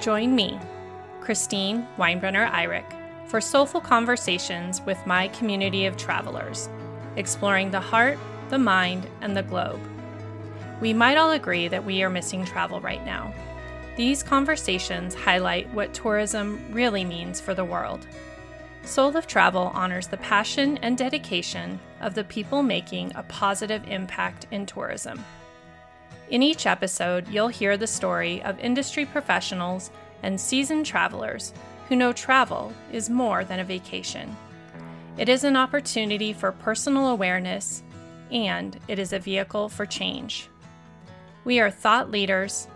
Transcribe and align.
Join 0.00 0.34
me, 0.34 0.58
Christine 1.20 1.86
Weinbrenner 1.98 2.50
Eyrich, 2.50 2.90
for 3.28 3.38
soulful 3.38 3.82
conversations 3.82 4.80
with 4.80 5.06
my 5.06 5.28
community 5.28 5.84
of 5.84 5.98
travelers, 5.98 6.70
exploring 7.16 7.70
the 7.70 7.80
heart, 7.80 8.18
the 8.48 8.58
mind, 8.58 9.06
and 9.20 9.36
the 9.36 9.42
globe. 9.42 9.78
We 10.80 10.94
might 10.94 11.18
all 11.18 11.32
agree 11.32 11.68
that 11.68 11.84
we 11.84 12.02
are 12.02 12.08
missing 12.08 12.46
travel 12.46 12.80
right 12.80 13.04
now. 13.04 13.34
These 13.96 14.22
conversations 14.22 15.14
highlight 15.14 15.68
what 15.74 15.92
tourism 15.92 16.64
really 16.72 17.04
means 17.04 17.38
for 17.38 17.52
the 17.52 17.66
world. 17.66 18.06
Soul 18.84 19.14
of 19.14 19.26
Travel 19.26 19.70
honors 19.74 20.06
the 20.06 20.16
passion 20.16 20.78
and 20.78 20.96
dedication 20.96 21.78
of 22.00 22.14
the 22.14 22.24
people 22.24 22.62
making 22.62 23.12
a 23.14 23.22
positive 23.24 23.86
impact 23.86 24.46
in 24.50 24.64
tourism. 24.64 25.22
In 26.30 26.44
each 26.44 26.64
episode, 26.64 27.26
you'll 27.26 27.48
hear 27.48 27.76
the 27.76 27.88
story 27.88 28.40
of 28.44 28.58
industry 28.60 29.04
professionals 29.04 29.90
and 30.22 30.40
seasoned 30.40 30.86
travelers 30.86 31.52
who 31.88 31.96
know 31.96 32.12
travel 32.12 32.72
is 32.92 33.10
more 33.10 33.42
than 33.42 33.58
a 33.58 33.64
vacation. 33.64 34.36
It 35.18 35.28
is 35.28 35.42
an 35.42 35.56
opportunity 35.56 36.32
for 36.32 36.52
personal 36.52 37.08
awareness, 37.08 37.82
and 38.30 38.78
it 38.86 39.00
is 39.00 39.12
a 39.12 39.18
vehicle 39.18 39.68
for 39.68 39.84
change. 39.84 40.48
We 41.44 41.58
are 41.58 41.70
thought 41.70 42.12
leaders, 42.12 42.68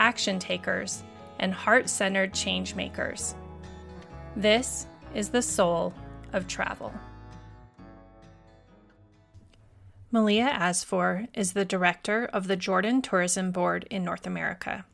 action 0.00 0.40
takers, 0.40 1.04
and 1.38 1.54
heart 1.54 1.88
centered 1.88 2.34
change 2.34 2.74
makers. 2.74 3.36
This 4.34 4.88
is 5.14 5.28
the 5.28 5.42
soul 5.42 5.94
of 6.32 6.48
travel. 6.48 6.92
Malia 10.10 10.46
Asfour 10.46 11.28
is 11.34 11.52
the 11.52 11.66
director 11.66 12.24
of 12.24 12.46
the 12.46 12.56
Jordan 12.56 13.02
Tourism 13.02 13.50
Board 13.50 13.86
in 13.90 14.04
North 14.04 14.26
America. 14.26 14.86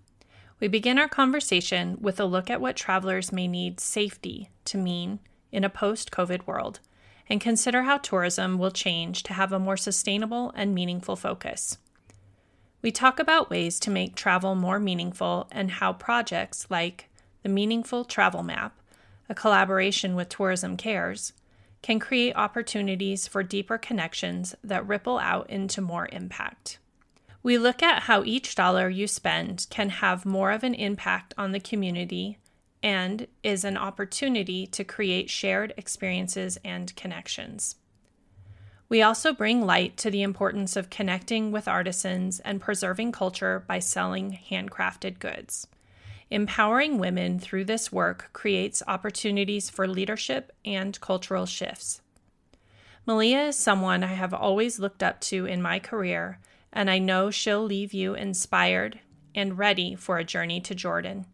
We 0.59 0.67
begin 0.67 0.99
our 0.99 1.07
conversation 1.07 1.99
with 2.01 2.19
a 2.19 2.25
look 2.25 2.51
at 2.51 2.61
what 2.61 2.75
travelers 2.75 3.31
may 3.31 3.47
need 3.47 3.79
safety 3.79 4.51
to 4.65 4.77
mean 4.77 5.21
in 5.53 5.63
a 5.63 5.69
post 5.69 6.11
COVID 6.11 6.49
world 6.49 6.81
and 7.29 7.41
consider 7.41 7.85
how 7.85 7.99
tourism 7.99 8.59
will 8.59 8.73
change 8.73 9.23
to 9.23 9.35
have 9.35 9.53
a 9.53 9.61
more 9.61 9.77
sustainable 9.77 10.53
and 10.57 10.75
meaningful 10.75 11.15
focus. 11.15 11.79
We 12.83 12.91
talk 12.91 13.21
about 13.21 13.51
ways 13.51 13.79
to 13.81 13.93
make 13.93 14.17
travel 14.17 14.57
more 14.57 14.81
meaningful 14.81 15.47
and 15.53 15.71
how 15.71 15.93
projects 15.93 16.67
like 16.71 17.09
the 17.45 17.49
Meaningful 17.49 18.05
Travel 18.05 18.43
Map, 18.43 18.77
a 19.29 19.35
collaboration 19.35 20.17
with 20.17 20.29
Tourism 20.29 20.77
Cares, 20.77 21.33
can 21.85 21.99
create 21.99 22.35
opportunities 22.35 23.29
for 23.29 23.43
deeper 23.43 23.77
connections 23.77 24.55
that 24.65 24.89
ripple 24.89 25.19
out 25.19 25.51
into 25.51 25.83
more 25.83 26.09
impact. 26.13 26.79
We 27.43 27.59
look 27.59 27.83
at 27.83 28.05
how 28.05 28.25
each 28.25 28.55
dollar 28.55 28.89
you 28.89 29.07
spend 29.07 29.67
can 29.69 29.91
have 29.91 30.25
more 30.25 30.51
of 30.51 30.65
an 30.65 30.73
impact 30.73 31.35
on 31.37 31.53
the 31.53 31.61
community 31.61 32.39
and 32.83 33.27
is 33.43 33.65
an 33.65 33.77
opportunity 33.77 34.67
to 34.69 34.83
create 34.83 35.29
shared 35.29 35.75
experiences 35.77 36.59
and 36.65 36.97
connections. 36.97 37.77
We 38.89 39.03
also 39.03 39.35
bring 39.35 39.67
light 39.67 39.99
to 39.99 40.11
the 40.11 40.23
importance 40.23 40.77
of 40.77 40.89
connecting 40.89 41.53
with 41.53 41.69
artisans 41.69 42.41
and 42.41 42.63
preserving 42.63 43.13
culture 43.13 43.63
by 43.69 43.81
selling 43.81 44.39
handcrafted 44.51 45.19
goods. 45.19 45.67
Empowering 46.31 46.99
women 46.99 47.39
through 47.39 47.65
this 47.65 47.93
work 47.93 48.31
creates 48.33 48.83
opportunities 48.87 49.71
for 49.71 49.87
leadership 49.87 50.53
and 50.65 51.01
cultural 51.01 51.47
shifts. 51.47 52.01
Malia 53.07 53.49
is 53.49 53.57
someone 53.57 54.03
I 54.03 54.15
have 54.15 54.33
always 54.33 54.79
looked 54.79 55.03
up 55.03 55.21
to 55.23 55.45
in 55.45 55.61
my 55.61 55.79
career, 55.79 56.39
and 56.73 56.91
I 56.91 56.99
know 56.99 57.31
she'll 57.31 57.63
leave 57.63 57.93
you 57.93 58.15
inspired 58.15 59.01
and 59.35 59.59
ready 59.59 59.95
for 59.95 60.19
a 60.19 60.25
journey 60.25 60.61
to 60.63 60.75
Jordan. 60.75 61.27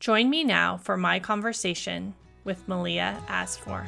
Join 0.00 0.28
me 0.28 0.42
now 0.42 0.76
for 0.76 0.96
my 0.96 1.20
conversation 1.20 2.14
with 2.42 2.66
Malia 2.66 3.22
Asfour. 3.28 3.86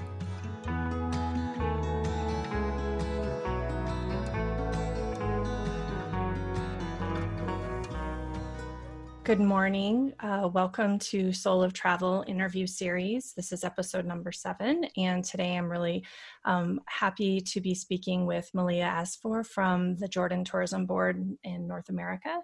Good 9.25 9.39
morning. 9.39 10.15
Uh, 10.19 10.51
welcome 10.53 10.99
to 10.99 11.33
Soul 11.33 11.63
of 11.63 11.73
Travel 11.73 12.25
interview 12.27 12.67
series. 12.67 13.35
This 13.37 13.53
is 13.53 13.63
episode 13.63 14.05
number 14.05 14.33
seven, 14.33 14.87
and 14.97 15.25
today 15.25 15.57
I'm 15.57 15.71
really 15.71 16.05
um, 16.45 16.81
happy 16.87 17.41
to 17.41 17.61
be 17.61 17.73
speaking 17.73 18.27
with 18.27 18.51
Malia 18.53 18.85
Asfour 18.85 19.47
from 19.47 19.95
the 19.95 20.09
Jordan 20.09 20.43
Tourism 20.43 20.87
Board 20.87 21.25
in 21.45 21.69
North 21.69 21.89
America 21.89 22.41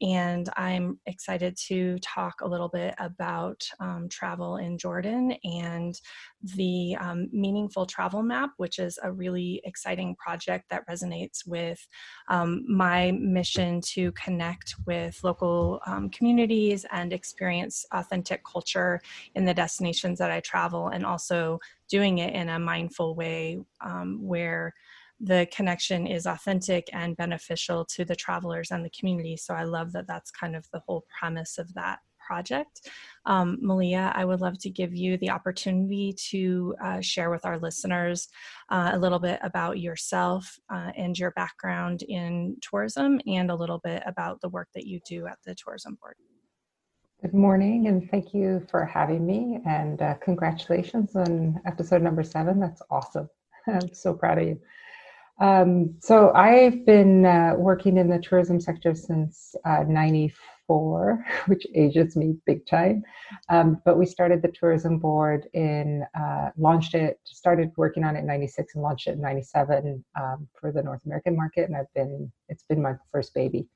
and 0.00 0.48
I'm 0.56 0.98
excited 1.06 1.56
to 1.68 1.98
talk 1.98 2.40
a 2.40 2.46
little 2.46 2.68
bit 2.68 2.94
about 2.98 3.66
um, 3.80 4.08
travel 4.08 4.56
in 4.56 4.78
Jordan 4.78 5.34
and 5.44 6.00
the 6.42 6.96
um, 7.00 7.28
Meaningful 7.32 7.86
Travel 7.86 8.22
Map, 8.22 8.50
which 8.58 8.78
is 8.78 8.98
a 9.02 9.10
really 9.10 9.60
exciting 9.64 10.14
project 10.16 10.66
that 10.70 10.86
resonates 10.88 11.46
with 11.46 11.84
um, 12.28 12.64
my 12.68 13.12
mission 13.12 13.80
to 13.92 14.12
connect 14.12 14.74
with 14.86 15.18
local 15.24 15.80
um, 15.86 16.10
communities 16.10 16.86
and 16.92 17.12
experience 17.12 17.84
authentic 17.92 18.42
culture 18.44 19.00
in 19.34 19.44
the 19.44 19.54
destinations 19.54 20.18
that 20.18 20.30
I 20.30 20.40
travel, 20.40 20.88
and 20.88 21.04
also 21.04 21.58
doing 21.88 22.18
it 22.18 22.34
in 22.34 22.48
a 22.48 22.58
mindful 22.58 23.14
way 23.14 23.58
um, 23.80 24.18
where 24.22 24.74
the 25.20 25.48
connection 25.52 26.06
is 26.06 26.26
authentic 26.26 26.88
and 26.92 27.16
beneficial 27.16 27.84
to 27.84 28.04
the 28.04 28.16
travelers 28.16 28.70
and 28.70 28.84
the 28.84 28.90
community. 28.90 29.36
So 29.36 29.54
I 29.54 29.64
love 29.64 29.92
that 29.92 30.06
that's 30.06 30.30
kind 30.30 30.54
of 30.54 30.66
the 30.72 30.80
whole 30.86 31.04
premise 31.18 31.58
of 31.58 31.72
that 31.74 31.98
project. 32.28 32.88
Um, 33.24 33.58
Malia, 33.60 34.12
I 34.14 34.24
would 34.24 34.40
love 34.40 34.58
to 34.60 34.70
give 34.70 34.94
you 34.94 35.16
the 35.16 35.30
opportunity 35.30 36.14
to 36.30 36.76
uh, 36.84 37.00
share 37.00 37.30
with 37.30 37.46
our 37.46 37.58
listeners 37.58 38.28
uh, 38.68 38.90
a 38.92 38.98
little 38.98 39.18
bit 39.18 39.40
about 39.42 39.78
yourself 39.80 40.58
uh, 40.70 40.90
and 40.96 41.18
your 41.18 41.30
background 41.32 42.02
in 42.02 42.56
tourism 42.60 43.20
and 43.26 43.50
a 43.50 43.54
little 43.54 43.78
bit 43.78 44.02
about 44.04 44.40
the 44.42 44.50
work 44.50 44.68
that 44.74 44.86
you 44.86 45.00
do 45.06 45.26
at 45.26 45.38
the 45.46 45.54
Tourism 45.54 45.96
Board. 46.00 46.16
Good 47.22 47.34
morning, 47.34 47.88
and 47.88 48.08
thank 48.10 48.32
you 48.32 48.64
for 48.70 48.84
having 48.84 49.26
me. 49.26 49.58
And 49.66 50.00
uh, 50.00 50.14
congratulations 50.22 51.16
on 51.16 51.60
episode 51.66 52.02
number 52.02 52.22
seven. 52.22 52.60
That's 52.60 52.82
awesome. 52.90 53.28
I'm 53.66 53.92
so 53.92 54.14
proud 54.14 54.38
of 54.38 54.46
you. 54.46 54.60
Um, 55.40 55.94
so 56.00 56.32
I've 56.32 56.84
been 56.84 57.24
uh, 57.24 57.54
working 57.56 57.96
in 57.96 58.08
the 58.08 58.18
tourism 58.18 58.60
sector 58.60 58.94
since 58.94 59.54
uh, 59.64 59.84
94, 59.86 61.24
which 61.46 61.66
ages 61.74 62.16
me 62.16 62.36
big 62.44 62.66
time. 62.66 63.04
Um, 63.48 63.80
but 63.84 63.98
we 63.98 64.06
started 64.06 64.42
the 64.42 64.52
tourism 64.52 64.98
board 64.98 65.48
in, 65.54 66.04
uh, 66.18 66.50
launched 66.56 66.94
it, 66.94 67.20
started 67.24 67.70
working 67.76 68.04
on 68.04 68.16
it 68.16 68.20
in 68.20 68.26
96 68.26 68.74
and 68.74 68.82
launched 68.82 69.06
it 69.06 69.12
in 69.12 69.20
97 69.20 70.04
um, 70.20 70.48
for 70.60 70.72
the 70.72 70.82
North 70.82 71.04
American 71.06 71.36
market. 71.36 71.68
And 71.68 71.76
I've 71.76 71.92
been, 71.94 72.32
it's 72.48 72.64
been 72.64 72.82
my 72.82 72.94
first 73.12 73.32
baby. 73.32 73.68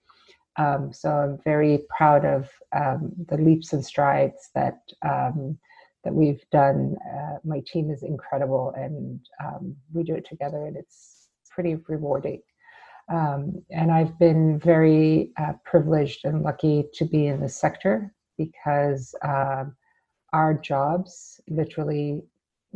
Um, 0.56 0.92
so 0.92 1.10
I'm 1.10 1.38
very 1.44 1.84
proud 1.96 2.24
of 2.24 2.50
um, 2.74 3.12
the 3.28 3.38
leaps 3.38 3.72
and 3.72 3.84
strides 3.84 4.50
that 4.54 4.80
um, 5.02 5.58
that 6.04 6.12
we've 6.12 6.44
done. 6.50 6.96
Uh, 7.14 7.38
my 7.44 7.62
team 7.64 7.90
is 7.90 8.02
incredible, 8.02 8.74
and 8.76 9.20
we 9.94 10.02
do 10.02 10.14
it 10.14 10.26
together, 10.28 10.66
and 10.66 10.76
it's 10.76 11.21
pretty 11.54 11.76
rewarding. 11.88 12.42
Um, 13.08 13.62
and 13.70 13.90
I've 13.90 14.18
been 14.18 14.58
very 14.58 15.32
uh, 15.36 15.54
privileged 15.64 16.24
and 16.24 16.42
lucky 16.42 16.84
to 16.94 17.04
be 17.04 17.26
in 17.26 17.40
this 17.40 17.56
sector 17.56 18.14
because 18.38 19.14
uh, 19.22 19.64
our 20.32 20.54
jobs 20.54 21.40
literally 21.48 22.22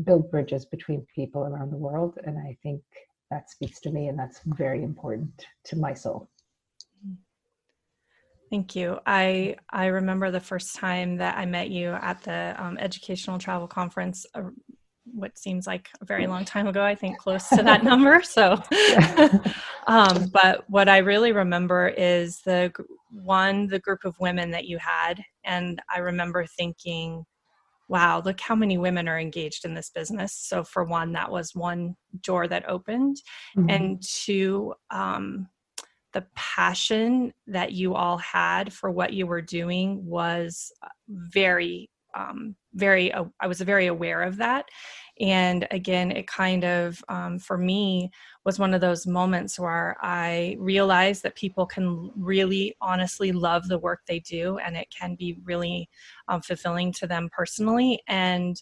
build 0.05 0.31
bridges 0.31 0.67
between 0.67 1.07
people 1.15 1.43
around 1.45 1.71
the 1.71 1.77
world. 1.77 2.19
And 2.25 2.39
I 2.39 2.57
think 2.63 2.83
that 3.31 3.51
speaks 3.51 3.81
to 3.81 3.91
me, 3.91 4.09
and 4.09 4.19
that's 4.19 4.41
very 4.45 4.83
important 4.83 5.47
to 5.65 5.77
my 5.77 5.95
soul. 5.95 6.29
Thank 8.51 8.77
you. 8.77 9.01
I 9.07 9.57
I 9.71 9.87
remember 9.87 10.31
the 10.31 10.41
first 10.41 10.77
time 10.77 11.17
that 11.17 11.37
I 11.37 11.47
met 11.47 11.71
you 11.71 11.91
at 11.91 12.23
the 12.23 12.55
um, 12.59 12.79
educational 12.79 13.39
travel 13.39 13.67
conference 13.67 14.25
uh, 14.35 14.43
what 15.13 15.39
seems 15.39 15.67
like 15.67 15.89
a 16.01 16.05
very 16.05 16.27
long 16.27 16.45
time 16.45 16.67
ago, 16.67 16.85
I 16.85 16.95
think 16.95 17.19
close 17.19 17.49
to 17.51 17.63
that 17.63 17.85
number. 17.85 18.23
So, 18.27 18.61
um, 19.87 20.29
but 20.33 20.69
what 20.69 20.89
I 20.89 20.99
really 20.99 21.33
remember 21.33 21.89
is 21.89 22.41
the 22.41 22.73
one, 23.11 23.67
the 23.67 23.79
group 23.79 24.05
of 24.05 24.19
women 24.21 24.51
that 24.51 24.67
you 24.67 24.79
had. 24.79 25.23
And 25.45 25.81
I 25.95 26.01
remember 26.01 26.45
thinking, 26.45 27.25
wow, 27.89 28.21
look 28.25 28.41
how 28.41 28.55
many 28.55 28.79
women 28.79 29.09
are 29.09 29.19
engaged 29.19 29.65
in 29.65 29.75
this 29.75 29.91
business. 29.91 30.35
So, 30.35 30.65
for 30.65 30.85
one, 30.85 31.13
that 31.13 31.31
was 31.31 31.55
one 31.55 31.97
door 32.23 32.49
that 32.49 32.69
opened. 32.69 33.17
Mm-hmm. 33.57 33.71
And 33.71 34.03
two, 34.03 34.75
um, 34.91 35.49
the 36.13 36.27
passion 36.35 37.33
that 37.47 37.73
you 37.73 37.95
all 37.95 38.19
had 38.19 38.73
for 38.73 38.91
what 38.91 39.13
you 39.13 39.27
were 39.27 39.43
doing 39.43 40.05
was 40.05 40.73
very 41.09 41.91
um, 42.17 42.57
very 42.75 43.13
uh, 43.13 43.25
i 43.41 43.47
was 43.47 43.61
very 43.61 43.87
aware 43.87 44.23
of 44.23 44.37
that. 44.39 44.67
And 45.19 45.67
again 45.71 46.11
it 46.11 46.27
kind 46.27 46.65
of 46.65 47.03
um, 47.09 47.39
for 47.39 47.57
me 47.57 48.11
was 48.45 48.59
one 48.59 48.75
of 48.75 48.81
those 48.81 49.07
moments 49.07 49.59
where 49.59 49.97
i 50.03 50.57
realized 50.59 51.23
that 51.23 51.35
people 51.37 51.67
can 51.67 52.11
really 52.17 52.75
honestly 52.81 53.33
love 53.33 53.69
the 53.69 53.79
work 53.79 54.01
they 54.07 54.21
do 54.21 54.59
and 54.59 54.77
it 54.77 54.89
can 54.91 55.15
be 55.15 55.39
really 55.45 55.89
um, 56.29 56.41
fulfilling 56.43 56.93
to 56.95 57.07
them 57.07 57.29
personally. 57.33 58.01
And 58.09 58.61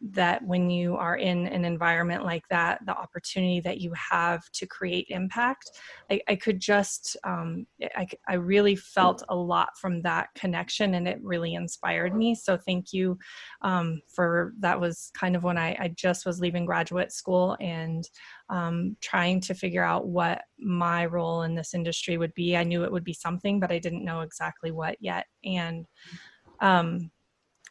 that 0.00 0.44
when 0.44 0.70
you 0.70 0.96
are 0.96 1.16
in 1.16 1.46
an 1.46 1.64
environment 1.64 2.24
like 2.24 2.46
that, 2.50 2.80
the 2.86 2.96
opportunity 2.96 3.60
that 3.60 3.80
you 3.80 3.92
have 3.94 4.48
to 4.52 4.66
create 4.66 5.06
impact, 5.08 5.70
I, 6.10 6.20
I 6.28 6.36
could 6.36 6.60
just, 6.60 7.16
um, 7.24 7.66
I, 7.96 8.06
I 8.28 8.34
really 8.34 8.76
felt 8.76 9.22
a 9.28 9.34
lot 9.34 9.70
from 9.80 10.02
that 10.02 10.28
connection 10.34 10.94
and 10.94 11.08
it 11.08 11.18
really 11.22 11.54
inspired 11.54 12.14
me. 12.14 12.34
So 12.34 12.56
thank 12.56 12.92
you 12.92 13.18
um, 13.62 14.00
for 14.14 14.54
that 14.60 14.78
was 14.78 15.10
kind 15.14 15.34
of 15.34 15.42
when 15.42 15.58
I, 15.58 15.70
I 15.80 15.94
just 15.96 16.24
was 16.24 16.40
leaving 16.40 16.64
graduate 16.64 17.12
school 17.12 17.56
and 17.60 18.08
um, 18.50 18.96
trying 19.00 19.40
to 19.42 19.54
figure 19.54 19.84
out 19.84 20.06
what 20.06 20.42
my 20.58 21.06
role 21.06 21.42
in 21.42 21.54
this 21.54 21.74
industry 21.74 22.18
would 22.18 22.34
be. 22.34 22.56
I 22.56 22.62
knew 22.62 22.84
it 22.84 22.92
would 22.92 23.04
be 23.04 23.12
something, 23.12 23.58
but 23.58 23.72
I 23.72 23.78
didn't 23.78 24.04
know 24.04 24.20
exactly 24.20 24.70
what 24.70 24.96
yet. 25.00 25.26
And 25.44 25.86
um, 26.60 27.10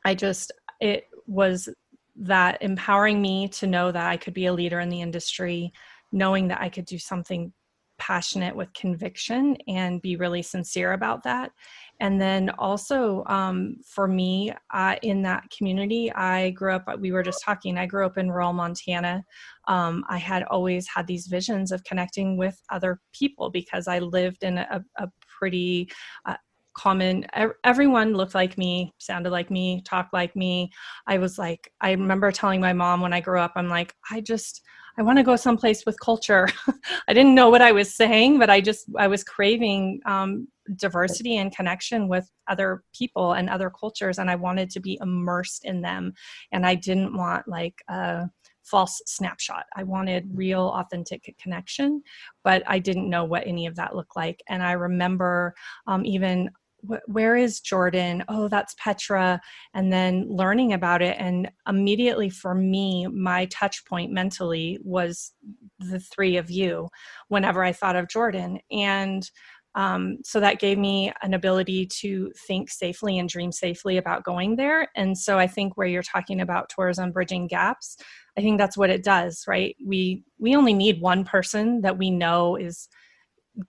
I 0.04 0.14
just, 0.14 0.52
it 0.80 1.06
was 1.26 1.70
that 2.20 2.62
empowering 2.62 3.22
me 3.22 3.48
to 3.50 3.68
know 3.68 3.92
that 3.92 4.08
I 4.08 4.18
could 4.18 4.34
be 4.34 4.48
a 4.48 4.54
leader 4.54 4.80
in 4.80 4.90
the 4.90 5.02
industry, 5.02 5.72
knowing 6.12 6.48
that 6.48 6.62
I 6.62 6.70
could 6.70 6.86
do 6.86 6.98
something 6.98 7.54
passionate 7.98 8.56
with 8.56 8.74
conviction 8.74 9.58
and 9.68 10.02
be 10.02 10.16
really 10.16 10.42
sincere 10.42 10.94
about 10.94 11.24
that. 11.24 11.52
And 12.00 12.22
then 12.22 12.52
also 12.60 13.24
um, 13.26 13.78
for 13.84 14.08
me 14.08 14.54
uh, 14.72 14.96
in 15.02 15.24
that 15.24 15.46
community, 15.56 16.12
I 16.14 16.52
grew 16.52 16.74
up, 16.74 16.88
we 17.00 17.12
were 17.12 17.24
just 17.24 17.44
talking, 17.44 17.78
I 17.78 17.88
grew 17.88 18.06
up 18.06 18.18
in 18.18 18.30
rural 18.30 18.54
Montana. 18.54 19.24
Um, 19.68 20.04
I 20.08 20.18
had 20.18 20.44
always 20.44 20.88
had 20.88 21.08
these 21.08 21.28
visions 21.28 21.72
of 21.72 21.84
connecting 21.84 22.38
with 22.38 22.62
other 22.70 23.00
people 23.14 23.50
because 23.50 23.88
I 23.88 24.00
lived 24.00 24.44
in 24.44 24.60
a, 24.60 24.84
a 24.98 25.10
pretty 25.40 25.90
uh, 26.26 26.36
common. 26.78 27.26
Everyone 27.64 28.14
looked 28.14 28.36
like 28.36 28.58
me 28.58 28.94
sounded 29.00 29.32
like 29.32 29.50
me 29.50 29.82
talked 29.82 30.14
like 30.14 30.36
me. 30.36 30.72
I 31.08 31.18
was 31.18 31.38
like 31.38 31.72
i 31.82 31.92
remember 31.92 32.32
telling 32.32 32.62
my 32.62 32.74
mom 32.74 33.02
when 33.02 33.14
i 33.14 33.20
grew 33.20 33.40
up 33.40 33.54
i'm 33.56 33.70
like 33.70 33.94
i 34.12 34.22
just 34.22 34.62
i 34.98 35.02
want 35.02 35.18
to 35.18 35.24
go 35.24 35.36
someplace 35.36 35.86
with 35.86 36.00
culture. 36.00 36.48
I 37.08 37.14
didn't 37.14 37.36
know 37.36 37.50
what 37.50 37.62
i 37.62 37.72
was 37.72 37.96
saying 37.96 38.40
but 38.40 38.50
i 38.50 38.62
just 38.62 38.86
i 38.98 39.08
was 39.08 39.24
craving 39.24 40.02
um, 40.06 40.48
diversity 40.76 41.38
and 41.38 41.56
connection 41.56 42.08
with 42.08 42.30
other 42.48 42.84
people 42.94 43.34
and 43.34 43.50
other 43.50 43.70
cultures 43.70 44.20
and 44.20 44.30
i 44.30 44.36
wanted 44.36 44.70
to 44.72 44.80
be 44.80 44.98
immersed 45.02 45.66
in 45.66 45.82
them. 45.82 46.14
And 46.52 46.66
i 46.66 46.76
didn't 46.76 47.16
want 47.16 47.48
like 47.48 47.82
a 47.90 48.30
false 48.64 49.02
snapshot. 49.06 49.64
I 49.78 49.84
wanted 49.84 50.30
real 50.34 50.68
authentic 50.80 51.34
connection 51.42 52.04
but 52.44 52.64
i 52.68 52.80
didn't 52.80 53.10
know 53.10 53.24
what 53.26 53.48
any 53.48 53.66
of 53.66 53.76
that 53.76 53.96
looked 53.96 54.16
like. 54.16 54.44
And 54.48 54.62
i 54.62 54.74
remember 54.74 55.56
um, 55.88 56.06
even 56.06 56.50
where 56.82 57.36
is 57.36 57.60
Jordan? 57.60 58.24
Oh, 58.28 58.48
that's 58.48 58.76
Petra. 58.78 59.42
And 59.74 59.92
then 59.92 60.28
learning 60.30 60.74
about 60.74 61.02
it. 61.02 61.18
And 61.20 61.50
immediately 61.68 62.30
for 62.30 62.54
me, 62.54 63.08
my 63.08 63.46
touch 63.46 63.84
point 63.86 64.12
mentally 64.12 64.80
was 64.84 65.34
the 65.80 66.00
three 66.00 66.38
of 66.38 66.50
you 66.50 66.90
whenever 67.30 67.64
I 67.64 67.74
thought 67.74 67.96
of 67.96 68.10
Jordan. 68.10 68.60
And 68.72 69.30
um, 69.76 70.18
so 70.24 70.40
that 70.40 70.60
gave 70.60 70.80
me 70.80 71.14
an 71.22 71.36
ability 71.36 71.86
to 72.00 72.32
think 72.48 72.72
safely 72.72 73.20
and 73.20 73.30
dream 73.30 73.52
safely 73.52 73.98
about 73.98 74.24
going 74.24 74.56
there. 74.56 74.88
And 74.96 75.16
so 75.16 75.38
I 75.38 75.46
think 75.46 75.78
where 75.78 75.86
you're 75.86 76.02
talking 76.02 76.42
about 76.42 76.70
tourism 76.76 77.12
bridging 77.12 77.46
gaps, 77.48 77.98
I 78.38 78.42
think 78.42 78.58
that's 78.58 78.76
what 78.76 78.90
it 78.90 79.04
does, 79.04 79.44
right? 79.48 79.76
We 79.86 80.24
we 80.40 80.56
only 80.56 80.74
need 80.74 81.00
one 81.00 81.24
person 81.24 81.82
that 81.82 81.98
we 81.98 82.10
know 82.10 82.56
is 82.56 82.90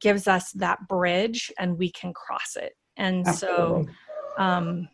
gives 0.00 0.26
us 0.26 0.50
that 0.52 0.88
bridge 0.88 1.52
and 1.58 1.78
we 1.78 1.90
can 1.90 2.12
cross 2.14 2.56
it 2.56 2.72
and 2.98 3.26
Absolutely. 3.26 3.92
so 4.36 4.42
um, 4.42 4.88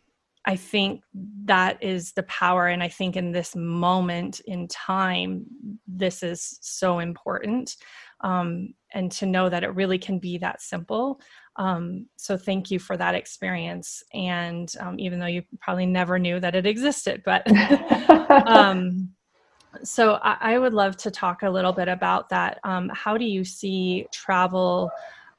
I 0.47 0.57
think 0.57 1.03
that 1.47 1.83
is 1.83 2.13
the 2.13 2.23
power. 2.25 2.69
And 2.69 2.83
I 2.83 2.89
think 2.89 3.17
in 3.17 3.33
this 3.33 3.57
moment 3.57 4.41
in 4.41 4.69
time, 4.69 5.47
this 5.87 6.23
is 6.23 6.59
so 6.61 6.99
important. 6.99 7.77
Um, 8.21 8.75
and 8.93 9.11
to 9.13 9.27
know 9.27 9.49
that 9.49 9.65
it 9.65 9.75
really 9.75 9.99
can 9.99 10.19
be 10.19 10.39
that 10.39 10.63
simple. 10.63 11.21
Um, 11.57 12.07
so 12.17 12.37
thank 12.37 12.71
you 12.71 12.79
for 12.79 12.97
that 12.97 13.15
experience. 13.15 14.03
And 14.13 14.73
um, 14.81 14.99
even 14.99 15.19
though 15.19 15.27
you 15.27 15.43
probably 15.61 15.87
never 15.87 16.19
knew 16.19 16.41
that 16.41 16.55
it 16.55 16.67
existed, 16.67 17.23
but 17.25 17.47
um, 18.49 19.11
so 19.83 20.19
I, 20.23 20.37
I, 20.41 20.59
would 20.59 20.73
love 20.73 20.97
to 20.99 21.11
talk 21.11 21.43
a 21.43 21.51
little 21.51 21.73
bit 21.73 21.89
about 21.89 22.29
that. 22.31 22.61
Um, 22.65 22.91
how 22.95 23.17
do 23.19 23.25
you 23.25 23.45
see 23.45 24.07
travel? 24.13 24.91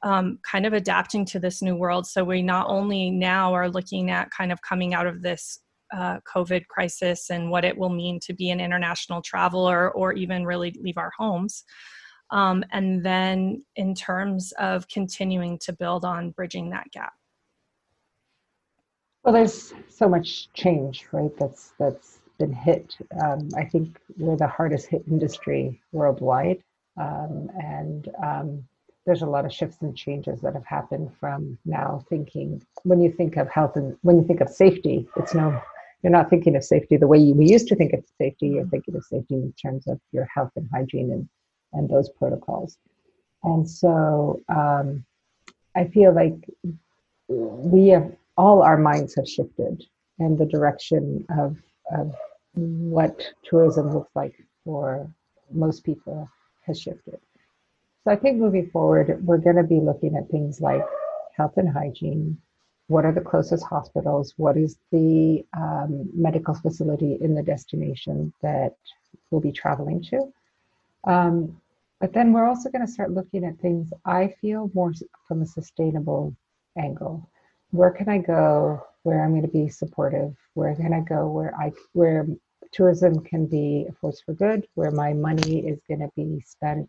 Um, 0.06 0.38
kind 0.48 0.66
of 0.66 0.72
adapting 0.72 1.24
to 1.24 1.40
this 1.40 1.60
new 1.60 1.74
world. 1.74 2.06
So 2.06 2.22
we 2.22 2.40
not 2.40 2.68
only 2.68 3.10
now 3.10 3.52
are 3.52 3.68
looking 3.68 4.12
at 4.12 4.30
kind 4.30 4.52
of 4.52 4.62
coming 4.62 4.94
out 4.94 5.08
of 5.08 5.20
this 5.20 5.58
uh, 5.92 6.18
COVID 6.32 6.68
crisis 6.68 7.30
and 7.30 7.50
what 7.50 7.64
it 7.64 7.76
will 7.76 7.90
mean 7.90 8.20
to 8.20 8.32
be 8.32 8.50
an 8.50 8.60
international 8.60 9.20
traveler 9.20 9.90
or 9.90 10.12
even 10.12 10.46
really 10.46 10.72
leave 10.80 10.96
our 10.96 11.10
homes. 11.18 11.64
Um, 12.30 12.64
and 12.70 13.04
then 13.04 13.64
in 13.74 13.96
terms 13.96 14.52
of 14.60 14.86
continuing 14.86 15.58
to 15.62 15.72
build 15.72 16.04
on 16.04 16.30
bridging 16.30 16.70
that 16.70 16.86
gap. 16.92 17.12
Well, 19.24 19.34
there's 19.34 19.74
so 19.88 20.08
much 20.08 20.52
change, 20.52 21.04
right? 21.10 21.36
That's 21.36 21.72
that's 21.80 22.20
been 22.38 22.52
hit. 22.52 22.96
Um, 23.20 23.48
I 23.56 23.64
think 23.64 23.98
we're 24.16 24.36
the 24.36 24.46
hardest 24.46 24.86
hit 24.86 25.02
industry 25.08 25.82
worldwide, 25.90 26.62
um, 26.96 27.50
and 27.60 28.08
um, 28.22 28.64
there's 29.06 29.22
a 29.22 29.26
lot 29.26 29.44
of 29.44 29.52
shifts 29.52 29.78
and 29.80 29.96
changes 29.96 30.40
that 30.40 30.54
have 30.54 30.66
happened 30.66 31.10
from 31.18 31.56
now 31.64 32.04
thinking 32.08 32.62
when 32.82 33.00
you 33.00 33.10
think 33.10 33.36
of 33.36 33.48
health 33.48 33.76
and 33.76 33.96
when 34.02 34.16
you 34.18 34.24
think 34.26 34.40
of 34.40 34.48
safety 34.48 35.08
it's 35.16 35.34
no 35.34 35.60
you're 36.02 36.12
not 36.12 36.30
thinking 36.30 36.54
of 36.56 36.64
safety 36.64 36.96
the 36.96 37.06
way 37.06 37.18
you, 37.18 37.34
we 37.34 37.48
used 37.48 37.68
to 37.68 37.74
think 37.74 37.92
of 37.92 38.04
safety. 38.18 38.48
You're 38.48 38.66
thinking 38.66 38.94
of 38.94 39.04
safety 39.04 39.34
in 39.34 39.52
terms 39.60 39.88
of 39.88 39.98
your 40.12 40.26
health 40.26 40.52
and 40.54 40.68
hygiene 40.72 41.10
and 41.10 41.28
and 41.72 41.88
those 41.88 42.08
protocols. 42.10 42.78
And 43.42 43.68
so 43.68 44.40
um, 44.48 45.04
i 45.76 45.84
feel 45.84 46.12
like 46.12 46.34
we 47.28 47.88
have 47.88 48.10
all 48.36 48.62
our 48.62 48.78
minds 48.78 49.14
have 49.14 49.28
shifted 49.28 49.84
and 50.18 50.38
the 50.38 50.46
direction 50.46 51.24
of 51.38 51.56
of 51.98 52.14
what 52.54 53.22
tourism 53.44 53.92
looks 53.92 54.14
like 54.14 54.34
for 54.64 55.08
most 55.52 55.84
people 55.84 56.28
has 56.66 56.80
shifted 56.80 57.20
so 58.06 58.12
I 58.12 58.16
think 58.16 58.38
moving 58.38 58.70
forward, 58.70 59.18
we're 59.26 59.38
going 59.38 59.56
to 59.56 59.64
be 59.64 59.80
looking 59.80 60.14
at 60.14 60.30
things 60.30 60.60
like 60.60 60.84
health 61.36 61.54
and 61.56 61.68
hygiene. 61.68 62.38
What 62.86 63.04
are 63.04 63.10
the 63.10 63.20
closest 63.20 63.64
hospitals? 63.64 64.32
What 64.36 64.56
is 64.56 64.78
the 64.92 65.44
um, 65.56 66.08
medical 66.14 66.54
facility 66.54 67.18
in 67.20 67.34
the 67.34 67.42
destination 67.42 68.32
that 68.42 68.76
we'll 69.28 69.40
be 69.40 69.50
traveling 69.50 70.04
to? 70.04 70.32
Um, 71.02 71.60
but 72.00 72.12
then 72.12 72.32
we're 72.32 72.46
also 72.46 72.70
going 72.70 72.86
to 72.86 72.92
start 72.92 73.10
looking 73.10 73.44
at 73.44 73.58
things 73.58 73.92
I 74.04 74.32
feel 74.40 74.70
more 74.72 74.92
from 75.26 75.42
a 75.42 75.46
sustainable 75.46 76.32
angle. 76.78 77.28
Where 77.72 77.90
can 77.90 78.08
I 78.08 78.18
go 78.18 78.86
where 79.02 79.24
I'm 79.24 79.30
going 79.30 79.42
to 79.42 79.48
be 79.48 79.68
supportive? 79.68 80.32
Where 80.54 80.76
can 80.76 80.92
I 80.92 81.00
go 81.00 81.26
where 81.26 81.52
I 81.56 81.72
where 81.92 82.24
tourism 82.70 83.24
can 83.24 83.46
be 83.46 83.86
a 83.88 83.92
force 83.94 84.20
for 84.20 84.32
good, 84.32 84.64
where 84.74 84.92
my 84.92 85.12
money 85.12 85.66
is 85.66 85.80
going 85.88 86.00
to 86.00 86.10
be 86.14 86.40
spent 86.46 86.88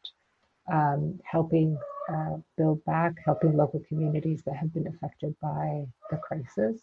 um, 0.71 1.19
helping 1.23 1.77
uh, 2.09 2.37
build 2.57 2.83
back, 2.85 3.15
helping 3.25 3.55
local 3.55 3.81
communities 3.87 4.41
that 4.45 4.55
have 4.55 4.73
been 4.73 4.87
affected 4.87 5.35
by 5.41 5.85
the 6.11 6.17
crisis. 6.17 6.81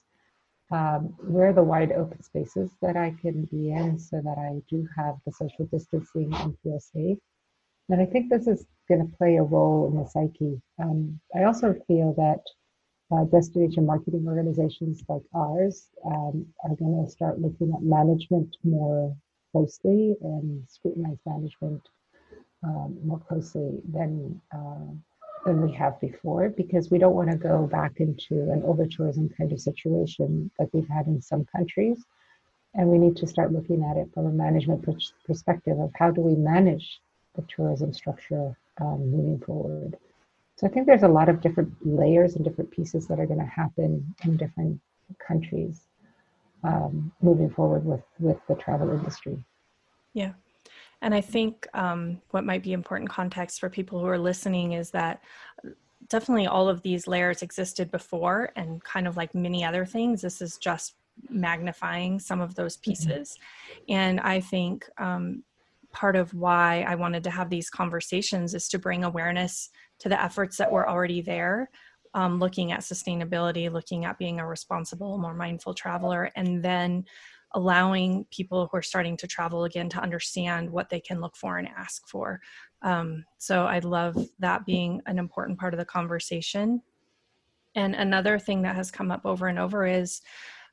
Um, 0.71 1.15
where 1.19 1.53
the 1.53 1.63
wide 1.63 1.93
open 1.93 2.23
spaces 2.23 2.71
that 2.81 2.97
I 2.97 3.15
can 3.21 3.45
be 3.45 3.71
in 3.71 3.99
so 3.99 4.23
that 4.25 4.39
I 4.39 4.63
do 4.69 4.89
have 4.97 5.17
the 5.27 5.33
social 5.33 5.67
distancing 5.67 6.33
and 6.35 6.57
feel 6.63 6.81
safe? 6.81 7.19
And 7.91 8.01
I 8.01 8.07
think 8.07 8.31
this 8.31 8.47
is 8.47 8.67
going 8.89 9.07
to 9.07 9.17
play 9.17 9.37
a 9.37 9.43
role 9.43 9.89
in 9.89 9.99
the 9.99 10.09
psyche. 10.09 10.61
Um, 10.83 11.21
I 11.37 11.45
also 11.45 11.75
feel 11.87 12.15
that 12.15 12.43
uh, 13.15 13.25
destination 13.25 13.85
marketing 13.85 14.25
organizations 14.27 15.03
like 15.09 15.23
ours 15.35 15.89
um, 16.07 16.47
are 16.65 16.75
going 16.77 17.05
to 17.05 17.11
start 17.11 17.41
looking 17.41 17.73
at 17.75 17.83
management 17.83 18.57
more 18.65 19.15
closely 19.53 20.17
and 20.23 20.65
scrutinize 20.69 21.19
management 21.27 21.83
um, 22.65 22.99
more 23.05 23.21
closely 23.21 23.81
than 23.93 24.41
uh, 24.55 24.93
than 25.45 25.61
we 25.61 25.73
have 25.73 26.01
before 26.01 26.49
because 26.49 26.91
we 26.91 26.99
don't 26.99 27.15
want 27.15 27.31
to 27.31 27.37
go 27.37 27.67
back 27.67 27.93
into 27.99 28.51
an 28.51 28.63
over 28.65 28.87
tourism 28.87 29.29
kind 29.37 29.53
of 29.53 29.61
situation 29.61 30.51
like 30.59 30.69
we've 30.73 30.89
had 30.89 31.07
in 31.07 31.21
some 31.21 31.45
countries 31.55 32.03
and 32.75 32.89
we 32.89 32.99
need 32.99 33.15
to 33.17 33.27
start 33.27 33.53
looking 33.53 33.85
at 33.85 33.99
it 33.99 34.09
from 34.15 34.27
a 34.27 34.31
management 34.31 34.83
perspective 35.27 35.79
of 35.79 35.91
how 35.95 36.11
do 36.11 36.23
we 36.23 36.35
manage 36.35 37.01
the 37.37 37.45
tourism 37.55 37.93
structure 37.93 38.57
um, 38.81 39.11
moving 39.11 39.39
forward 39.45 39.99
so 40.57 40.67
i 40.67 40.71
think 40.71 40.87
there's 40.87 41.03
a 41.03 41.09
lot 41.09 41.29
of 41.29 41.43
different 41.43 41.71
layers 41.85 42.37
and 42.37 42.45
different 42.45 42.71
pieces 42.71 43.07
that 43.07 43.21
are 43.21 43.27
going 43.27 43.39
to 43.39 43.45
happen 43.45 44.15
in 44.25 44.37
different 44.39 44.81
countries 45.19 45.83
um, 46.65 47.13
moving 47.21 47.51
forward 47.51 47.85
with 47.85 48.03
with 48.19 48.39
the 48.49 48.55
travel 48.55 48.91
industry. 48.91 49.45
Yeah. 50.15 50.33
And 51.05 51.15
I 51.15 51.21
think 51.21 51.69
um, 51.75 52.23
what 52.31 52.45
might 52.45 52.63
be 52.63 52.73
important 52.73 53.11
context 53.11 53.61
for 53.61 53.69
people 53.69 54.01
who 54.01 54.07
are 54.07 54.19
listening 54.19 54.73
is 54.73 54.91
that 54.93 55.23
definitely 56.09 56.47
all 56.47 56.67
of 56.67 56.81
these 56.81 57.07
layers 57.07 57.43
existed 57.43 57.91
before, 57.91 58.53
and 58.57 58.83
kind 58.83 59.07
of 59.07 59.15
like 59.15 59.35
many 59.35 59.63
other 59.67 59.85
things, 59.85 60.23
this 60.23 60.41
is 60.41 60.57
just 60.57 60.95
magnifying 61.29 62.19
some 62.19 62.41
of 62.41 62.55
those 62.55 62.79
mm-hmm. 62.79 62.91
pieces. 62.91 63.37
Mm-hmm. 63.37 63.93
And 63.93 64.21
I 64.21 64.41
think 64.41 64.89
um, 64.97 65.45
part 65.93 66.17
of 66.17 66.33
why 66.33 66.87
I 66.89 66.95
wanted 66.95 67.23
to 67.25 67.31
have 67.31 67.51
these 67.51 67.69
conversations 67.69 68.55
is 68.55 68.67
to 68.71 68.79
bring 68.79 69.05
awareness 69.05 69.69
to 69.99 70.09
the 70.09 70.21
efforts 70.21 70.57
that 70.57 70.73
were 70.73 70.89
already 70.89 71.21
there. 71.21 71.71
Um, 72.15 72.39
looking 72.39 72.71
at 72.73 72.81
sustainability, 72.81 73.71
looking 73.71 74.05
at 74.05 74.19
being 74.19 74.39
a 74.39 74.47
responsible, 74.47 75.19
more 75.19 75.35
mindful 75.35 75.75
traveler, 75.75 76.31
and 76.37 76.63
then 76.63 77.05
allowing 77.55 78.27
people 78.31 78.69
who 78.71 78.77
are 78.77 78.83
starting 78.83 79.17
to 79.17 79.27
travel 79.27 79.65
again 79.65 79.89
to 79.89 80.01
understand 80.01 80.69
what 80.69 80.91
they 80.91 81.01
can 81.01 81.21
look 81.21 81.37
for 81.37 81.59
and 81.59 81.69
ask 81.77 82.07
for. 82.09 82.41
Um, 82.83 83.25
so 83.39 83.65
I 83.65 83.79
love 83.79 84.17
that 84.41 84.67
being 84.67 85.01
an 85.07 85.19
important 85.19 85.59
part 85.59 85.73
of 85.73 85.79
the 85.79 85.85
conversation. 85.85 86.83
And 87.75 87.95
another 87.95 88.39
thing 88.39 88.63
that 88.63 88.77
has 88.77 88.91
come 88.91 89.11
up 89.11 89.23
over 89.25 89.49
and 89.49 89.59
over 89.59 89.87
is 89.87 90.21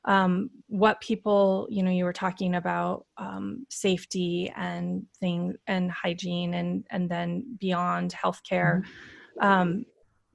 um, 0.06 0.50
what 0.68 1.00
people, 1.02 1.68
you 1.70 1.84
know, 1.84 1.92
you 1.92 2.06
were 2.06 2.14
talking 2.14 2.56
about 2.56 3.06
um, 3.18 3.66
safety 3.70 4.52
and 4.56 5.06
thing 5.20 5.56
and 5.68 5.92
hygiene 5.92 6.56
and 6.56 6.86
and 6.90 7.10
then 7.10 7.58
beyond 7.60 8.14
healthcare. 8.14 8.82
Mm-hmm. 8.82 9.48
Um, 9.48 9.86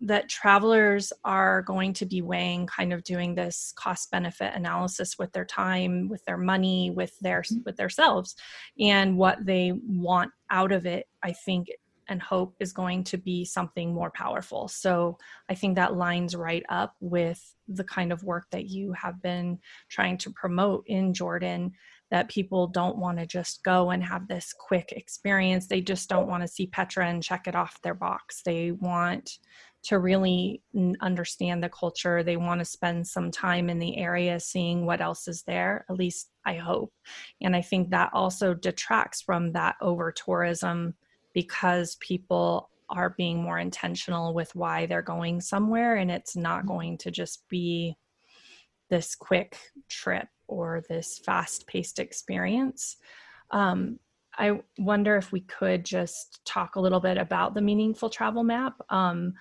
that 0.01 0.29
travelers 0.29 1.13
are 1.25 1.63
going 1.63 1.93
to 1.95 2.05
be 2.05 2.21
weighing 2.21 2.67
kind 2.67 2.93
of 2.93 3.03
doing 3.03 3.35
this 3.35 3.73
cost 3.77 4.11
benefit 4.11 4.53
analysis 4.55 5.19
with 5.19 5.33
their 5.33 5.45
time 5.45 6.09
with 6.09 6.25
their 6.25 6.37
money 6.37 6.91
with 6.91 7.19
their 7.21 7.43
mm-hmm. 7.43 7.61
with 7.65 7.77
themselves 7.77 8.37
and 8.79 9.17
what 9.17 9.39
they 9.45 9.73
want 9.87 10.31
out 10.51 10.73
of 10.73 10.87
it 10.87 11.07
i 11.23 11.33
think 11.33 11.69
and 12.09 12.23
hope 12.23 12.55
is 12.61 12.73
going 12.73 13.03
to 13.03 13.19
be 13.19 13.45
something 13.45 13.93
more 13.93 14.11
powerful. 14.11 14.69
So 14.69 15.19
i 15.49 15.55
think 15.55 15.75
that 15.77 15.97
lines 15.97 16.37
right 16.37 16.63
up 16.69 16.95
with 17.01 17.55
the 17.67 17.85
kind 17.85 18.13
of 18.13 18.23
work 18.23 18.47
that 18.53 18.67
you 18.67 18.93
have 18.93 19.21
been 19.23 19.59
trying 19.89 20.19
to 20.19 20.31
promote 20.31 20.85
in 20.87 21.15
jordan 21.15 21.73
that 22.11 22.29
people 22.29 22.69
don't 22.69 22.99
want 22.99 23.19
to 23.19 23.27
just 23.27 23.65
go 23.65 23.91
and 23.91 24.03
have 24.03 24.29
this 24.29 24.53
quick 24.53 24.93
experience. 24.93 25.67
They 25.67 25.81
just 25.81 26.09
don't 26.09 26.29
want 26.29 26.43
to 26.43 26.49
see 26.49 26.67
petra 26.67 27.09
and 27.09 27.23
check 27.23 27.49
it 27.49 27.57
off 27.57 27.83
their 27.83 27.95
box. 27.95 28.43
They 28.45 28.71
want 28.73 29.39
to 29.87 30.01
really 30.01 30.63
understand 31.01 31.63
the 31.63 31.69
culture. 31.69 32.23
They 32.23 32.37
want 32.37 32.59
to 32.59 32.65
spend 32.65 33.07
some 33.07 33.31
time 33.31 33.71
in 33.71 33.79
the 33.79 33.97
area 33.99 34.41
seeing 34.41 34.85
what 34.85 35.01
else 35.01 35.29
is 35.29 35.43
there, 35.43 35.85
at 35.89 35.97
least 35.97 36.31
I 36.45 36.55
hope. 36.55 36.93
And 37.41 37.55
I 37.55 37.63
think 37.63 37.91
that 37.91 38.11
also 38.13 38.53
detracts 38.53 39.23
from 39.23 39.53
that 39.53 39.77
over 39.81 40.11
tourism 40.11 40.95
because 41.35 41.97
people 42.01 42.71
are 42.91 43.15
being 43.17 43.41
more 43.43 43.59
intentional 43.59 44.35
with 44.35 44.55
why 44.57 44.87
they're 44.87 45.03
going 45.03 45.41
somewhere 45.41 45.97
and 45.97 46.11
it's 46.11 46.37
not 46.37 46.61
mm-hmm. 46.61 46.69
going 46.69 46.99
to 46.99 47.11
just 47.13 47.49
be 47.49 47.97
this 48.91 49.15
quick 49.15 49.59
trip 49.89 50.27
or 50.49 50.83
this 50.89 51.19
fast 51.19 51.67
paced 51.69 52.01
experience. 52.01 52.97
Um, 53.53 54.01
I 54.39 54.61
wonder 54.79 55.17
if 55.17 55.33
we 55.33 55.41
could 55.41 55.85
just 55.85 56.41
talk 56.45 56.77
a 56.77 56.81
little 56.81 57.01
bit 57.01 57.19
about 57.19 57.55
the 57.55 57.63
meaningful 57.63 58.11
travel 58.11 58.43
map. 58.43 58.75
Um, 58.91 59.35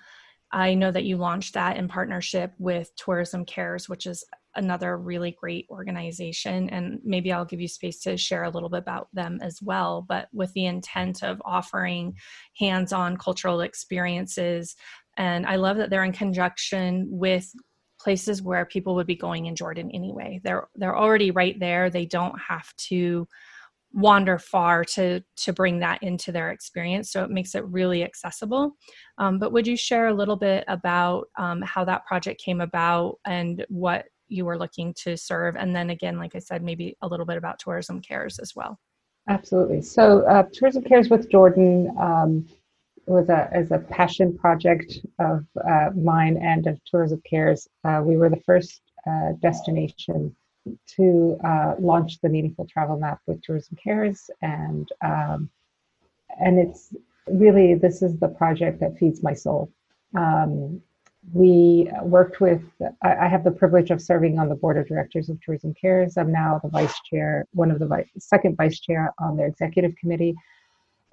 I 0.56 0.72
know 0.72 0.90
that 0.90 1.04
you 1.04 1.18
launched 1.18 1.52
that 1.52 1.76
in 1.76 1.86
partnership 1.86 2.54
with 2.58 2.90
Tourism 2.96 3.44
Cares, 3.44 3.90
which 3.90 4.06
is 4.06 4.24
another 4.54 4.96
really 4.96 5.36
great 5.38 5.66
organization. 5.68 6.70
And 6.70 6.98
maybe 7.04 7.30
I'll 7.30 7.44
give 7.44 7.60
you 7.60 7.68
space 7.68 8.00
to 8.04 8.16
share 8.16 8.44
a 8.44 8.48
little 8.48 8.70
bit 8.70 8.78
about 8.78 9.08
them 9.12 9.38
as 9.42 9.60
well, 9.60 10.06
but 10.08 10.28
with 10.32 10.50
the 10.54 10.64
intent 10.64 11.22
of 11.22 11.42
offering 11.44 12.16
hands 12.58 12.94
on 12.94 13.18
cultural 13.18 13.60
experiences. 13.60 14.76
And 15.18 15.44
I 15.44 15.56
love 15.56 15.76
that 15.76 15.90
they're 15.90 16.04
in 16.04 16.12
conjunction 16.12 17.06
with 17.10 17.52
places 18.00 18.40
where 18.40 18.64
people 18.64 18.94
would 18.94 19.06
be 19.06 19.14
going 19.14 19.44
in 19.44 19.56
Jordan 19.56 19.90
anyway. 19.92 20.40
They're 20.42 20.68
they're 20.74 20.96
already 20.96 21.32
right 21.32 21.60
there. 21.60 21.90
They 21.90 22.06
don't 22.06 22.38
have 22.40 22.74
to 22.88 23.28
wander 23.96 24.38
far 24.38 24.84
to 24.84 25.22
to 25.36 25.52
bring 25.54 25.78
that 25.80 26.02
into 26.02 26.30
their 26.30 26.50
experience. 26.50 27.10
So 27.10 27.24
it 27.24 27.30
makes 27.30 27.54
it 27.54 27.64
really 27.64 28.04
accessible. 28.04 28.72
Um, 29.16 29.38
but 29.38 29.52
would 29.52 29.66
you 29.66 29.76
share 29.76 30.08
a 30.08 30.14
little 30.14 30.36
bit 30.36 30.64
about 30.68 31.28
um, 31.38 31.62
how 31.62 31.82
that 31.86 32.04
project 32.04 32.40
came 32.40 32.60
about 32.60 33.16
and 33.24 33.64
what 33.70 34.04
you 34.28 34.44
were 34.44 34.58
looking 34.58 34.92
to 35.04 35.16
serve? 35.16 35.56
And 35.56 35.74
then 35.74 35.90
again 35.90 36.18
like 36.18 36.36
i 36.36 36.38
said 36.38 36.62
maybe 36.62 36.96
a 37.00 37.08
little 37.08 37.26
bit 37.26 37.38
about 37.38 37.58
tourism 37.58 38.00
cares 38.00 38.38
as 38.38 38.54
well. 38.54 38.78
Absolutely. 39.28 39.80
So 39.80 40.20
uh, 40.26 40.44
tourism 40.52 40.84
cares 40.84 41.08
with 41.08 41.30
jordan 41.30 41.96
um, 41.98 42.46
was 43.06 43.30
a 43.30 43.48
as 43.50 43.70
a 43.70 43.78
passion 43.78 44.36
project 44.36 44.98
of 45.20 45.46
uh, 45.66 45.90
mine 45.96 46.36
and 46.36 46.66
of 46.66 46.78
tourism 46.84 47.22
cares. 47.28 47.66
Uh, 47.82 48.02
we 48.04 48.18
were 48.18 48.28
the 48.28 48.42
first 48.44 48.82
uh, 49.06 49.32
destination 49.40 50.36
to 50.96 51.38
uh, 51.44 51.74
launch 51.78 52.20
the 52.20 52.28
meaningful 52.28 52.66
travel 52.66 52.98
map 52.98 53.20
with 53.26 53.42
tourism 53.42 53.76
cares. 53.82 54.30
And 54.42 54.88
um, 55.02 55.50
and 56.40 56.58
it's 56.58 56.94
really 57.26 57.74
this 57.74 58.02
is 58.02 58.18
the 58.18 58.28
project 58.28 58.80
that 58.80 58.98
feeds 58.98 59.22
my 59.22 59.34
soul. 59.34 59.70
Um, 60.16 60.80
we 61.32 61.90
worked 62.02 62.40
with 62.40 62.62
I, 63.02 63.26
have 63.26 63.42
the 63.42 63.50
privilege 63.50 63.90
of 63.90 64.00
serving 64.00 64.38
on 64.38 64.48
the 64.48 64.54
board 64.54 64.76
of 64.78 64.86
directors 64.86 65.28
of 65.28 65.40
tourism 65.40 65.74
cares. 65.74 66.16
I'm 66.16 66.30
now 66.30 66.60
the 66.62 66.68
vice 66.68 66.94
chair 67.10 67.46
one 67.52 67.70
of 67.70 67.78
the 67.78 67.86
vice, 67.86 68.08
second 68.18 68.56
vice 68.56 68.78
chair 68.78 69.12
on 69.18 69.36
their 69.36 69.46
executive 69.46 69.96
committee. 69.96 70.34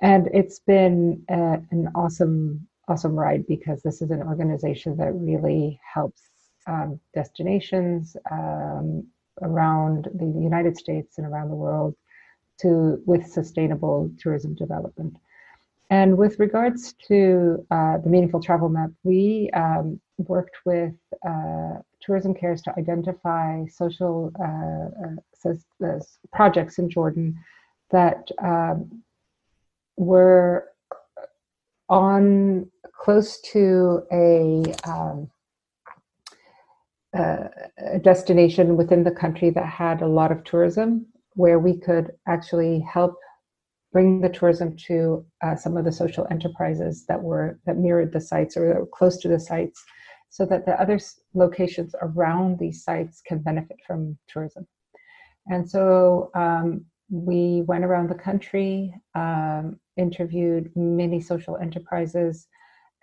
And 0.01 0.27
it's 0.33 0.59
been 0.59 1.23
a, 1.29 1.59
an 1.71 1.89
awesome 1.95 2.67
awesome 2.87 3.15
ride 3.15 3.47
because 3.47 3.81
this 3.81 4.01
is 4.01 4.11
an 4.11 4.21
organization 4.21 4.97
that 4.97 5.13
really 5.13 5.79
helps 5.93 6.21
um, 6.67 6.99
destinations 7.13 8.15
um, 8.29 9.07
around 9.41 10.07
the 10.13 10.25
United 10.25 10.77
States 10.77 11.17
and 11.17 11.27
around 11.27 11.49
the 11.49 11.55
world 11.55 11.95
to 12.61 13.01
with 13.05 13.25
sustainable 13.25 14.11
tourism 14.19 14.55
development. 14.55 15.15
And 15.89 16.17
with 16.17 16.39
regards 16.39 16.93
to 17.07 17.65
uh, 17.69 17.97
the 17.99 18.09
meaningful 18.09 18.41
travel 18.41 18.69
map, 18.69 18.89
we 19.03 19.49
um, 19.53 19.99
worked 20.17 20.57
with 20.65 20.93
uh, 21.27 21.73
Tourism 22.01 22.33
Cares 22.33 22.61
to 22.63 22.73
identify 22.77 23.65
social 23.67 24.31
uh, 24.39 25.49
uh 25.49 25.99
projects 26.31 26.79
in 26.79 26.89
Jordan 26.89 27.37
that 27.91 28.29
um, 28.41 29.03
were 29.97 30.69
on 31.89 32.71
close 32.97 33.41
to 33.41 34.03
a 34.11 34.63
um, 34.89 35.29
uh, 37.13 37.47
a 37.77 37.99
destination 37.99 38.75
within 38.75 39.03
the 39.03 39.11
country 39.11 39.49
that 39.51 39.65
had 39.65 40.01
a 40.01 40.07
lot 40.07 40.31
of 40.31 40.43
tourism 40.43 41.05
where 41.35 41.59
we 41.59 41.77
could 41.77 42.11
actually 42.27 42.79
help 42.79 43.15
bring 43.91 44.21
the 44.21 44.29
tourism 44.29 44.75
to 44.75 45.23
uh, 45.43 45.55
some 45.55 45.77
of 45.77 45.85
the 45.85 45.91
social 45.91 46.27
enterprises 46.31 47.05
that 47.07 47.21
were 47.21 47.59
that 47.65 47.77
mirrored 47.77 48.11
the 48.11 48.21
sites 48.21 48.57
or 48.57 48.67
that 48.67 48.79
were 48.79 48.87
close 48.87 49.17
to 49.17 49.27
the 49.27 49.39
sites 49.39 49.83
so 50.29 50.45
that 50.45 50.65
the 50.65 50.79
other 50.81 50.99
locations 51.35 51.93
around 52.01 52.57
these 52.57 52.83
sites 52.83 53.21
can 53.27 53.37
benefit 53.37 53.77
from 53.85 54.17
tourism. 54.27 54.65
And 55.47 55.69
so 55.69 56.31
um, 56.33 56.85
we 57.11 57.61
went 57.67 57.85
around 57.85 58.09
the 58.09 58.15
country 58.15 58.91
um, 59.13 59.79
interviewed 59.97 60.71
many 60.75 61.21
social 61.21 61.57
enterprises 61.57 62.47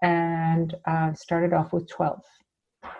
and 0.02 0.74
uh, 0.86 1.12
started 1.14 1.52
off 1.52 1.72
with 1.72 1.88
12 1.88 2.20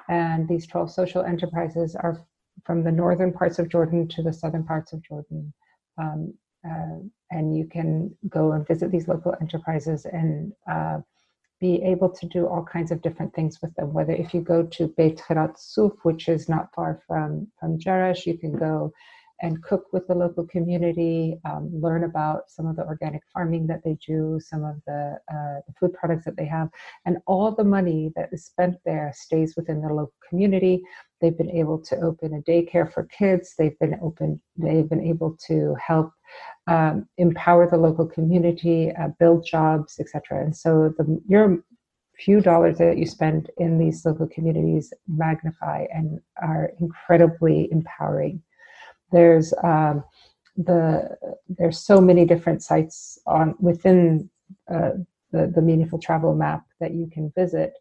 and 0.08 0.48
these 0.48 0.66
12 0.66 0.90
social 0.90 1.22
enterprises 1.22 1.94
are 1.94 2.20
from 2.64 2.82
the 2.82 2.92
northern 2.92 3.32
parts 3.32 3.58
of 3.58 3.68
Jordan 3.68 4.08
to 4.08 4.22
the 4.22 4.32
southern 4.32 4.64
parts 4.64 4.92
of 4.92 5.02
Jordan. 5.02 5.52
Um, 5.98 6.34
uh, 6.68 6.98
and 7.30 7.56
you 7.56 7.66
can 7.66 8.14
go 8.28 8.52
and 8.52 8.66
visit 8.66 8.90
these 8.90 9.08
local 9.08 9.34
enterprises 9.40 10.04
and 10.04 10.52
uh, 10.70 10.98
be 11.60 11.82
able 11.82 12.10
to 12.10 12.26
do 12.26 12.46
all 12.46 12.64
kinds 12.64 12.90
of 12.90 13.02
different 13.02 13.34
things 13.34 13.60
with 13.62 13.74
them. 13.76 13.92
Whether 13.92 14.12
if 14.12 14.34
you 14.34 14.40
go 14.40 14.64
to 14.64 14.88
Beit 14.88 15.18
Khirat 15.18 15.58
Suf, 15.58 15.92
which 16.02 16.28
is 16.28 16.48
not 16.48 16.74
far 16.74 17.02
from, 17.06 17.46
from 17.58 17.78
Jerash, 17.78 18.26
you 18.26 18.36
can 18.36 18.56
go 18.56 18.92
and 19.42 19.62
cook 19.62 19.86
with 19.92 20.06
the 20.06 20.14
local 20.14 20.46
community, 20.46 21.38
um, 21.44 21.70
learn 21.72 22.04
about 22.04 22.50
some 22.50 22.66
of 22.66 22.76
the 22.76 22.84
organic 22.84 23.22
farming 23.32 23.66
that 23.66 23.82
they 23.84 23.96
do, 24.06 24.38
some 24.42 24.64
of 24.64 24.76
the, 24.86 25.18
uh, 25.32 25.60
the, 25.66 25.72
food 25.78 25.92
products 25.94 26.24
that 26.24 26.36
they 26.36 26.44
have, 26.44 26.68
and 27.06 27.18
all 27.26 27.50
the 27.52 27.64
money 27.64 28.12
that 28.16 28.28
is 28.32 28.44
spent 28.44 28.76
there 28.84 29.12
stays 29.14 29.54
within 29.56 29.80
the 29.80 29.88
local 29.88 30.12
community. 30.28 30.82
They've 31.20 31.36
been 31.36 31.50
able 31.50 31.78
to 31.78 31.96
open 32.00 32.34
a 32.34 32.50
daycare 32.50 32.92
for 32.92 33.04
kids. 33.04 33.54
They've 33.58 33.78
been 33.78 33.98
open. 34.02 34.40
They've 34.56 34.88
been 34.88 35.04
able 35.04 35.36
to 35.46 35.74
help 35.84 36.12
um, 36.66 37.08
empower 37.18 37.68
the 37.68 37.76
local 37.76 38.06
community, 38.06 38.92
uh, 38.92 39.08
build 39.18 39.46
jobs, 39.46 39.98
etc. 39.98 40.44
And 40.44 40.56
so 40.56 40.94
the 40.96 41.20
your 41.26 41.62
few 42.16 42.40
dollars 42.40 42.76
that 42.78 42.98
you 42.98 43.06
spend 43.06 43.50
in 43.56 43.78
these 43.78 44.04
local 44.04 44.28
communities 44.28 44.92
magnify 45.08 45.86
and 45.92 46.20
are 46.42 46.72
incredibly 46.78 47.66
empowering 47.72 48.42
there's 49.12 49.52
um, 49.62 50.04
the 50.56 51.16
there's 51.48 51.78
so 51.78 52.00
many 52.00 52.24
different 52.24 52.62
sites 52.62 53.18
on 53.26 53.54
within 53.58 54.28
uh, 54.72 54.92
the 55.32 55.52
the 55.54 55.62
meaningful 55.62 55.98
travel 55.98 56.34
map 56.34 56.64
that 56.80 56.94
you 56.94 57.08
can 57.12 57.32
visit 57.36 57.74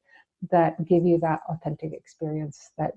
that 0.51 0.83
give 0.85 1.05
you 1.05 1.17
that 1.19 1.41
authentic 1.49 1.93
experience 1.93 2.71
that 2.77 2.93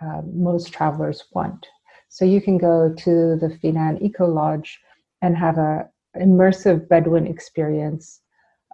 um, 0.00 0.30
most 0.34 0.72
travelers 0.72 1.24
want. 1.32 1.66
So 2.08 2.24
you 2.24 2.40
can 2.40 2.58
go 2.58 2.92
to 2.98 3.36
the 3.36 3.58
Feynan 3.62 4.02
Eco 4.02 4.26
Lodge 4.26 4.80
and 5.22 5.36
have 5.36 5.56
a 5.56 5.88
immersive 6.16 6.88
Bedouin 6.88 7.26
experience. 7.26 8.20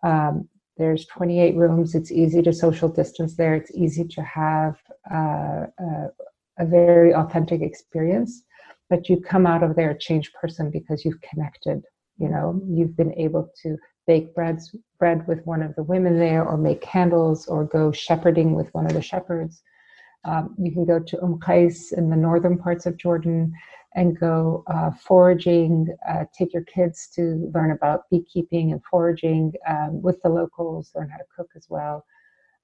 Um, 0.03 0.49
there's 0.77 1.07
28 1.07 1.57
rooms. 1.57 1.95
It's 1.95 2.11
easy 2.11 2.43
to 2.43 2.53
social 2.53 2.89
distance 2.89 3.37
there. 3.37 3.55
It's 3.55 3.71
easy 3.75 4.05
to 4.05 4.23
have 4.23 4.79
uh, 5.13 5.67
uh, 5.81 6.09
a 6.59 6.65
very 6.65 7.15
authentic 7.15 7.63
experience. 7.63 8.43
But 8.91 9.09
you 9.09 9.21
come 9.21 9.47
out 9.47 9.63
of 9.63 9.77
there 9.77 9.91
a 9.91 9.99
changed 9.99 10.33
person 10.41 10.71
because 10.71 11.05
you've 11.05 11.21
connected. 11.21 11.83
You 12.19 12.29
know, 12.29 12.61
you've 12.67 12.97
been 12.97 13.15
able 13.15 13.49
to 13.63 13.77
bake 14.07 14.35
breads, 14.35 14.75
bread 14.99 15.27
with 15.29 15.45
one 15.45 15.63
of 15.63 15.75
the 15.77 15.83
women 15.83 16.19
there, 16.19 16.45
or 16.45 16.57
make 16.57 16.81
candles, 16.81 17.47
or 17.47 17.65
go 17.65 17.93
shepherding 17.93 18.55
with 18.55 18.73
one 18.75 18.87
of 18.87 18.95
the 18.95 19.03
shepherds. 19.03 19.63
Um, 20.25 20.55
you 20.59 20.73
can 20.73 20.85
go 20.85 20.99
to 20.99 21.23
Umm 21.23 21.39
Qais 21.39 21.93
in 21.93 22.11
the 22.11 22.17
northern 22.17 22.59
parts 22.59 22.87
of 22.87 22.97
Jordan 22.97 23.53
and 23.95 24.19
go 24.19 24.65
uh, 24.67 24.91
foraging, 24.91 25.89
uh, 26.09 26.25
take 26.37 26.53
your 26.53 26.65
kids 26.65 27.09
to 27.15 27.51
learn 27.55 27.71
about 27.71 28.03
beekeeping 28.11 28.73
and 28.73 28.83
foraging 28.91 29.53
um, 29.67 30.03
with 30.03 30.21
the 30.23 30.29
locals, 30.29 30.91
learn 30.95 31.09
how 31.09 31.17
to 31.17 31.25
cook 31.35 31.49
as 31.57 31.67
well. 31.69 32.05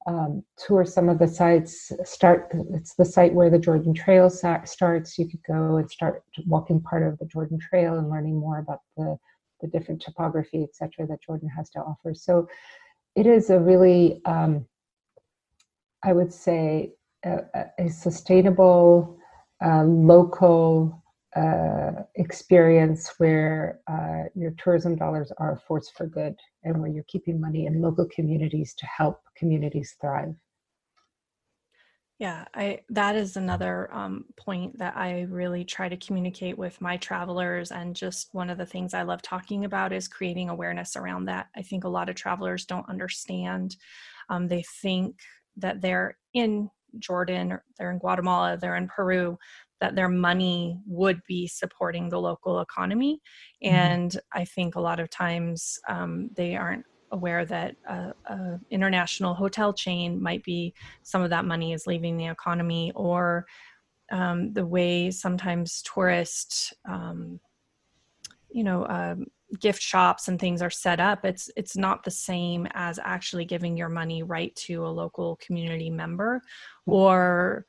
Um, 0.06 0.44
tour 0.58 0.84
some 0.84 1.08
of 1.08 1.18
the 1.18 1.26
sites. 1.26 1.90
Start. 2.04 2.50
It's 2.74 2.94
the 2.94 3.06
site 3.06 3.32
where 3.32 3.48
the 3.48 3.58
Jordan 3.58 3.94
Trail 3.94 4.28
starts. 4.28 5.18
You 5.18 5.28
could 5.28 5.42
go 5.46 5.76
and 5.76 5.90
start 5.90 6.22
walking 6.46 6.82
part 6.82 7.02
of 7.02 7.18
the 7.18 7.24
Jordan 7.24 7.58
Trail 7.58 7.96
and 7.96 8.10
learning 8.10 8.38
more 8.38 8.58
about 8.58 8.80
the 8.96 9.16
the 9.60 9.68
different 9.68 10.02
topography, 10.02 10.62
etc., 10.62 11.06
that 11.06 11.22
Jordan 11.22 11.48
has 11.48 11.70
to 11.70 11.78
offer. 11.78 12.12
So, 12.14 12.46
it 13.14 13.26
is 13.26 13.48
a 13.48 13.58
really, 13.58 14.20
um, 14.26 14.66
I 16.02 16.12
would 16.12 16.32
say, 16.32 16.92
a, 17.24 17.66
a 17.78 17.88
sustainable, 17.88 19.16
uh, 19.64 19.84
local 19.84 21.02
uh, 21.36 22.02
experience 22.14 23.12
where 23.18 23.80
uh, 23.90 24.28
your 24.34 24.52
tourism 24.52 24.96
dollars 24.96 25.32
are 25.38 25.52
a 25.52 25.60
force 25.60 25.90
for 25.96 26.06
good 26.06 26.34
and 26.62 26.80
where 26.80 26.90
you're 26.90 27.04
keeping 27.08 27.40
money 27.40 27.66
in 27.66 27.82
local 27.82 28.06
communities 28.14 28.74
to 28.78 28.86
help 28.86 29.20
communities 29.36 29.96
thrive. 30.00 30.34
Yeah, 32.20 32.44
I 32.54 32.80
that 32.90 33.16
is 33.16 33.36
another 33.36 33.92
um, 33.92 34.26
point 34.36 34.78
that 34.78 34.96
I 34.96 35.22
really 35.22 35.64
try 35.64 35.88
to 35.88 35.96
communicate 35.96 36.56
with 36.56 36.80
my 36.80 36.96
travelers, 36.96 37.72
and 37.72 37.96
just 37.96 38.28
one 38.32 38.50
of 38.50 38.58
the 38.58 38.66
things 38.66 38.94
I 38.94 39.02
love 39.02 39.20
talking 39.20 39.64
about 39.64 39.92
is 39.92 40.06
creating 40.06 40.48
awareness 40.48 40.94
around 40.94 41.24
that. 41.24 41.48
I 41.56 41.62
think 41.62 41.82
a 41.82 41.88
lot 41.88 42.08
of 42.08 42.14
travelers 42.14 42.66
don't 42.66 42.88
understand. 42.88 43.76
Um, 44.28 44.46
they 44.46 44.62
think 44.80 45.18
that 45.56 45.80
they're 45.80 46.16
in 46.32 46.70
Jordan, 47.00 47.58
they're 47.78 47.90
in 47.90 47.98
Guatemala, 47.98 48.56
they're 48.56 48.76
in 48.76 48.88
Peru, 48.88 49.36
that 49.80 49.94
their 49.94 50.08
money 50.08 50.78
would 50.86 51.20
be 51.26 51.46
supporting 51.46 52.08
the 52.08 52.20
local 52.20 52.60
economy. 52.60 53.20
Mm-hmm. 53.64 53.74
And 53.74 54.20
I 54.32 54.44
think 54.44 54.74
a 54.74 54.80
lot 54.80 55.00
of 55.00 55.10
times 55.10 55.78
um, 55.88 56.30
they 56.34 56.56
aren't 56.56 56.84
aware 57.10 57.44
that 57.44 57.76
a, 57.88 58.12
a, 58.26 58.60
international 58.70 59.34
hotel 59.34 59.72
chain 59.72 60.20
might 60.20 60.42
be 60.42 60.74
some 61.02 61.22
of 61.22 61.30
that 61.30 61.44
money 61.44 61.72
is 61.72 61.86
leaving 61.86 62.16
the 62.16 62.26
economy 62.26 62.92
or 62.94 63.46
um, 64.10 64.52
the 64.52 64.66
way 64.66 65.10
sometimes 65.10 65.82
tourist 65.82 66.74
um, 66.88 67.40
you 68.50 68.64
know 68.64 68.86
um, 68.88 69.26
gift 69.60 69.80
shops 69.80 70.28
and 70.28 70.40
things 70.40 70.60
are 70.60 70.70
set 70.70 70.98
up 70.98 71.24
it's 71.24 71.50
it's 71.56 71.76
not 71.76 72.02
the 72.02 72.10
same 72.10 72.66
as 72.72 72.98
actually 73.02 73.44
giving 73.44 73.76
your 73.76 73.88
money 73.88 74.22
right 74.22 74.54
to 74.56 74.84
a 74.84 74.88
local 74.88 75.36
community 75.36 75.90
member 75.90 76.42
or 76.86 77.64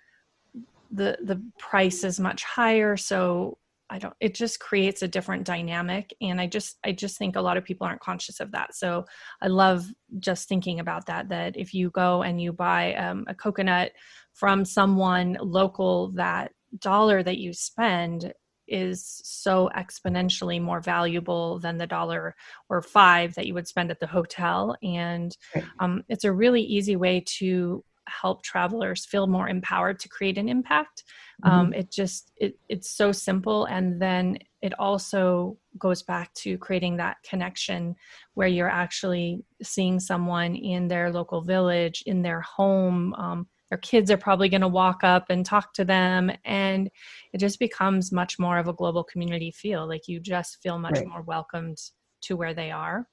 the 0.92 1.18
the 1.24 1.42
price 1.58 2.04
is 2.04 2.20
much 2.20 2.44
higher. 2.44 2.98
So 2.98 3.58
i 3.88 4.00
don't 4.00 4.16
it 4.20 4.34
just 4.34 4.60
creates 4.60 5.04
a 5.04 5.08
different 5.08 5.46
dynamic. 5.46 6.14
And 6.22 6.42
i 6.42 6.48
just 6.48 6.78
i 6.84 6.92
just 6.92 7.18
think 7.18 7.36
a 7.36 7.42
lot 7.42 7.58
of 7.58 7.64
people 7.64 7.86
aren't 7.86 8.02
conscious 8.02 8.40
of 8.40 8.52
that. 8.52 8.76
So 8.76 9.06
i 9.42 9.48
love 9.48 9.86
just 10.20 10.48
thinking 10.48 10.80
about 10.80 11.06
that 11.08 11.30
that 11.30 11.56
if 11.58 11.74
you 11.74 11.90
go 11.92 12.24
and 12.24 12.42
you 12.42 12.52
buy 12.52 12.94
um, 12.96 13.26
a 13.28 13.36
coconut 13.36 13.92
from 14.34 14.66
someone 14.66 15.38
local 15.42 16.12
that 16.12 16.52
dollar 16.80 17.24
that 17.24 17.38
you 17.38 17.54
spend 17.54 18.34
is 18.68 19.22
so 19.24 19.70
exponentially 19.76 20.62
more 20.62 20.82
valuable 20.82 21.60
than 21.60 21.78
the 21.78 21.88
dollar 21.88 22.36
or 22.70 22.82
five 22.82 23.36
that 23.36 23.46
you 23.46 23.54
would 23.54 23.68
spend 23.68 23.92
at 23.92 24.00
the 24.00 24.08
hotel. 24.08 24.76
And 24.84 25.36
um, 25.80 26.04
it's 26.10 26.24
a 26.24 26.32
really 26.32 26.62
easy 26.62 26.96
way 26.96 27.24
to 27.38 27.84
help 28.08 28.44
travelers 28.44 29.06
feel 29.06 29.28
more 29.28 29.50
empowered 29.50 30.00
to 30.00 30.10
create 30.10 30.38
an 30.38 30.50
impact. 30.50 31.04
Mm-hmm. 31.44 31.56
Um, 31.56 31.74
it 31.74 31.92
just 31.92 32.32
it, 32.38 32.58
it's 32.70 32.90
so 32.90 33.12
simple, 33.12 33.66
and 33.66 34.02
then 34.02 34.38
it 34.62 34.74
also 34.80 35.58
goes 35.78 36.02
back 36.02 36.34
to 36.36 36.58
creating 36.58 36.98
that 36.98 37.18
connection 37.24 37.96
where 38.34 38.48
you're 38.48 38.70
actually 38.70 39.44
seeing 39.62 40.00
someone 40.00 40.56
in 40.56 40.88
their 40.88 41.12
local 41.12 41.42
village, 41.42 42.04
in 42.06 42.22
their 42.22 42.42
home. 42.42 43.14
Um, 43.16 43.48
their 43.70 43.78
kids 43.80 44.12
are 44.12 44.18
probably 44.18 44.48
going 44.48 44.62
to 44.62 44.68
walk 44.68 45.04
up 45.04 45.26
and 45.30 45.46
talk 45.46 45.74
to 45.74 45.84
them 45.84 46.32
and 46.46 46.90
it 47.34 47.40
just 47.40 47.60
becomes 47.60 48.12
much 48.12 48.38
more 48.38 48.60
of 48.60 48.68
a 48.68 48.74
global 48.74 49.04
community 49.04 49.52
feel 49.52 49.88
like 49.88 50.08
you 50.08 50.20
just 50.20 50.62
feel 50.62 50.78
much 50.78 51.00
right. 51.00 51.08
more 51.08 51.24
welcomed 51.24 51.78
to 52.22 52.38
where 52.38 52.54
they 52.54 52.70
are 52.70 53.08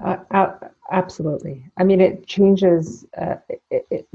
uh, 0.00 0.48
absolutely. 0.90 1.64
I 1.78 1.84
mean 1.84 2.00
it 2.00 2.26
changes 2.26 3.06
uh, 3.16 3.36
it, 3.70 3.86
it, 3.90 4.08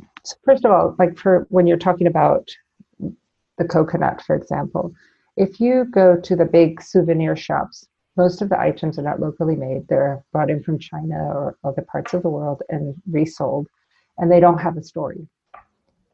first 0.46 0.65
of 0.65 0.72
all 0.72 0.96
like 1.00 1.17
for 1.17 1.48
when 1.50 1.67
you're 1.67 1.78
talking 1.78 2.08
about 2.08 2.50
the 3.58 3.65
coconut 3.65 4.22
for 4.22 4.36
example 4.36 4.94
if 5.38 5.60
you 5.60 5.86
go 5.86 6.20
to 6.20 6.36
the 6.36 6.46
big 6.46 6.82
souvenir 6.82 7.36
shops 7.36 7.88
most 8.17 8.41
of 8.41 8.50
the 8.50 8.60
items 8.60 9.00
are 9.00 9.04
not 9.04 9.20
locally 9.20 9.56
made. 9.56 9.88
They're 9.88 10.24
brought 10.32 10.50
in 10.50 10.62
from 10.62 10.80
china 10.80 11.15
or 11.15 11.58
other 11.63 11.82
parts 11.82 12.13
of 12.13 12.24
the 12.24 12.30
world 12.30 12.62
and 12.70 12.96
resold 13.10 13.67
and 14.17 14.32
they 14.32 14.39
don't 14.39 14.58
have 14.60 14.78
a 14.78 14.84
story. 14.84 15.28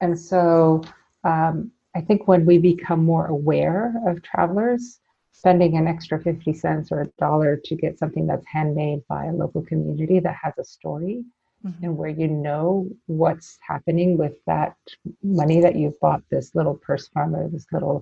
And 0.01 0.17
so 0.19 0.83
um, 1.23 1.71
I 1.95 2.01
think 2.01 2.27
when 2.27 2.45
we 2.45 2.59
become 2.59 3.03
more 3.03 3.25
aware 3.27 3.93
of 4.05 4.21
travelers, 4.21 4.99
spending 5.37 5.77
an 5.77 5.87
extra 5.87 6.19
50 6.19 6.51
cents 6.53 6.91
or 6.91 7.01
a 7.01 7.07
dollar 7.19 7.55
to 7.63 7.75
get 7.75 7.99
something 7.99 8.25
that's 8.25 8.45
handmade 8.47 9.01
by 9.07 9.25
a 9.25 9.31
local 9.31 9.61
community 9.61 10.19
that 10.19 10.35
has 10.41 10.53
a 10.57 10.63
story 10.63 11.23
mm-hmm. 11.63 11.83
and 11.83 11.95
where 11.95 12.09
you 12.09 12.27
know 12.27 12.89
what's 13.05 13.59
happening 13.61 14.17
with 14.17 14.33
that 14.47 14.75
money 15.21 15.61
that 15.61 15.75
you've 15.75 15.99
bought 15.99 16.23
this 16.31 16.55
little 16.55 16.73
purse 16.73 17.07
from 17.09 17.35
or 17.35 17.47
this 17.49 17.67
little 17.71 18.01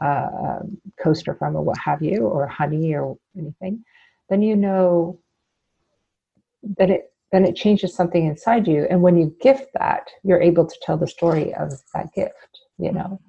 uh, 0.00 0.60
coaster 0.98 1.34
from 1.34 1.54
or 1.54 1.60
what 1.60 1.76
have 1.76 2.00
you, 2.00 2.22
or 2.22 2.46
honey 2.46 2.94
or 2.94 3.18
anything, 3.36 3.84
then 4.30 4.40
you 4.40 4.56
know 4.56 5.18
that 6.78 6.88
it 6.88 7.12
then 7.30 7.44
it 7.44 7.54
changes 7.54 7.94
something 7.94 8.26
inside 8.26 8.66
you. 8.66 8.86
And 8.90 9.02
when 9.02 9.16
you 9.18 9.36
gift 9.40 9.68
that, 9.74 10.08
you're 10.24 10.40
able 10.40 10.66
to 10.66 10.76
tell 10.82 10.96
the 10.96 11.06
story 11.06 11.54
of 11.54 11.72
that 11.94 12.12
gift, 12.12 12.60
you 12.78 12.90
know, 12.90 13.20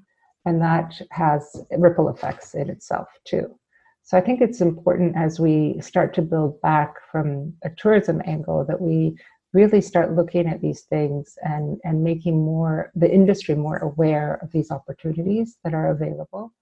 and 0.46 0.62
that 0.62 1.00
has 1.12 1.64
ripple 1.78 2.10
effects 2.10 2.54
in 2.54 2.70
itself 2.70 3.08
too. 3.26 3.56
So 4.04 4.18
I 4.18 4.22
think 4.22 4.42
it's 4.42 4.62
important 4.62 5.16
as 5.16 5.40
we 5.40 5.80
start 5.80 6.14
to 6.16 6.22
build 6.22 6.60
back 6.62 6.96
from 7.12 7.54
a 7.64 7.70
tourism 7.70 8.22
angle 8.26 8.66
that 8.66 8.82
we 8.82 9.16
really 9.54 9.82
start 9.82 10.16
looking 10.16 10.48
at 10.48 10.62
these 10.62 10.82
things 10.82 11.38
and, 11.44 11.78
and 11.84 12.04
making 12.04 12.44
more 12.44 12.92
the 12.96 13.12
industry 13.12 13.54
more 13.54 13.78
aware 13.78 14.40
of 14.42 14.52
these 14.52 14.72
opportunities 14.72 15.58
that 15.64 15.74
are 15.74 15.92
available. 15.92 16.54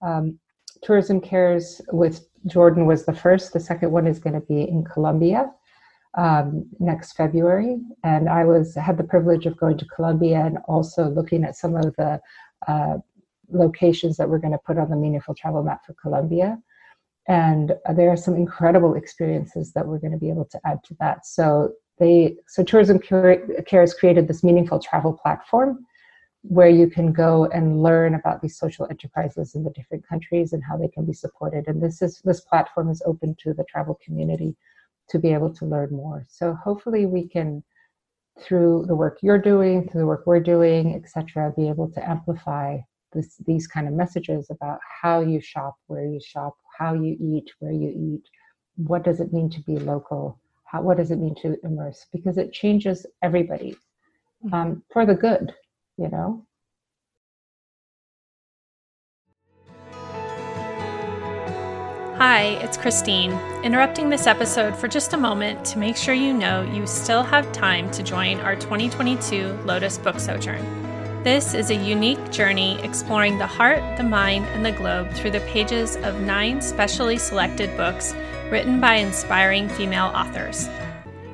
Um, 0.00 0.38
Tourism 0.82 1.20
Cares 1.20 1.80
with 1.92 2.26
Jordan 2.46 2.86
was 2.86 3.04
the 3.04 3.14
first. 3.14 3.52
The 3.52 3.60
second 3.60 3.90
one 3.90 4.06
is 4.06 4.18
going 4.18 4.34
to 4.34 4.46
be 4.46 4.62
in 4.62 4.84
Colombia 4.84 5.50
um, 6.16 6.66
next 6.78 7.12
February, 7.12 7.78
and 8.04 8.28
I 8.28 8.44
was 8.44 8.74
had 8.74 8.96
the 8.96 9.04
privilege 9.04 9.46
of 9.46 9.56
going 9.56 9.78
to 9.78 9.86
Colombia 9.86 10.44
and 10.44 10.58
also 10.68 11.08
looking 11.08 11.44
at 11.44 11.56
some 11.56 11.74
of 11.76 11.94
the 11.96 12.20
uh, 12.68 12.98
locations 13.50 14.16
that 14.16 14.28
we're 14.28 14.38
going 14.38 14.52
to 14.52 14.58
put 14.66 14.78
on 14.78 14.90
the 14.90 14.96
meaningful 14.96 15.34
travel 15.34 15.62
map 15.62 15.84
for 15.84 15.94
Colombia. 15.94 16.58
And 17.28 17.74
there 17.94 18.10
are 18.10 18.16
some 18.16 18.36
incredible 18.36 18.94
experiences 18.94 19.72
that 19.72 19.86
we're 19.86 19.98
going 19.98 20.12
to 20.12 20.18
be 20.18 20.30
able 20.30 20.44
to 20.46 20.60
add 20.64 20.78
to 20.84 20.96
that. 21.00 21.26
So 21.26 21.72
they 21.98 22.36
so 22.46 22.62
Tourism 22.62 22.98
Care 22.98 23.46
has 23.72 23.94
created 23.94 24.28
this 24.28 24.44
meaningful 24.44 24.78
travel 24.78 25.12
platform 25.12 25.84
where 26.42 26.68
you 26.68 26.88
can 26.88 27.12
go 27.12 27.46
and 27.46 27.82
learn 27.82 28.14
about 28.14 28.40
these 28.40 28.56
social 28.56 28.86
enterprises 28.88 29.54
in 29.56 29.64
the 29.64 29.70
different 29.70 30.06
countries 30.06 30.52
and 30.52 30.62
how 30.62 30.76
they 30.76 30.88
can 30.88 31.04
be 31.04 31.12
supported. 31.12 31.66
And 31.66 31.82
this 31.82 32.02
is 32.02 32.20
this 32.24 32.40
platform 32.42 32.90
is 32.90 33.02
open 33.04 33.34
to 33.40 33.52
the 33.54 33.64
travel 33.64 33.98
community 34.04 34.56
to 35.08 35.18
be 35.18 35.32
able 35.32 35.52
to 35.54 35.64
learn 35.64 35.90
more. 35.90 36.24
So 36.28 36.54
hopefully 36.54 37.06
we 37.06 37.26
can, 37.26 37.64
through 38.40 38.84
the 38.86 38.94
work 38.94 39.18
you're 39.22 39.38
doing, 39.38 39.88
through 39.88 40.02
the 40.02 40.06
work 40.06 40.24
we're 40.26 40.40
doing, 40.40 40.94
etc., 40.94 41.52
be 41.56 41.68
able 41.68 41.90
to 41.90 42.08
amplify 42.08 42.78
this, 43.12 43.36
these 43.46 43.66
kind 43.66 43.86
of 43.86 43.94
messages 43.94 44.48
about 44.50 44.78
how 45.02 45.20
you 45.20 45.40
shop, 45.40 45.76
where 45.86 46.04
you 46.04 46.20
shop, 46.20 46.56
how 46.78 46.94
you 46.94 47.16
eat, 47.20 47.50
where 47.58 47.72
you 47.72 47.90
eat. 47.90 48.28
What 48.76 49.04
does 49.04 49.20
it 49.20 49.32
mean 49.32 49.50
to 49.50 49.60
be 49.62 49.78
local? 49.78 50.38
How, 50.64 50.82
what 50.82 50.98
does 50.98 51.10
it 51.10 51.18
mean 51.18 51.34
to 51.42 51.56
immerse? 51.64 52.06
Because 52.12 52.38
it 52.38 52.52
changes 52.52 53.06
everybody 53.22 53.76
mm-hmm. 54.44 54.54
um, 54.54 54.82
for 54.92 55.06
the 55.06 55.14
good, 55.14 55.54
you 55.96 56.08
know. 56.08 56.46
Hi, 62.18 62.58
it's 62.62 62.78
Christine, 62.78 63.32
interrupting 63.62 64.08
this 64.08 64.26
episode 64.26 64.74
for 64.74 64.88
just 64.88 65.12
a 65.12 65.18
moment 65.18 65.66
to 65.66 65.78
make 65.78 65.98
sure 65.98 66.14
you 66.14 66.32
know 66.32 66.62
you 66.62 66.86
still 66.86 67.22
have 67.22 67.52
time 67.52 67.90
to 67.90 68.02
join 68.02 68.40
our 68.40 68.56
2022 68.56 69.52
Lotus 69.66 69.98
Book 69.98 70.18
Sojourn. 70.18 70.85
This 71.26 71.54
is 71.54 71.70
a 71.70 71.74
unique 71.74 72.30
journey 72.30 72.80
exploring 72.84 73.36
the 73.36 73.48
heart, 73.48 73.82
the 73.96 74.04
mind, 74.04 74.44
and 74.54 74.64
the 74.64 74.70
globe 74.70 75.10
through 75.10 75.32
the 75.32 75.40
pages 75.40 75.96
of 75.96 76.20
nine 76.20 76.62
specially 76.62 77.18
selected 77.18 77.76
books 77.76 78.14
written 78.48 78.80
by 78.80 78.94
inspiring 78.94 79.68
female 79.68 80.12
authors. 80.14 80.68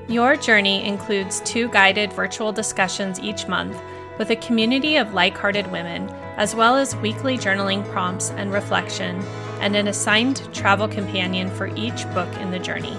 Your 0.08 0.34
journey 0.34 0.82
includes 0.86 1.40
two 1.40 1.68
guided 1.68 2.10
virtual 2.14 2.52
discussions 2.52 3.20
each 3.20 3.48
month 3.48 3.78
with 4.16 4.30
a 4.30 4.36
community 4.36 4.96
of 4.96 5.12
like 5.12 5.36
hearted 5.36 5.70
women, 5.70 6.08
as 6.38 6.54
well 6.54 6.74
as 6.74 6.96
weekly 6.96 7.36
journaling 7.36 7.86
prompts 7.90 8.30
and 8.30 8.50
reflection 8.50 9.20
and 9.60 9.76
an 9.76 9.88
assigned 9.88 10.48
travel 10.54 10.88
companion 10.88 11.50
for 11.50 11.66
each 11.76 12.10
book 12.14 12.34
in 12.40 12.50
the 12.50 12.58
journey. 12.58 12.96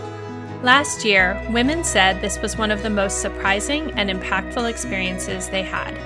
Last 0.61 1.03
year, 1.03 1.43
women 1.49 1.83
said 1.83 2.21
this 2.21 2.39
was 2.39 2.55
one 2.55 2.69
of 2.69 2.83
the 2.83 2.89
most 2.91 3.19
surprising 3.19 3.91
and 3.93 4.11
impactful 4.11 4.69
experiences 4.69 5.49
they 5.49 5.63
had. 5.63 5.97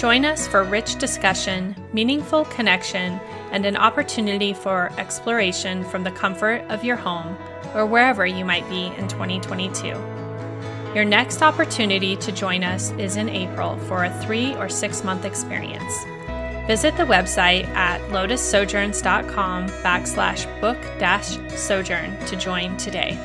Join 0.00 0.24
us 0.24 0.48
for 0.48 0.64
rich 0.64 0.96
discussion, 0.96 1.76
meaningful 1.92 2.46
connection, 2.46 3.20
and 3.52 3.66
an 3.66 3.76
opportunity 3.76 4.54
for 4.54 4.90
exploration 4.96 5.84
from 5.84 6.04
the 6.04 6.10
comfort 6.10 6.62
of 6.70 6.82
your 6.82 6.96
home 6.96 7.36
or 7.74 7.84
wherever 7.84 8.24
you 8.24 8.42
might 8.42 8.66
be 8.70 8.86
in 8.96 9.08
2022. 9.08 9.88
Your 10.94 11.04
next 11.04 11.42
opportunity 11.42 12.16
to 12.16 12.32
join 12.32 12.64
us 12.64 12.92
is 12.92 13.16
in 13.16 13.28
April 13.28 13.76
for 13.80 14.04
a 14.04 14.22
three 14.22 14.54
or 14.54 14.70
six 14.70 15.04
month 15.04 15.26
experience. 15.26 15.92
Visit 16.66 16.96
the 16.96 17.02
website 17.02 17.66
at 17.74 18.00
lotussojourns.com 18.08 19.68
backslash 19.68 20.60
book 20.62 20.78
dash 20.98 21.36
sojourn 21.54 22.18
to 22.24 22.36
join 22.36 22.74
today. 22.78 23.18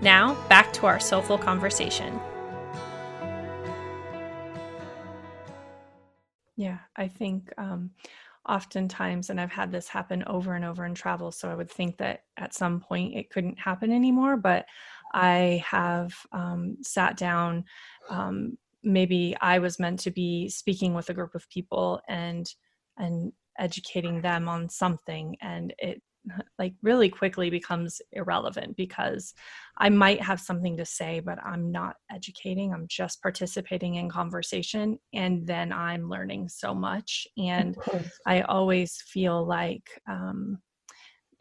Now, 0.00 0.34
back 0.48 0.72
to 0.72 0.86
our 0.86 0.98
soulful 0.98 1.38
conversation. 1.38 2.18
Yeah, 6.62 6.78
I 6.94 7.08
think 7.08 7.52
um, 7.58 7.90
oftentimes, 8.48 9.30
and 9.30 9.40
I've 9.40 9.50
had 9.50 9.72
this 9.72 9.88
happen 9.88 10.22
over 10.28 10.54
and 10.54 10.64
over 10.64 10.84
in 10.84 10.94
travel, 10.94 11.32
so 11.32 11.50
I 11.50 11.56
would 11.56 11.68
think 11.68 11.96
that 11.98 12.22
at 12.36 12.54
some 12.54 12.78
point 12.78 13.16
it 13.16 13.30
couldn't 13.30 13.58
happen 13.58 13.90
anymore, 13.90 14.36
but 14.36 14.66
I 15.12 15.64
have 15.66 16.14
um, 16.30 16.76
sat 16.80 17.16
down 17.16 17.64
um, 18.08 18.56
maybe 18.84 19.36
I 19.40 19.58
was 19.58 19.80
meant 19.80 19.98
to 20.00 20.12
be 20.12 20.48
speaking 20.48 20.94
with 20.94 21.10
a 21.10 21.14
group 21.14 21.34
of 21.34 21.48
people 21.50 22.00
and 22.08 22.46
and 22.96 23.32
educating 23.58 24.20
them 24.20 24.48
on 24.48 24.68
something 24.68 25.36
and 25.40 25.74
it 25.78 26.00
like 26.58 26.74
really 26.82 27.08
quickly 27.08 27.50
becomes 27.50 28.00
irrelevant 28.12 28.76
because 28.76 29.34
I 29.78 29.88
might 29.88 30.20
have 30.20 30.40
something 30.40 30.76
to 30.76 30.84
say, 30.84 31.20
but 31.20 31.38
I'm 31.44 31.72
not 31.72 31.96
educating. 32.10 32.72
I'm 32.72 32.86
just 32.88 33.22
participating 33.22 33.96
in 33.96 34.08
conversation. 34.08 34.98
And 35.12 35.46
then 35.46 35.72
I'm 35.72 36.08
learning 36.08 36.48
so 36.48 36.74
much. 36.74 37.26
And 37.36 37.76
I 38.26 38.42
always 38.42 39.02
feel 39.06 39.44
like 39.44 39.88
um, 40.08 40.58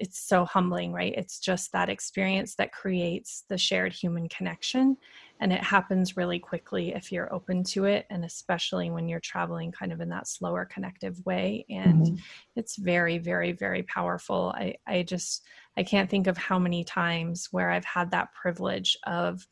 it's 0.02 0.20
so 0.20 0.46
humbling, 0.46 0.92
right? 0.92 1.14
It's 1.16 1.40
just 1.40 1.72
that 1.74 1.90
experience 1.90 2.56
that 2.56 2.72
creates 2.72 3.44
the 3.50 3.58
shared 3.58 3.94
human 3.94 4.28
connection 4.30 4.98
and 5.42 5.52
it 5.52 5.64
happens 5.64 6.16
really 6.16 6.40
quickly 6.40 6.94
if 6.94 7.12
you're 7.12 7.34
open 7.34 7.64
to 7.64 7.86
it 7.86 8.06
and 8.12 8.24
especially 8.24 8.92
when 8.92 9.10
you're 9.10 9.20
traveling 9.20 9.72
kind 9.72 9.92
of 9.92 10.00
in 10.00 10.08
that 10.08 10.28
slower 10.28 10.66
connective 10.66 11.20
way 11.26 11.66
and 11.70 12.06
mm-hmm. 12.06 12.16
it's 12.56 12.78
very 12.78 13.18
very 13.18 13.52
very 13.52 13.84
powerful 13.84 14.54
i 14.56 14.74
i 14.88 15.02
just 15.02 15.46
i 15.78 15.84
can't 15.84 16.10
think 16.10 16.28
of 16.28 16.38
how 16.38 16.58
many 16.58 16.84
times 16.84 17.50
where 17.52 17.72
i've 17.72 17.86
had 17.86 18.12
that 18.12 18.32
privilege 18.34 18.96
of 19.06 19.46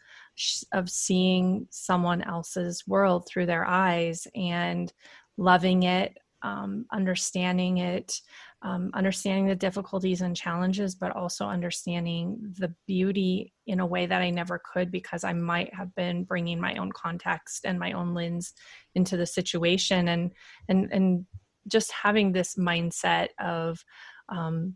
of 0.71 0.89
seeing 0.89 1.67
someone 1.69 2.21
else's 2.21 2.87
world 2.87 3.27
through 3.27 3.45
their 3.45 3.65
eyes 3.65 4.27
and 4.35 4.93
loving 5.37 5.83
it 5.83 6.17
um, 6.41 6.85
understanding 6.93 7.79
it 7.79 8.21
um, 8.61 8.91
understanding 8.93 9.47
the 9.47 9.55
difficulties 9.55 10.21
and 10.21 10.35
challenges, 10.35 10.93
but 10.93 11.15
also 11.15 11.45
understanding 11.45 12.37
the 12.57 12.73
beauty 12.87 13.53
in 13.67 13.79
a 13.79 13.85
way 13.85 14.05
that 14.05 14.21
I 14.21 14.29
never 14.29 14.61
could 14.73 14.91
because 14.91 15.23
I 15.23 15.33
might 15.33 15.73
have 15.73 15.95
been 15.95 16.25
bringing 16.25 16.59
my 16.59 16.75
own 16.75 16.91
context 16.91 17.65
and 17.65 17.79
my 17.79 17.93
own 17.93 18.13
lens 18.13 18.53
into 18.95 19.15
the 19.15 19.25
situation, 19.25 20.09
and 20.09 20.31
and 20.67 20.91
and 20.91 21.25
just 21.67 21.91
having 21.91 22.31
this 22.31 22.55
mindset 22.55 23.29
of 23.39 23.83
um, 24.27 24.75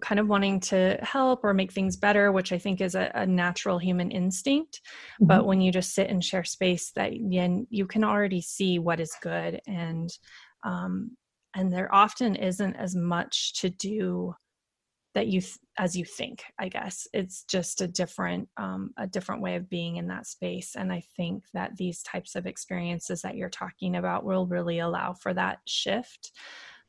kind 0.00 0.18
of 0.18 0.26
wanting 0.26 0.58
to 0.58 0.98
help 1.02 1.44
or 1.44 1.54
make 1.54 1.72
things 1.72 1.96
better, 1.96 2.32
which 2.32 2.52
I 2.52 2.58
think 2.58 2.80
is 2.80 2.94
a, 2.94 3.10
a 3.14 3.26
natural 3.26 3.78
human 3.78 4.10
instinct. 4.10 4.80
Mm-hmm. 5.14 5.26
But 5.26 5.46
when 5.46 5.60
you 5.60 5.70
just 5.70 5.94
sit 5.94 6.10
and 6.10 6.24
share 6.24 6.44
space, 6.44 6.90
that 6.92 7.14
you, 7.14 7.66
you 7.70 7.86
can 7.86 8.02
already 8.02 8.40
see 8.40 8.78
what 8.78 8.98
is 8.98 9.14
good 9.22 9.60
and 9.66 10.10
um, 10.64 11.16
and 11.54 11.72
there 11.72 11.92
often 11.94 12.34
isn't 12.36 12.76
as 12.76 12.94
much 12.94 13.60
to 13.60 13.70
do 13.70 14.34
that 15.14 15.28
you 15.28 15.40
th- 15.40 15.58
as 15.78 15.96
you 15.96 16.04
think 16.04 16.44
i 16.58 16.68
guess. 16.68 17.06
It's 17.12 17.44
just 17.44 17.80
a 17.80 17.88
different 17.88 18.48
um, 18.56 18.90
a 18.98 19.06
different 19.06 19.42
way 19.42 19.56
of 19.56 19.70
being 19.70 19.96
in 19.96 20.08
that 20.08 20.26
space 20.26 20.74
and 20.76 20.92
i 20.92 21.02
think 21.16 21.44
that 21.54 21.76
these 21.76 22.02
types 22.02 22.34
of 22.34 22.46
experiences 22.46 23.22
that 23.22 23.36
you're 23.36 23.48
talking 23.50 23.96
about 23.96 24.24
will 24.24 24.46
really 24.46 24.80
allow 24.80 25.14
for 25.14 25.32
that 25.34 25.58
shift 25.66 26.32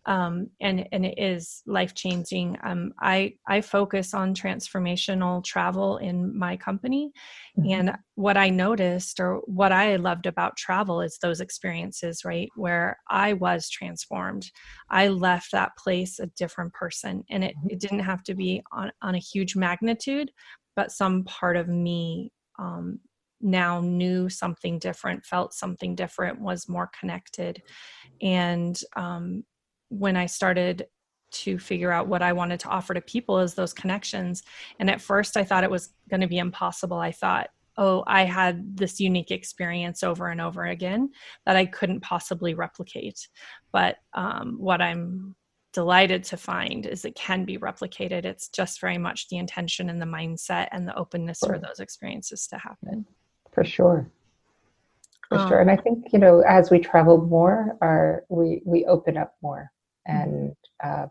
um, 0.07 0.47
and 0.61 0.87
and 0.91 1.05
it 1.05 1.15
is 1.17 1.63
life 1.65 1.95
changing. 1.95 2.57
Um, 2.63 2.93
I 2.99 3.33
I 3.47 3.61
focus 3.61 4.13
on 4.13 4.35
transformational 4.35 5.43
travel 5.43 5.97
in 5.97 6.37
my 6.37 6.57
company, 6.57 7.11
mm-hmm. 7.57 7.71
and 7.71 7.97
what 8.13 8.37
I 8.37 8.49
noticed 8.49 9.19
or 9.19 9.41
what 9.45 9.71
I 9.71 9.95
loved 9.95 10.27
about 10.27 10.57
travel 10.57 11.01
is 11.01 11.17
those 11.17 11.41
experiences, 11.41 12.23
right, 12.23 12.49
where 12.55 12.97
I 13.09 13.33
was 13.33 13.69
transformed. 13.69 14.49
I 14.89 15.07
left 15.07 15.51
that 15.51 15.71
place 15.77 16.19
a 16.19 16.27
different 16.27 16.73
person, 16.73 17.23
and 17.29 17.43
it 17.43 17.55
mm-hmm. 17.57 17.71
it 17.71 17.79
didn't 17.79 17.99
have 17.99 18.23
to 18.23 18.35
be 18.35 18.61
on 18.71 18.91
on 19.01 19.15
a 19.15 19.19
huge 19.19 19.55
magnitude, 19.55 20.31
but 20.75 20.91
some 20.91 21.23
part 21.23 21.57
of 21.57 21.67
me 21.67 22.31
um, 22.59 22.99
now 23.41 23.81
knew 23.81 24.29
something 24.29 24.77
different, 24.77 25.25
felt 25.25 25.53
something 25.53 25.95
different, 25.95 26.39
was 26.39 26.69
more 26.69 26.91
connected, 26.99 27.63
and 28.21 28.79
um, 28.95 29.43
when 29.89 30.15
I 30.15 30.25
started 30.25 30.87
to 31.31 31.59
figure 31.59 31.91
out 31.91 32.07
what 32.07 32.21
I 32.21 32.33
wanted 32.33 32.59
to 32.61 32.69
offer 32.69 32.93
to 32.93 33.01
people 33.01 33.39
is 33.39 33.53
those 33.53 33.73
connections. 33.73 34.43
And 34.79 34.89
at 34.89 35.01
first, 35.01 35.37
I 35.37 35.43
thought 35.43 35.63
it 35.63 35.71
was 35.71 35.89
going 36.09 36.21
to 36.21 36.27
be 36.27 36.37
impossible. 36.37 36.97
I 36.97 37.11
thought, 37.11 37.49
oh, 37.77 38.03
I 38.07 38.23
had 38.23 38.77
this 38.77 38.99
unique 39.01 39.31
experience 39.31 40.01
over 40.01 40.27
and 40.27 40.39
over 40.39 40.65
again 40.65 41.09
that 41.45 41.57
I 41.57 41.65
couldn't 41.65 42.01
possibly 42.01 42.53
replicate. 42.53 43.27
But 43.73 43.97
um, 44.13 44.55
what 44.59 44.81
I'm 44.81 45.35
delighted 45.73 46.23
to 46.25 46.37
find 46.37 46.85
is 46.85 47.03
it 47.03 47.15
can 47.15 47.43
be 47.43 47.57
replicated. 47.57 48.23
It's 48.23 48.47
just 48.47 48.79
very 48.79 48.97
much 48.97 49.27
the 49.27 49.37
intention 49.37 49.89
and 49.89 50.01
the 50.01 50.05
mindset 50.05 50.69
and 50.71 50.87
the 50.87 50.95
openness 50.95 51.39
for 51.39 51.59
those 51.59 51.81
experiences 51.81 52.47
to 52.47 52.57
happen. 52.57 53.05
For 53.51 53.65
sure 53.65 54.09
for 55.29 55.39
um, 55.39 55.49
sure 55.49 55.59
and 55.59 55.71
i 55.71 55.75
think 55.75 56.05
you 56.13 56.19
know 56.19 56.41
as 56.41 56.69
we 56.69 56.79
travel 56.79 57.17
more 57.17 57.77
our 57.81 58.23
we 58.29 58.61
we 58.65 58.85
open 58.85 59.17
up 59.17 59.33
more 59.41 59.71
and 60.05 60.55
uh, 60.83 61.07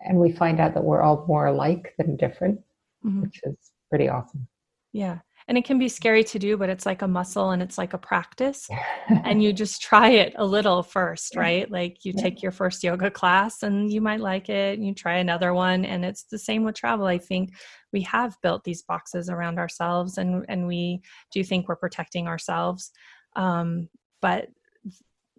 and 0.00 0.18
we 0.18 0.32
find 0.32 0.60
out 0.60 0.74
that 0.74 0.84
we're 0.84 1.02
all 1.02 1.24
more 1.26 1.46
alike 1.46 1.94
than 1.98 2.16
different 2.16 2.60
mm-hmm. 3.06 3.22
which 3.22 3.40
is 3.44 3.56
pretty 3.88 4.08
awesome. 4.08 4.46
Yeah. 4.92 5.18
And 5.48 5.56
it 5.56 5.64
can 5.64 5.78
be 5.78 5.88
scary 5.88 6.24
to 6.24 6.38
do 6.38 6.56
but 6.56 6.68
it's 6.68 6.86
like 6.86 7.02
a 7.02 7.08
muscle 7.08 7.50
and 7.50 7.62
it's 7.62 7.78
like 7.78 7.92
a 7.92 7.98
practice. 7.98 8.68
And 9.08 9.40
you 9.42 9.52
just 9.52 9.80
try 9.80 10.10
it 10.10 10.34
a 10.36 10.44
little 10.44 10.82
first 10.82 11.36
right? 11.36 11.70
Like 11.70 12.04
you 12.04 12.12
take 12.12 12.42
your 12.42 12.52
first 12.52 12.82
yoga 12.82 13.10
class 13.10 13.62
and 13.62 13.92
you 13.92 14.00
might 14.00 14.20
like 14.20 14.48
it 14.48 14.76
and 14.76 14.86
you 14.86 14.94
try 14.94 15.18
another 15.18 15.54
one. 15.54 15.84
And 15.84 16.04
it's 16.04 16.24
the 16.24 16.38
same 16.38 16.64
with 16.64 16.74
travel. 16.74 17.06
I 17.06 17.18
think 17.18 17.54
we 17.92 18.00
have 18.02 18.36
built 18.42 18.64
these 18.64 18.82
boxes 18.82 19.30
around 19.30 19.58
ourselves 19.58 20.18
and 20.18 20.44
and 20.48 20.66
we 20.66 21.02
do 21.32 21.44
think 21.44 21.68
we're 21.68 21.76
protecting 21.76 22.26
ourselves. 22.26 22.90
Um, 23.36 23.88
but 24.20 24.48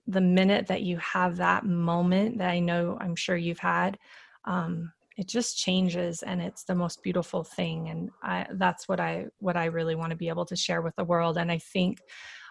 the 0.07 0.21
minute 0.21 0.67
that 0.67 0.81
you 0.81 0.97
have 0.97 1.37
that 1.37 1.65
moment 1.65 2.37
that 2.37 2.49
I 2.49 2.59
know 2.59 2.97
I'm 2.99 3.15
sure 3.15 3.35
you've 3.35 3.59
had, 3.59 3.97
um, 4.45 4.91
it 5.17 5.27
just 5.27 5.57
changes 5.57 6.23
and 6.23 6.41
it's 6.41 6.63
the 6.63 6.75
most 6.75 7.01
beautiful 7.03 7.43
thing. 7.43 7.89
And 7.89 8.09
I, 8.23 8.45
that's 8.51 8.87
what 8.87 8.99
I 8.99 9.25
what 9.39 9.57
I 9.57 9.65
really 9.65 9.95
want 9.95 10.11
to 10.11 10.15
be 10.15 10.29
able 10.29 10.45
to 10.45 10.55
share 10.55 10.81
with 10.81 10.95
the 10.95 11.03
world. 11.03 11.37
And 11.37 11.51
I 11.51 11.57
think 11.57 11.99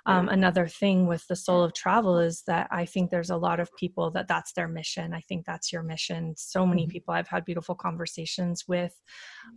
um, 0.06 0.28
another 0.28 0.68
thing 0.68 1.08
with 1.08 1.26
the 1.26 1.34
soul 1.34 1.64
of 1.64 1.74
travel 1.74 2.18
is 2.18 2.42
that 2.46 2.68
I 2.70 2.84
think 2.84 3.10
there's 3.10 3.30
a 3.30 3.36
lot 3.36 3.58
of 3.58 3.74
people 3.76 4.12
that 4.12 4.28
that's 4.28 4.52
their 4.52 4.68
mission. 4.68 5.12
I 5.12 5.20
think 5.20 5.44
that's 5.44 5.72
your 5.72 5.82
mission. 5.82 6.34
So 6.36 6.64
many 6.64 6.82
mm-hmm. 6.82 6.90
people 6.90 7.14
I've 7.14 7.26
had 7.26 7.44
beautiful 7.44 7.74
conversations 7.74 8.68
with, 8.68 8.94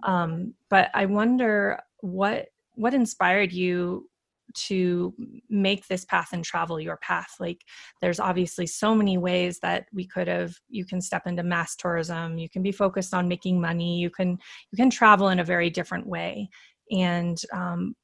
um, 0.03 0.55
but 0.69 0.89
I 0.95 1.05
wonder 1.05 1.79
what 1.99 2.47
what 2.73 2.95
inspired 2.95 3.53
you 3.53 4.09
to 4.53 5.13
make 5.49 5.87
this 5.87 6.05
path 6.05 6.29
and 6.33 6.43
travel 6.43 6.79
your 6.79 6.97
path. 6.97 7.35
Like 7.39 7.63
there's 8.01 8.19
obviously 8.19 8.67
so 8.67 8.95
many 8.95 9.17
ways 9.17 9.59
that 9.59 9.85
we 9.93 10.05
could 10.05 10.27
have 10.27 10.55
you 10.69 10.85
can 10.85 11.01
step 11.01 11.27
into 11.27 11.43
mass 11.43 11.75
tourism 11.75 12.37
you 12.37 12.49
can 12.49 12.61
be 12.61 12.71
focused 12.71 13.13
on 13.13 13.27
making 13.27 13.59
money 13.61 13.99
you 13.99 14.09
can 14.09 14.37
you 14.71 14.75
can 14.77 14.89
travel 14.89 15.29
in 15.29 15.39
a 15.39 15.43
very 15.43 15.69
different 15.69 16.07
way. 16.07 16.49
And 16.91 17.39
um, 17.53 17.95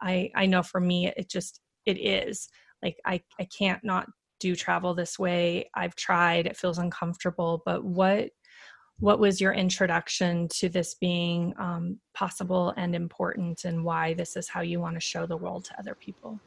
i 0.00 0.30
i 0.34 0.46
know 0.46 0.62
for 0.62 0.80
me 0.80 1.08
it 1.16 1.28
just 1.30 1.60
it 1.86 1.98
is. 1.98 2.48
Like 2.82 2.96
i 3.06 3.20
i 3.40 3.44
can't 3.46 3.82
not 3.84 4.06
do 4.42 4.56
travel 4.56 4.92
this 4.92 5.18
way. 5.20 5.70
I've 5.74 5.94
tried. 5.94 6.46
It 6.46 6.56
feels 6.56 6.78
uncomfortable. 6.78 7.62
But 7.64 7.84
what 7.84 8.30
what 9.02 9.18
was 9.18 9.40
your 9.40 9.52
introduction 9.52 10.46
to 10.46 10.68
this 10.68 10.94
being 10.94 11.52
um, 11.58 11.98
possible 12.14 12.72
and 12.76 12.94
important 12.94 13.64
and 13.64 13.84
why 13.84 14.14
this 14.14 14.36
is 14.36 14.48
how 14.48 14.60
you 14.60 14.78
want 14.78 14.94
to 14.94 15.00
show 15.00 15.26
the 15.26 15.36
world 15.36 15.64
to 15.64 15.76
other 15.76 15.96
people? 15.96 16.38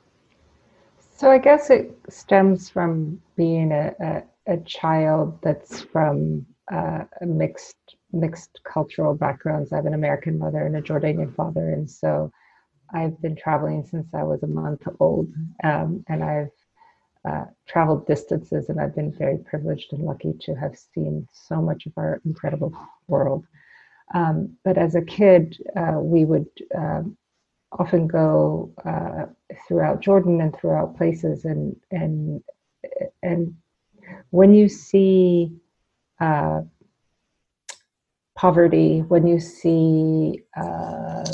So 1.17 1.29
i 1.29 1.37
guess 1.37 1.69
it 1.69 1.97
stems 2.09 2.69
from 2.69 3.21
being 3.35 3.73
a, 3.73 3.93
a, 4.01 4.53
a 4.53 4.57
child 4.61 5.37
that's 5.41 5.81
from 5.81 6.45
uh, 6.71 7.03
a 7.21 7.25
mixed 7.25 7.95
mixed 8.13 8.61
cultural 8.63 9.13
backgrounds 9.13 9.73
i 9.73 9.75
have 9.75 9.85
an 9.85 9.93
american 9.93 10.39
mother 10.39 10.65
and 10.65 10.77
a 10.77 10.81
jordanian 10.81 11.35
father. 11.35 11.71
And 11.71 11.89
so 11.89 12.31
i've 12.93 13.21
been 13.21 13.35
traveling 13.35 13.85
since 13.85 14.13
i 14.13 14.23
was 14.23 14.43
a 14.43 14.47
month 14.47 14.83
old 14.99 15.27
um, 15.63 16.03
and 16.07 16.23
i've 16.23 16.55
uh, 17.27 17.45
traveled 17.67 18.05
distances, 18.07 18.69
and 18.69 18.79
I've 18.79 18.95
been 18.95 19.11
very 19.11 19.37
privileged 19.37 19.93
and 19.93 20.03
lucky 20.03 20.33
to 20.41 20.53
have 20.55 20.77
seen 20.77 21.27
so 21.31 21.61
much 21.61 21.85
of 21.85 21.93
our 21.97 22.21
incredible 22.25 22.73
world. 23.07 23.45
Um, 24.13 24.57
but 24.63 24.77
as 24.77 24.95
a 24.95 25.01
kid, 25.01 25.57
uh, 25.75 25.99
we 25.99 26.25
would 26.25 26.47
uh, 26.77 27.01
often 27.71 28.07
go 28.07 28.71
uh, 28.85 29.25
throughout 29.67 30.01
Jordan 30.01 30.41
and 30.41 30.55
throughout 30.55 30.95
places, 30.97 31.45
and 31.45 31.75
and 31.91 32.43
and 33.23 33.55
when 34.29 34.53
you 34.53 34.69
see 34.69 35.51
uh, 36.19 36.61
poverty, 38.35 38.99
when 38.99 39.25
you 39.25 39.39
see 39.39 40.41
uh, 40.55 41.25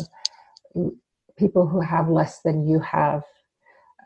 people 1.38 1.68
who 1.68 1.82
have 1.82 2.10
less 2.10 2.42
than 2.42 2.68
you 2.68 2.80
have, 2.80 3.24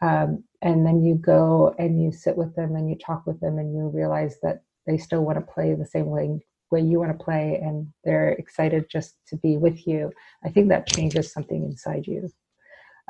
um, 0.01 0.43
and 0.62 0.86
then 0.86 1.03
you 1.03 1.15
go 1.15 1.75
and 1.79 2.01
you 2.01 2.12
sit 2.12 2.36
with 2.36 2.55
them 2.55 2.75
and 2.75 2.89
you 2.89 2.97
talk 2.97 3.25
with 3.25 3.39
them 3.39 3.60
and 3.60 3.75
you 3.75 3.89
realize 3.89 4.38
that 4.41 4.63
they 4.88 4.97
still 4.97 5.23
want 5.23 5.38
to 5.38 5.53
play 5.53 5.73
the 5.73 5.86
same 5.86 6.08
way 6.08 6.39
way 6.71 6.81
you 6.81 6.99
want 6.99 7.17
to 7.17 7.23
play 7.23 7.60
and 7.63 7.88
they're 8.03 8.31
excited 8.31 8.86
just 8.89 9.15
to 9.27 9.38
be 9.38 9.55
with 9.55 9.86
you. 9.88 10.12
I 10.43 10.49
think 10.49 10.69
that 10.69 10.88
changes 10.88 11.31
something 11.31 11.63
inside 11.63 12.08
you. 12.08 12.29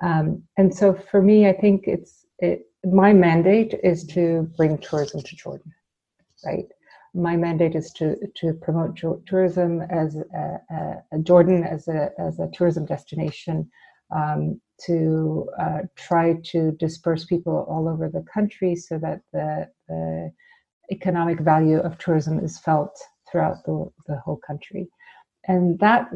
Um, 0.04 0.44
and 0.58 0.76
so 0.76 0.94
for 0.94 1.22
me 1.22 1.48
i 1.48 1.54
think 1.54 1.86
it's 1.88 2.26
it 2.40 2.68
my 2.84 3.14
mandate 3.14 3.80
is 3.82 4.06
to 4.08 4.52
bring 4.58 4.78
tourism 4.80 5.22
to 5.22 5.36
jordan 5.38 5.74
right? 6.46 6.66
My 7.14 7.38
mandate 7.38 7.76
is 7.76 7.92
to 7.94 8.18
to 8.36 8.54
promote 8.54 8.98
tourism 9.26 9.82
as 9.82 10.18
a, 10.18 10.60
a, 10.70 11.04
a 11.14 11.20
jordan 11.20 11.64
as 11.64 11.88
a 11.88 12.12
as 12.20 12.40
a 12.40 12.50
tourism 12.54 12.86
destination. 12.86 13.70
Um, 14.16 14.62
to 14.86 15.50
uh, 15.60 15.80
try 15.96 16.36
to 16.44 16.72
disperse 16.74 17.26
people 17.26 17.66
all 17.70 17.88
over 17.88 18.10
the 18.10 18.26
country 18.34 18.76
so 18.76 18.98
that 19.00 19.22
the, 19.32 19.68
the 19.88 20.32
economic 20.92 21.40
value 21.40 21.80
of 21.80 21.98
tourism 21.98 22.40
is 22.40 22.60
felt 22.60 22.98
throughout 23.32 23.64
the, 23.66 23.90
the 24.08 24.18
whole 24.20 24.40
country. 24.46 24.88
And 25.48 25.80
that 25.80 26.10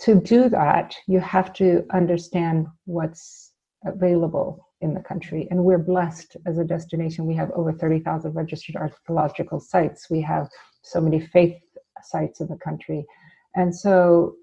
to 0.00 0.20
do 0.20 0.48
that, 0.48 0.94
you 1.06 1.20
have 1.20 1.52
to 1.54 1.84
understand 1.92 2.66
what's 2.84 3.52
available 3.84 4.68
in 4.80 4.92
the 4.92 5.00
country. 5.00 5.46
And 5.50 5.64
we're 5.64 5.78
blessed 5.78 6.36
as 6.46 6.58
a 6.58 6.64
destination. 6.64 7.26
We 7.26 7.34
have 7.36 7.50
over 7.52 7.72
30,000 7.72 8.32
registered 8.32 8.76
archaeological 8.76 9.60
sites. 9.60 10.10
We 10.10 10.20
have 10.22 10.48
so 10.82 11.00
many 11.00 11.20
faith 11.20 11.56
sites 12.02 12.40
in 12.40 12.48
the 12.48 12.56
country. 12.56 13.06
And 13.54 13.74
so 13.74 14.34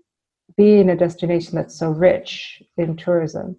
being 0.57 0.89
a 0.89 0.95
destination 0.95 1.55
that's 1.55 1.77
so 1.77 1.89
rich 1.89 2.61
in 2.77 2.95
tourism. 2.95 3.55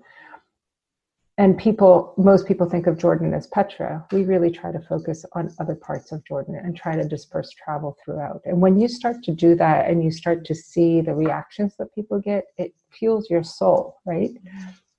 And 1.38 1.56
people 1.56 2.14
most 2.18 2.46
people 2.46 2.68
think 2.68 2.86
of 2.86 2.98
jordan 2.98 3.32
as 3.32 3.46
petra. 3.46 4.06
We 4.12 4.24
really 4.24 4.50
try 4.50 4.70
to 4.70 4.80
focus 4.80 5.24
on 5.32 5.50
other 5.58 5.74
parts 5.74 6.12
of 6.12 6.24
jordan 6.24 6.56
and 6.56 6.76
try 6.76 6.94
to 6.94 7.08
disperse 7.08 7.50
travel 7.50 7.96
throughout. 8.04 8.42
And 8.44 8.60
when 8.60 8.78
you 8.78 8.86
start 8.86 9.22
to 9.24 9.32
do 9.32 9.54
that 9.56 9.88
and 9.88 10.04
you 10.04 10.10
start 10.10 10.44
to 10.44 10.54
see 10.54 11.00
the 11.00 11.14
reactions 11.14 11.74
that 11.78 11.94
people 11.94 12.20
get 12.20 12.44
it 12.58 12.74
fuels 12.90 13.30
your 13.30 13.42
soul 13.42 13.98
right? 14.06 14.30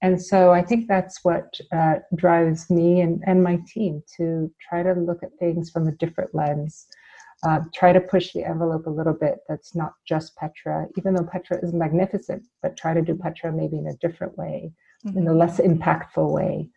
And 0.01 0.21
so 0.21 0.51
i 0.51 0.61
think 0.61 0.87
that's 0.87 1.23
what 1.23 1.59
uh, 1.71 1.95
drives 2.15 2.69
me 2.69 3.01
and, 3.01 3.23
and 3.25 3.43
my 3.43 3.59
team 3.67 4.03
to 4.17 4.51
try 4.67 4.81
to 4.83 4.93
look 4.93 5.21
at 5.23 5.37
things 5.39 5.69
from 5.69 5.87
a 5.87 5.91
different 5.93 6.33
lens 6.33 6.87
uh, 7.43 7.59
try 7.73 7.91
to 7.91 7.99
push 7.99 8.31
the 8.33 8.43
envelope 8.43 8.87
a 8.87 8.89
little 8.89 9.13
bit 9.13 9.39
that's 9.49 9.75
not 9.75 9.93
just 10.07 10.35
Petra, 10.37 10.87
even 10.97 11.13
though 11.13 11.23
Petra 11.25 11.57
is 11.61 11.73
magnificent, 11.73 12.43
but 12.61 12.77
try 12.77 12.93
to 12.93 13.01
do 13.01 13.15
Petra 13.15 13.51
maybe 13.51 13.77
in 13.77 13.87
a 13.87 13.97
different 13.97 14.37
way, 14.37 14.71
mm-hmm. 15.05 15.17
in 15.17 15.27
a 15.27 15.33
less 15.33 15.59
impactful 15.59 16.31
way. 16.31 16.69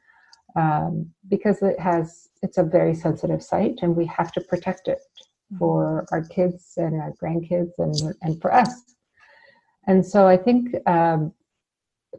Um, 0.56 1.10
because 1.28 1.60
it 1.62 1.78
has 1.78 2.28
it's 2.42 2.56
a 2.56 2.62
very 2.62 2.94
sensitive 2.94 3.42
site 3.42 3.78
and 3.82 3.94
we 3.94 4.06
have 4.06 4.32
to 4.32 4.40
protect 4.40 4.88
it 4.88 4.98
mm-hmm. 4.98 5.58
for 5.58 6.06
our 6.12 6.24
kids 6.24 6.72
and 6.76 7.00
our 7.00 7.12
grandkids 7.22 7.72
and 7.78 8.14
and 8.22 8.40
for 8.40 8.54
us 8.54 8.94
and 9.86 10.04
so 10.04 10.26
i 10.26 10.36
think 10.36 10.74
um, 10.88 11.32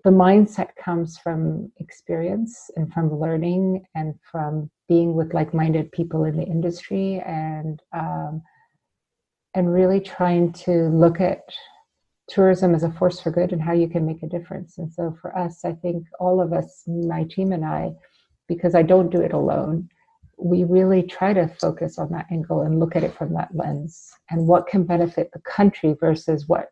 the 0.03 0.09
mindset 0.09 0.69
comes 0.75 1.17
from 1.17 1.71
experience 1.77 2.69
and 2.75 2.91
from 2.93 3.19
learning 3.19 3.85
and 3.95 4.15
from 4.31 4.69
being 4.87 5.13
with 5.13 5.33
like-minded 5.33 5.91
people 5.91 6.23
in 6.23 6.37
the 6.37 6.43
industry 6.43 7.21
and 7.25 7.81
um, 7.93 8.41
and 9.53 9.73
really 9.73 9.99
trying 9.99 10.53
to 10.53 10.89
look 10.89 11.19
at 11.19 11.41
tourism 12.27 12.75
as 12.75 12.83
a 12.83 12.91
force 12.91 13.19
for 13.19 13.31
good 13.31 13.53
and 13.53 13.61
how 13.61 13.73
you 13.73 13.87
can 13.87 14.05
make 14.05 14.21
a 14.21 14.27
difference. 14.27 14.77
And 14.77 14.91
so 14.91 15.17
for 15.21 15.37
us 15.37 15.63
i 15.63 15.71
think 15.73 16.05
all 16.19 16.41
of 16.41 16.53
us 16.53 16.83
my 16.87 17.23
team 17.23 17.51
and 17.51 17.65
i 17.65 17.91
because 18.47 18.75
i 18.75 18.81
don't 18.81 19.11
do 19.11 19.21
it 19.21 19.33
alone 19.33 19.89
we 20.37 20.63
really 20.63 21.01
try 21.01 21.33
to 21.33 21.47
focus 21.59 21.97
on 21.97 22.11
that 22.11 22.27
angle 22.31 22.61
and 22.61 22.79
look 22.79 22.95
at 22.95 23.03
it 23.03 23.15
from 23.15 23.33
that 23.33 23.49
lens 23.55 24.11
and 24.29 24.47
what 24.47 24.67
can 24.67 24.83
benefit 24.83 25.31
the 25.33 25.39
country 25.39 25.95
versus 25.99 26.47
what 26.47 26.69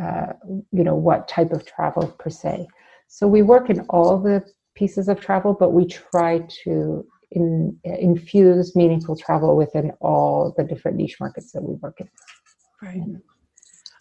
uh, 0.00 0.32
you 0.70 0.84
know 0.84 0.94
what 0.94 1.28
type 1.28 1.52
of 1.52 1.64
travel 1.66 2.08
per 2.18 2.30
se. 2.30 2.66
So 3.08 3.26
we 3.26 3.42
work 3.42 3.70
in 3.70 3.80
all 3.90 4.18
the 4.18 4.44
pieces 4.74 5.08
of 5.08 5.20
travel 5.20 5.52
but 5.52 5.72
we 5.72 5.84
try 5.84 6.40
to 6.64 7.06
in, 7.32 7.78
infuse 7.84 8.74
meaningful 8.74 9.16
travel 9.16 9.54
within 9.54 9.92
all 10.00 10.54
the 10.56 10.64
different 10.64 10.96
niche 10.96 11.16
markets 11.20 11.52
that 11.52 11.62
we 11.62 11.74
work 11.74 12.00
in. 12.00 12.08
Right. 12.80 13.02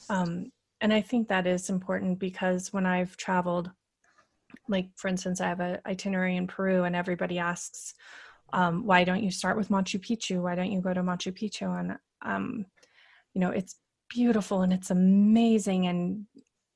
Um, 0.10 0.52
and 0.80 0.92
i 0.94 1.02
think 1.02 1.28
that 1.28 1.46
is 1.46 1.70
important 1.70 2.18
because 2.18 2.74
when 2.74 2.88
i've 2.88 3.16
traveled 3.16 3.70
like 4.68 4.88
for 4.96 5.10
instance 5.10 5.40
i 5.40 5.48
have 5.48 5.60
an 5.60 5.78
itinerary 5.86 6.36
in 6.38 6.48
peru 6.48 6.86
and 6.86 6.96
everybody 6.96 7.38
asks 7.38 7.94
um, 8.54 8.86
why 8.86 9.04
don't 9.04 9.24
you 9.24 9.32
start 9.32 9.58
with 9.58 9.70
machu 9.70 10.00
picchu? 10.00 10.42
Why 10.42 10.56
don't 10.56 10.72
you 10.72 10.82
go 10.82 10.94
to 10.94 11.02
machu 11.02 11.32
picchu? 11.32 11.80
And 11.80 11.98
um, 12.22 12.66
you 13.34 13.42
know 13.42 13.52
it's 13.52 13.76
beautiful 14.14 14.62
and 14.62 14.74
it's 14.74 14.92
amazing 14.92 15.88
and 15.88 16.26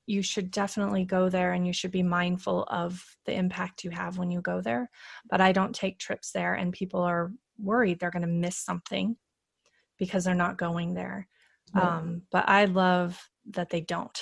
you 0.08 0.22
should 0.22 0.52
definitely 0.52 1.04
go 1.04 1.30
there 1.30 1.54
and 1.54 1.66
you 1.66 1.74
should 1.74 1.92
be 1.92 2.04
mindful 2.04 2.64
of 2.70 3.04
the 3.26 3.34
impact 3.34 3.84
you 3.84 3.90
have 3.90 4.18
when 4.18 4.30
you 4.32 4.40
go 4.42 4.62
there. 4.62 4.90
But 5.30 5.42
i 5.42 5.52
don't 5.52 5.76
take 5.76 6.00
trips 6.00 6.32
there 6.32 6.54
and 6.54 6.72
people 6.72 7.02
are 7.02 7.32
worried 7.58 8.00
they're 8.00 8.12
going 8.12 8.22
to 8.22 8.28
miss 8.28 8.58
something 8.58 9.16
because 9.98 10.24
they're 10.24 10.36
not 10.36 10.58
going 10.58 10.94
there. 10.94 11.28
Um, 11.74 12.22
but 12.32 12.48
i 12.48 12.66
love 12.66 13.20
that 13.52 13.70
they 13.70 13.82
don't. 13.82 14.18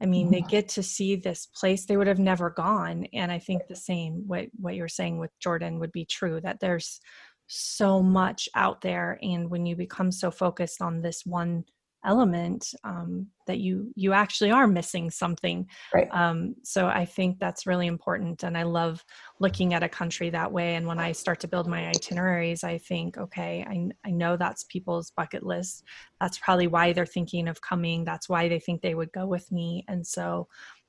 I 0.00 0.06
mean 0.06 0.30
they 0.30 0.42
get 0.42 0.68
to 0.70 0.82
see 0.82 1.16
this 1.16 1.46
place 1.46 1.84
they 1.84 1.96
would 1.96 2.06
have 2.06 2.20
never 2.20 2.50
gone 2.50 3.06
and 3.12 3.32
i 3.32 3.38
think 3.40 3.62
the 3.66 3.76
same 3.76 4.24
what 4.26 4.46
what 4.56 4.76
you're 4.76 4.88
saying 4.88 5.18
with 5.18 5.32
jordan 5.40 5.80
would 5.80 5.90
be 5.90 6.04
true 6.04 6.40
that 6.40 6.60
there's 6.60 7.00
so 7.48 8.00
much 8.02 8.48
out 8.54 8.80
there 8.80 9.18
and 9.22 9.50
when 9.50 9.66
you 9.66 9.74
become 9.74 10.12
so 10.12 10.30
focused 10.30 10.80
on 10.80 11.00
this 11.00 11.22
one 11.24 11.64
element 12.04 12.74
um, 12.84 13.26
that 13.46 13.58
you 13.58 13.92
you 13.94 14.12
actually 14.12 14.50
are 14.50 14.66
missing 14.66 15.10
something. 15.10 15.66
Right. 15.94 16.08
um, 16.12 16.54
so 16.62 16.86
i 16.86 17.04
think 17.04 17.38
that's 17.38 17.66
really 17.66 17.86
important 17.86 18.42
and 18.42 18.56
i 18.56 18.62
love 18.62 19.04
looking 19.40 19.74
at 19.74 19.82
a 19.82 19.88
country 19.88 20.30
that 20.30 20.52
way 20.52 20.74
and 20.76 20.86
when 20.86 20.98
i 20.98 21.12
start 21.12 21.40
to 21.40 21.48
build 21.48 21.66
my 21.66 21.88
itineraries 21.88 22.64
i 22.64 22.78
think 22.78 23.18
okay 23.18 23.64
i, 23.68 23.88
I 24.06 24.10
know 24.10 24.36
that's 24.36 24.64
people's 24.64 25.10
bucket 25.10 25.44
list. 25.44 25.84
That's 26.20 26.38
probably 26.38 26.66
why 26.66 26.92
they're 26.92 27.06
thinking 27.06 27.48
of 27.48 27.60
coming. 27.60 28.04
That's 28.04 28.28
why 28.28 28.48
they 28.48 28.58
think 28.58 28.82
they 28.82 28.94
would 28.94 29.12
go 29.12 29.26
with 29.26 29.50
me. 29.50 29.84
And 29.88 30.06
so 30.06 30.48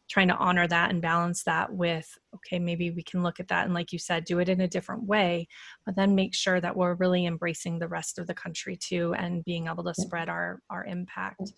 trying 0.10 0.28
to 0.28 0.36
honor 0.36 0.68
that 0.68 0.90
and 0.90 1.02
balance 1.02 1.44
that 1.44 1.72
with 1.72 2.18
okay, 2.36 2.60
maybe 2.60 2.92
we 2.92 3.04
can 3.04 3.24
look 3.24 3.40
at 3.40 3.48
that 3.48 3.66
and, 3.66 3.74
like 3.74 3.94
you 3.94 4.00
said, 4.00 4.26
do 4.26 4.40
it 4.40 4.50
in 4.50 4.62
a 4.62 4.68
different 4.68 5.04
way, 5.04 5.48
but 5.86 5.96
then 5.96 6.16
make 6.16 6.34
sure 6.34 6.60
that 6.60 6.76
we're 6.76 6.96
really 6.96 7.26
embracing 7.26 7.80
the 7.80 7.88
rest 7.88 8.20
of 8.20 8.28
the 8.28 8.34
country 8.34 8.76
too 8.76 9.14
and 9.16 9.46
being 9.46 9.68
able 9.68 9.84
to 9.84 9.94
spread 9.94 10.30
our 10.30 10.62
our 10.70 10.86
impact. 10.86 11.54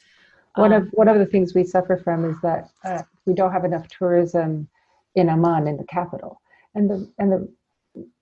One 0.55 0.73
um, 0.73 0.83
of 0.83 0.89
one 0.91 1.07
of 1.07 1.17
the 1.17 1.25
things 1.25 1.53
we 1.53 1.63
suffer 1.63 1.97
from 1.97 2.29
is 2.29 2.35
that 2.41 2.69
uh, 2.83 3.03
we 3.25 3.33
don't 3.33 3.51
have 3.51 3.65
enough 3.65 3.87
tourism 3.87 4.67
in 5.15 5.29
Amman, 5.29 5.67
in 5.67 5.77
the 5.77 5.85
capital, 5.85 6.41
and 6.75 6.89
the 6.89 7.11
and 7.19 7.31
the 7.31 7.49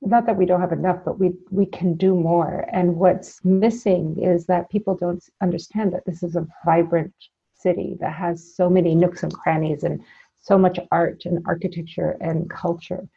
not 0.01 0.25
that 0.25 0.35
we 0.35 0.45
don't 0.45 0.61
have 0.61 0.71
enough, 0.71 0.99
but 1.05 1.19
we 1.19 1.33
we 1.51 1.65
can 1.65 1.95
do 1.95 2.15
more. 2.15 2.67
And 2.71 2.95
what's 2.95 3.43
missing 3.43 4.17
is 4.21 4.45
that 4.45 4.69
people 4.69 4.95
don't 4.95 5.23
understand 5.41 5.93
that 5.93 6.05
this 6.05 6.23
is 6.23 6.35
a 6.35 6.47
vibrant 6.65 7.13
city 7.59 7.97
that 7.99 8.13
has 8.13 8.55
so 8.55 8.69
many 8.69 8.95
nooks 8.95 9.23
and 9.23 9.33
crannies 9.33 9.83
and 9.83 10.01
so 10.41 10.57
much 10.57 10.79
art 10.91 11.23
and 11.25 11.45
architecture 11.45 12.17
and 12.21 12.49
culture, 12.49 13.07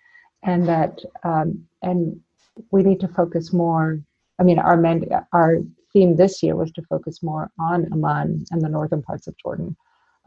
and 0.42 0.66
that 0.68 1.00
um, 1.24 1.64
and 1.82 2.20
we 2.70 2.82
need 2.82 3.00
to 3.00 3.08
focus 3.08 3.52
more. 3.52 4.00
I 4.38 4.42
mean, 4.42 4.58
our 4.58 4.76
men, 4.76 5.04
our 5.32 5.58
theme 5.92 6.16
this 6.16 6.42
year 6.42 6.56
was 6.56 6.72
to 6.72 6.82
focus 6.82 7.22
more 7.22 7.50
on 7.58 7.86
Amman 7.92 8.44
and 8.50 8.60
the 8.60 8.68
northern 8.68 9.02
parts 9.02 9.26
of 9.26 9.36
Jordan. 9.38 9.76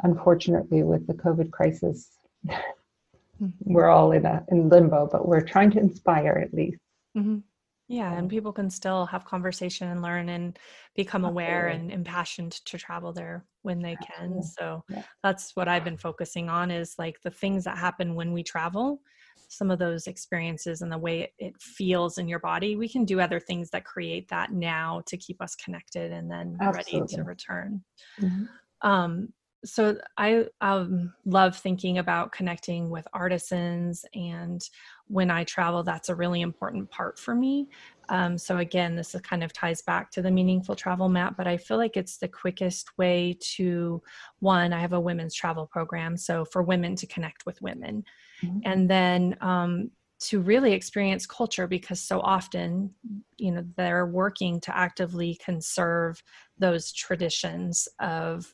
Unfortunately, 0.03 0.83
with 0.83 1.05
the 1.07 1.13
COVID 1.13 1.51
crisis, 1.51 2.11
mm-hmm. 2.47 3.47
we're 3.61 3.89
all 3.89 4.11
in 4.11 4.25
a 4.25 4.43
in 4.49 4.69
limbo, 4.69 5.07
but 5.11 5.27
we're 5.27 5.41
trying 5.41 5.71
to 5.71 5.79
inspire 5.79 6.41
at 6.45 6.53
least. 6.53 6.79
Mm-hmm. 7.17 7.39
Yeah, 7.87 8.13
and 8.13 8.27
people 8.29 8.51
can 8.51 8.69
still 8.69 9.05
have 9.05 9.25
conversation 9.25 9.89
and 9.89 10.01
learn 10.01 10.29
and 10.29 10.57
become 10.95 11.23
aware 11.23 11.67
and 11.67 11.91
impassioned 11.91 12.53
to 12.65 12.79
travel 12.79 13.13
there 13.13 13.45
when 13.61 13.79
they 13.79 13.95
can. 13.97 14.41
So 14.41 14.83
yeah. 14.89 15.03
that's 15.21 15.55
what 15.55 15.67
I've 15.67 15.83
been 15.83 15.97
focusing 15.97 16.49
on 16.49 16.71
is 16.71 16.95
like 16.97 17.21
the 17.21 17.29
things 17.29 17.63
that 17.65 17.77
happen 17.77 18.15
when 18.15 18.33
we 18.33 18.41
travel, 18.41 19.01
some 19.49 19.69
of 19.69 19.77
those 19.77 20.07
experiences 20.07 20.81
and 20.81 20.91
the 20.91 20.97
way 20.97 21.31
it 21.37 21.53
feels 21.61 22.17
in 22.17 22.27
your 22.27 22.39
body. 22.39 22.75
We 22.75 22.89
can 22.89 23.05
do 23.05 23.19
other 23.19 23.39
things 23.39 23.69
that 23.69 23.85
create 23.85 24.29
that 24.29 24.51
now 24.51 25.03
to 25.05 25.15
keep 25.15 25.39
us 25.39 25.55
connected 25.55 26.11
and 26.11 26.29
then 26.29 26.57
Absolutely. 26.59 27.01
ready 27.01 27.13
to 27.15 27.23
return. 27.23 27.83
Mm-hmm. 28.19 28.89
Um, 28.89 29.29
so 29.65 29.97
I 30.17 30.45
um, 30.61 31.13
love 31.25 31.57
thinking 31.57 31.97
about 31.97 32.31
connecting 32.31 32.89
with 32.89 33.07
artisans, 33.13 34.05
and 34.13 34.61
when 35.07 35.29
I 35.29 35.43
travel, 35.43 35.83
that's 35.83 36.09
a 36.09 36.15
really 36.15 36.41
important 36.41 36.89
part 36.89 37.19
for 37.19 37.35
me. 37.35 37.67
Um, 38.09 38.37
so 38.37 38.57
again, 38.57 38.95
this 38.95 39.15
kind 39.23 39.43
of 39.43 39.53
ties 39.53 39.81
back 39.81 40.11
to 40.11 40.21
the 40.21 40.31
meaningful 40.31 40.75
travel 40.75 41.09
map, 41.09 41.35
but 41.37 41.47
I 41.47 41.57
feel 41.57 41.77
like 41.77 41.97
it's 41.97 42.17
the 42.17 42.27
quickest 42.27 42.97
way 42.97 43.37
to 43.55 44.01
one. 44.39 44.73
I 44.73 44.79
have 44.79 44.93
a 44.93 44.99
women's 44.99 45.35
travel 45.35 45.65
program, 45.67 46.17
so 46.17 46.45
for 46.45 46.61
women 46.63 46.95
to 46.97 47.07
connect 47.07 47.45
with 47.45 47.61
women, 47.61 48.03
mm-hmm. 48.43 48.59
and 48.63 48.89
then 48.89 49.37
um, 49.41 49.91
to 50.19 50.39
really 50.39 50.73
experience 50.73 51.25
culture 51.25 51.67
because 51.67 51.99
so 51.99 52.19
often 52.21 52.89
you 53.37 53.51
know 53.51 53.65
they're 53.75 54.05
working 54.05 54.61
to 54.61 54.75
actively 54.75 55.37
conserve 55.43 56.23
those 56.57 56.91
traditions 56.93 57.87
of 57.99 58.53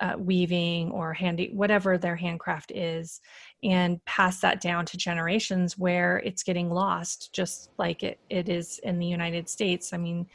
uh, 0.00 0.14
weaving 0.18 0.90
or 0.90 1.12
handy 1.12 1.50
whatever 1.52 1.98
their 1.98 2.16
handcraft 2.16 2.72
is 2.72 3.20
and 3.62 4.02
pass 4.06 4.40
that 4.40 4.60
down 4.60 4.86
to 4.86 4.96
generations 4.96 5.76
where 5.78 6.18
it's 6.24 6.42
getting 6.42 6.70
lost 6.70 7.32
just 7.32 7.70
like 7.78 8.02
it, 8.02 8.18
it 8.30 8.48
is 8.48 8.80
in 8.82 8.98
the 8.98 9.06
united 9.06 9.48
states. 9.48 9.92
I 9.92 9.98
mean 9.98 10.26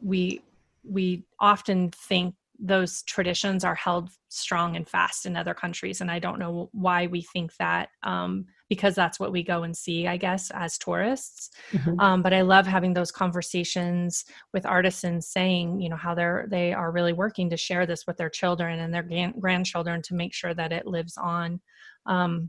we 0.00 0.42
we 0.84 1.24
often 1.40 1.90
think 1.90 2.34
those 2.58 3.02
traditions 3.02 3.64
are 3.64 3.74
held 3.74 4.10
strong 4.28 4.76
and 4.76 4.88
fast 4.88 5.26
in 5.26 5.36
other 5.36 5.54
countries 5.54 6.00
and 6.00 6.10
i 6.10 6.18
don't 6.18 6.38
know 6.38 6.68
why 6.72 7.06
we 7.08 7.22
think 7.22 7.54
that 7.56 7.88
um, 8.04 8.46
because 8.72 8.94
that's 8.94 9.20
what 9.20 9.32
we 9.32 9.42
go 9.42 9.64
and 9.64 9.76
see 9.76 10.06
i 10.06 10.16
guess 10.16 10.50
as 10.54 10.78
tourists 10.78 11.50
mm-hmm. 11.72 12.00
um, 12.00 12.22
but 12.22 12.32
i 12.32 12.40
love 12.40 12.66
having 12.66 12.94
those 12.94 13.12
conversations 13.12 14.24
with 14.54 14.64
artisans 14.64 15.28
saying 15.28 15.78
you 15.78 15.90
know 15.90 15.96
how 15.96 16.14
they're 16.14 16.46
they 16.50 16.72
are 16.72 16.90
really 16.90 17.12
working 17.12 17.50
to 17.50 17.56
share 17.56 17.84
this 17.84 18.06
with 18.06 18.16
their 18.16 18.30
children 18.30 18.78
and 18.78 18.94
their 18.94 19.06
grandchildren 19.38 20.00
to 20.00 20.14
make 20.14 20.32
sure 20.32 20.54
that 20.54 20.72
it 20.72 20.86
lives 20.86 21.18
on 21.18 21.60
um, 22.06 22.48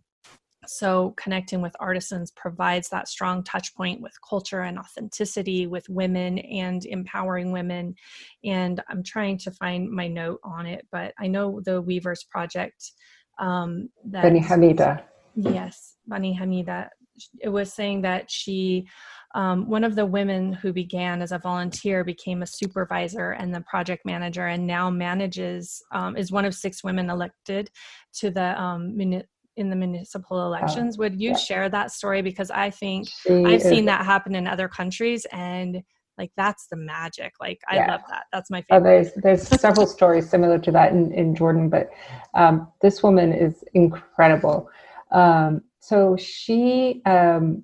so 0.66 1.14
connecting 1.18 1.62
with 1.62 1.76
artisans 1.82 2.32
provides 2.32 2.88
that 2.88 3.10
strong 3.10 3.44
touch 3.44 3.76
point 3.76 4.00
with 4.00 4.14
culture 4.30 4.62
and 4.62 4.80
authenticity 4.80 5.68
with 5.68 5.84
women 5.90 6.40
and 6.40 6.86
empowering 6.86 7.52
women 7.52 7.94
and 8.46 8.82
i'm 8.88 9.04
trying 9.04 9.38
to 9.38 9.52
find 9.52 9.92
my 9.92 10.08
note 10.08 10.40
on 10.46 10.66
it 10.66 10.88
but 10.90 11.14
i 11.20 11.28
know 11.28 11.60
the 11.66 11.82
weavers 11.82 12.24
project 12.32 12.94
um 13.40 13.90
that 14.06 14.24
Bani 14.24 14.40
Hamida. 14.40 15.04
Yes 15.36 15.96
Bani 16.08 16.38
Hamida 16.40 16.90
it 17.40 17.50
was 17.50 17.74
saying 17.74 18.02
that 18.02 18.30
she 18.30 18.88
um, 19.36 19.68
one 19.68 19.84
of 19.84 19.96
the 19.96 20.06
women 20.06 20.54
who 20.54 20.72
began 20.72 21.22
as 21.22 21.32
a 21.32 21.40
volunteer 21.40 22.04
became 22.04 22.44
a 22.44 22.48
supervisor 22.48 23.32
and 23.32 23.54
the 23.54 23.62
project 23.62 24.06
manager 24.06 24.46
and 24.46 24.68
now 24.68 24.90
manages 24.92 25.82
um, 25.92 26.16
is 26.16 26.32
one 26.32 26.46
of 26.46 26.54
six 26.54 26.84
women 26.84 27.10
elected 27.10 27.72
to 28.20 28.30
the 28.30 28.60
um, 28.62 29.00
in 29.56 29.70
the 29.70 29.76
municipal 29.76 30.46
elections. 30.46 30.98
Would 30.98 31.20
you 31.20 31.32
yeah. 31.32 31.38
share 31.38 31.70
that 31.70 31.92
story? 31.92 32.22
Because 32.22 32.52
I 32.52 32.70
think 32.70 33.08
she 33.08 33.44
I've 33.46 33.62
is, 33.62 33.64
seen 33.64 33.86
that 33.86 34.06
happen 34.06 34.36
in 34.36 34.48
other 34.48 34.68
countries 34.68 35.26
and 35.32 35.82
like 36.18 36.32
that's 36.38 36.68
the 36.68 36.78
magic. 36.78 37.34
Like 37.40 37.60
I 37.68 37.78
yeah. 37.78 37.92
love 37.92 38.02
that. 38.10 38.26
That's 38.32 38.52
my 38.52 38.62
favorite. 38.62 38.80
Oh, 38.80 38.84
there's 38.84 39.14
there's 39.24 39.62
several 39.62 39.88
stories 39.88 40.30
similar 40.30 40.60
to 40.60 40.72
that 40.72 40.92
in, 40.92 41.12
in 41.12 41.36
Jordan, 41.36 41.70
but 41.70 41.90
um, 42.36 42.72
this 42.82 43.02
woman 43.02 43.34
is 43.34 43.64
incredible. 43.74 44.70
Um, 45.14 45.62
so 45.80 46.16
she 46.18 47.02
um, 47.06 47.64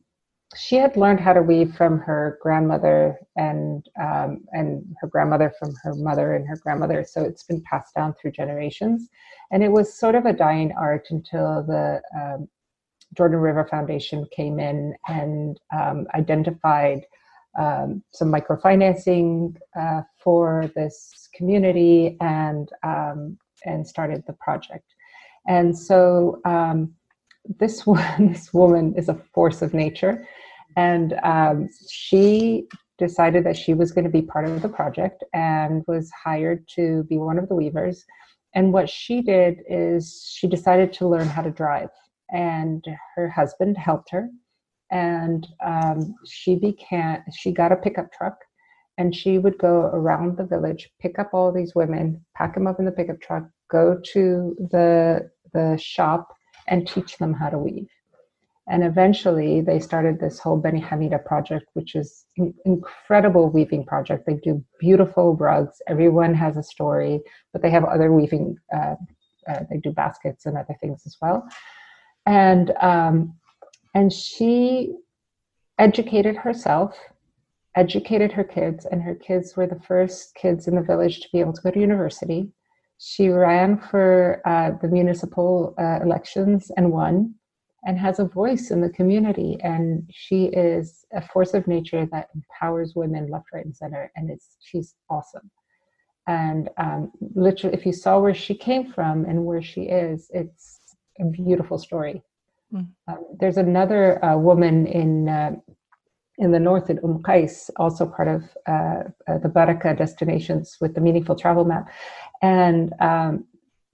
she 0.55 0.75
had 0.75 0.97
learned 0.97 1.19
how 1.19 1.33
to 1.33 1.41
weave 1.41 1.75
from 1.75 1.99
her 1.99 2.39
grandmother 2.41 3.19
and 3.35 3.85
um, 4.01 4.43
and 4.51 4.83
her 4.99 5.07
grandmother 5.07 5.53
from 5.59 5.73
her 5.83 5.93
mother 5.95 6.35
and 6.35 6.47
her 6.47 6.57
grandmother. 6.57 7.03
So 7.07 7.23
it's 7.23 7.43
been 7.43 7.62
passed 7.63 7.95
down 7.95 8.13
through 8.13 8.31
generations, 8.31 9.09
and 9.51 9.63
it 9.63 9.71
was 9.71 9.97
sort 9.97 10.15
of 10.15 10.25
a 10.25 10.33
dying 10.33 10.71
art 10.77 11.07
until 11.09 11.63
the 11.63 12.01
um, 12.15 12.47
Jordan 13.15 13.39
River 13.39 13.67
Foundation 13.69 14.25
came 14.35 14.59
in 14.59 14.95
and 15.07 15.59
um, 15.75 16.07
identified 16.13 17.05
um, 17.59 18.03
some 18.12 18.31
microfinancing 18.31 19.55
uh, 19.79 20.01
for 20.17 20.71
this 20.75 21.29
community 21.33 22.17
and 22.21 22.69
um, 22.83 23.38
and 23.65 23.88
started 23.88 24.23
the 24.27 24.33
project. 24.33 24.85
And 25.47 25.77
so 25.77 26.41
um, 26.45 26.93
this 27.57 27.83
this 28.19 28.53
woman 28.53 28.93
is 28.95 29.09
a 29.09 29.21
force 29.33 29.62
of 29.62 29.73
nature, 29.73 30.27
and 30.77 31.13
um, 31.23 31.69
she 31.89 32.67
decided 32.97 33.45
that 33.45 33.57
she 33.57 33.73
was 33.73 33.91
going 33.91 34.03
to 34.03 34.12
be 34.12 34.21
part 34.21 34.45
of 34.45 34.62
the 34.62 34.69
project 34.69 35.23
and 35.33 35.83
was 35.88 36.12
hired 36.12 36.67
to 36.67 37.03
be 37.05 37.17
one 37.17 37.39
of 37.39 37.47
the 37.47 37.55
weavers. 37.55 38.03
And 38.53 38.73
what 38.73 38.89
she 38.89 39.21
did 39.21 39.59
is 39.69 40.33
she 40.35 40.47
decided 40.47 40.91
to 40.93 41.07
learn 41.07 41.27
how 41.27 41.41
to 41.41 41.51
drive, 41.51 41.89
and 42.31 42.85
her 43.15 43.29
husband 43.29 43.77
helped 43.77 44.09
her. 44.12 44.29
And 44.91 45.47
um, 45.65 46.15
she 46.25 46.55
began. 46.55 47.23
She 47.35 47.51
got 47.51 47.71
a 47.71 47.75
pickup 47.75 48.12
truck, 48.12 48.38
and 48.97 49.15
she 49.15 49.38
would 49.38 49.57
go 49.59 49.89
around 49.93 50.38
the 50.38 50.45
village, 50.45 50.89
pick 50.99 51.19
up 51.19 51.29
all 51.33 51.51
these 51.51 51.75
women, 51.75 52.25
pack 52.35 52.55
them 52.55 52.67
up 52.67 52.79
in 52.79 52.85
the 52.85 52.91
pickup 52.91 53.21
truck, 53.21 53.43
go 53.69 53.99
to 54.13 54.55
the 54.71 55.29
the 55.53 55.77
shop, 55.77 56.29
and 56.69 56.88
teach 56.88 57.17
them 57.17 57.34
how 57.34 57.49
to 57.49 57.58
weave. 57.58 57.89
And 58.69 58.84
eventually 58.84 59.62
they 59.62 59.79
started 59.79 60.19
this 60.19 60.38
whole 60.38 60.58
Bani 60.58 60.79
Hamida 60.79 61.23
project, 61.25 61.65
which 61.73 61.95
is 61.95 62.25
an 62.38 62.53
incredible 62.65 63.49
weaving 63.49 63.84
project. 63.84 64.27
They 64.27 64.36
do 64.36 64.63
beautiful 64.79 65.36
rugs. 65.36 65.82
Everyone 65.88 66.36
has 66.36 66.55
a 66.55 66.63
story, 66.63 67.19
but 67.51 67.63
they 67.63 67.71
have 67.71 67.84
other 67.84 68.13
weaving, 68.13 68.58
uh, 68.71 68.95
uh, 69.47 69.62
they 69.71 69.77
do 69.77 69.91
baskets 69.91 70.45
and 70.45 70.55
other 70.55 70.75
things 70.79 71.01
as 71.08 71.17
well. 71.19 71.47
And, 72.27 72.71
um, 72.79 73.34
and 73.95 74.13
she 74.13 74.93
educated 75.79 76.36
herself, 76.36 76.95
educated 77.75 78.32
her 78.34 78.43
kids, 78.43 78.86
and 78.86 79.01
her 79.01 79.15
kids 79.15 79.58
were 79.58 79.65
the 79.65 79.79
first 79.79 80.35
kids 80.35 80.67
in 80.67 80.75
the 80.75 80.81
village 80.83 81.21
to 81.21 81.29
be 81.33 81.39
able 81.39 81.54
to 81.54 81.62
go 81.62 81.71
to 81.71 81.79
university. 81.79 82.52
She 83.00 83.29
ran 83.29 83.77
for 83.77 84.41
uh, 84.45 84.71
the 84.81 84.89
municipal 84.89 85.73
uh, 85.79 86.00
elections 86.04 86.69
and 86.75 86.91
won 86.91 87.33
and 87.85 87.97
has 87.97 88.19
a 88.19 88.25
voice 88.25 88.71
in 88.71 88.81
the 88.81 88.89
community. 88.89 89.58
And 89.63 90.04
she 90.12 90.45
is 90.47 91.06
a 91.13 91.21
force 91.21 91.54
of 91.54 91.65
nature 91.65 92.06
that 92.12 92.27
empowers 92.35 92.93
women 92.95 93.29
left, 93.29 93.45
right, 93.54 93.63
and 93.63 93.75
center. 93.75 94.12
And 94.17 94.29
it's 94.29 94.58
she's 94.60 94.95
awesome. 95.10 95.50
And 96.27 96.69
um, 96.77 97.12
literally, 97.33 97.75
if 97.75 97.85
you 97.85 97.93
saw 97.93 98.19
where 98.19 98.35
she 98.35 98.54
came 98.54 98.91
from 98.91 99.25
and 99.25 99.45
where 99.45 99.62
she 99.62 99.83
is, 99.83 100.29
it's 100.33 100.79
a 101.19 101.25
beautiful 101.25 101.77
story. 101.77 102.21
Mm. 102.73 102.87
Um, 103.08 103.25
there's 103.39 103.58
another 103.58 104.23
uh, 104.23 104.37
woman 104.37 104.85
in 104.85 105.29
uh, 105.29 105.52
in 106.40 106.52
the 106.52 106.60
north 106.60 106.90
in 106.90 107.00
Umm 107.04 107.21
Qais, 107.21 107.69
also 107.75 108.06
part 108.06 108.27
of 108.27 108.44
uh, 108.67 109.04
uh 109.27 109.37
the 109.44 109.50
Baraka 109.50 109.94
destinations 109.94 110.77
with 110.81 110.96
the 110.96 111.02
meaningful 111.02 111.35
travel 111.35 111.65
map. 111.65 111.87
And 112.42 112.94
um, 113.00 113.46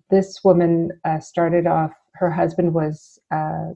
this 0.09 0.43
woman 0.43 0.91
uh, 1.03 1.19
started 1.19 1.67
off, 1.67 1.91
her 2.13 2.29
husband 2.29 2.73
was 2.73 3.19
uh, 3.31 3.71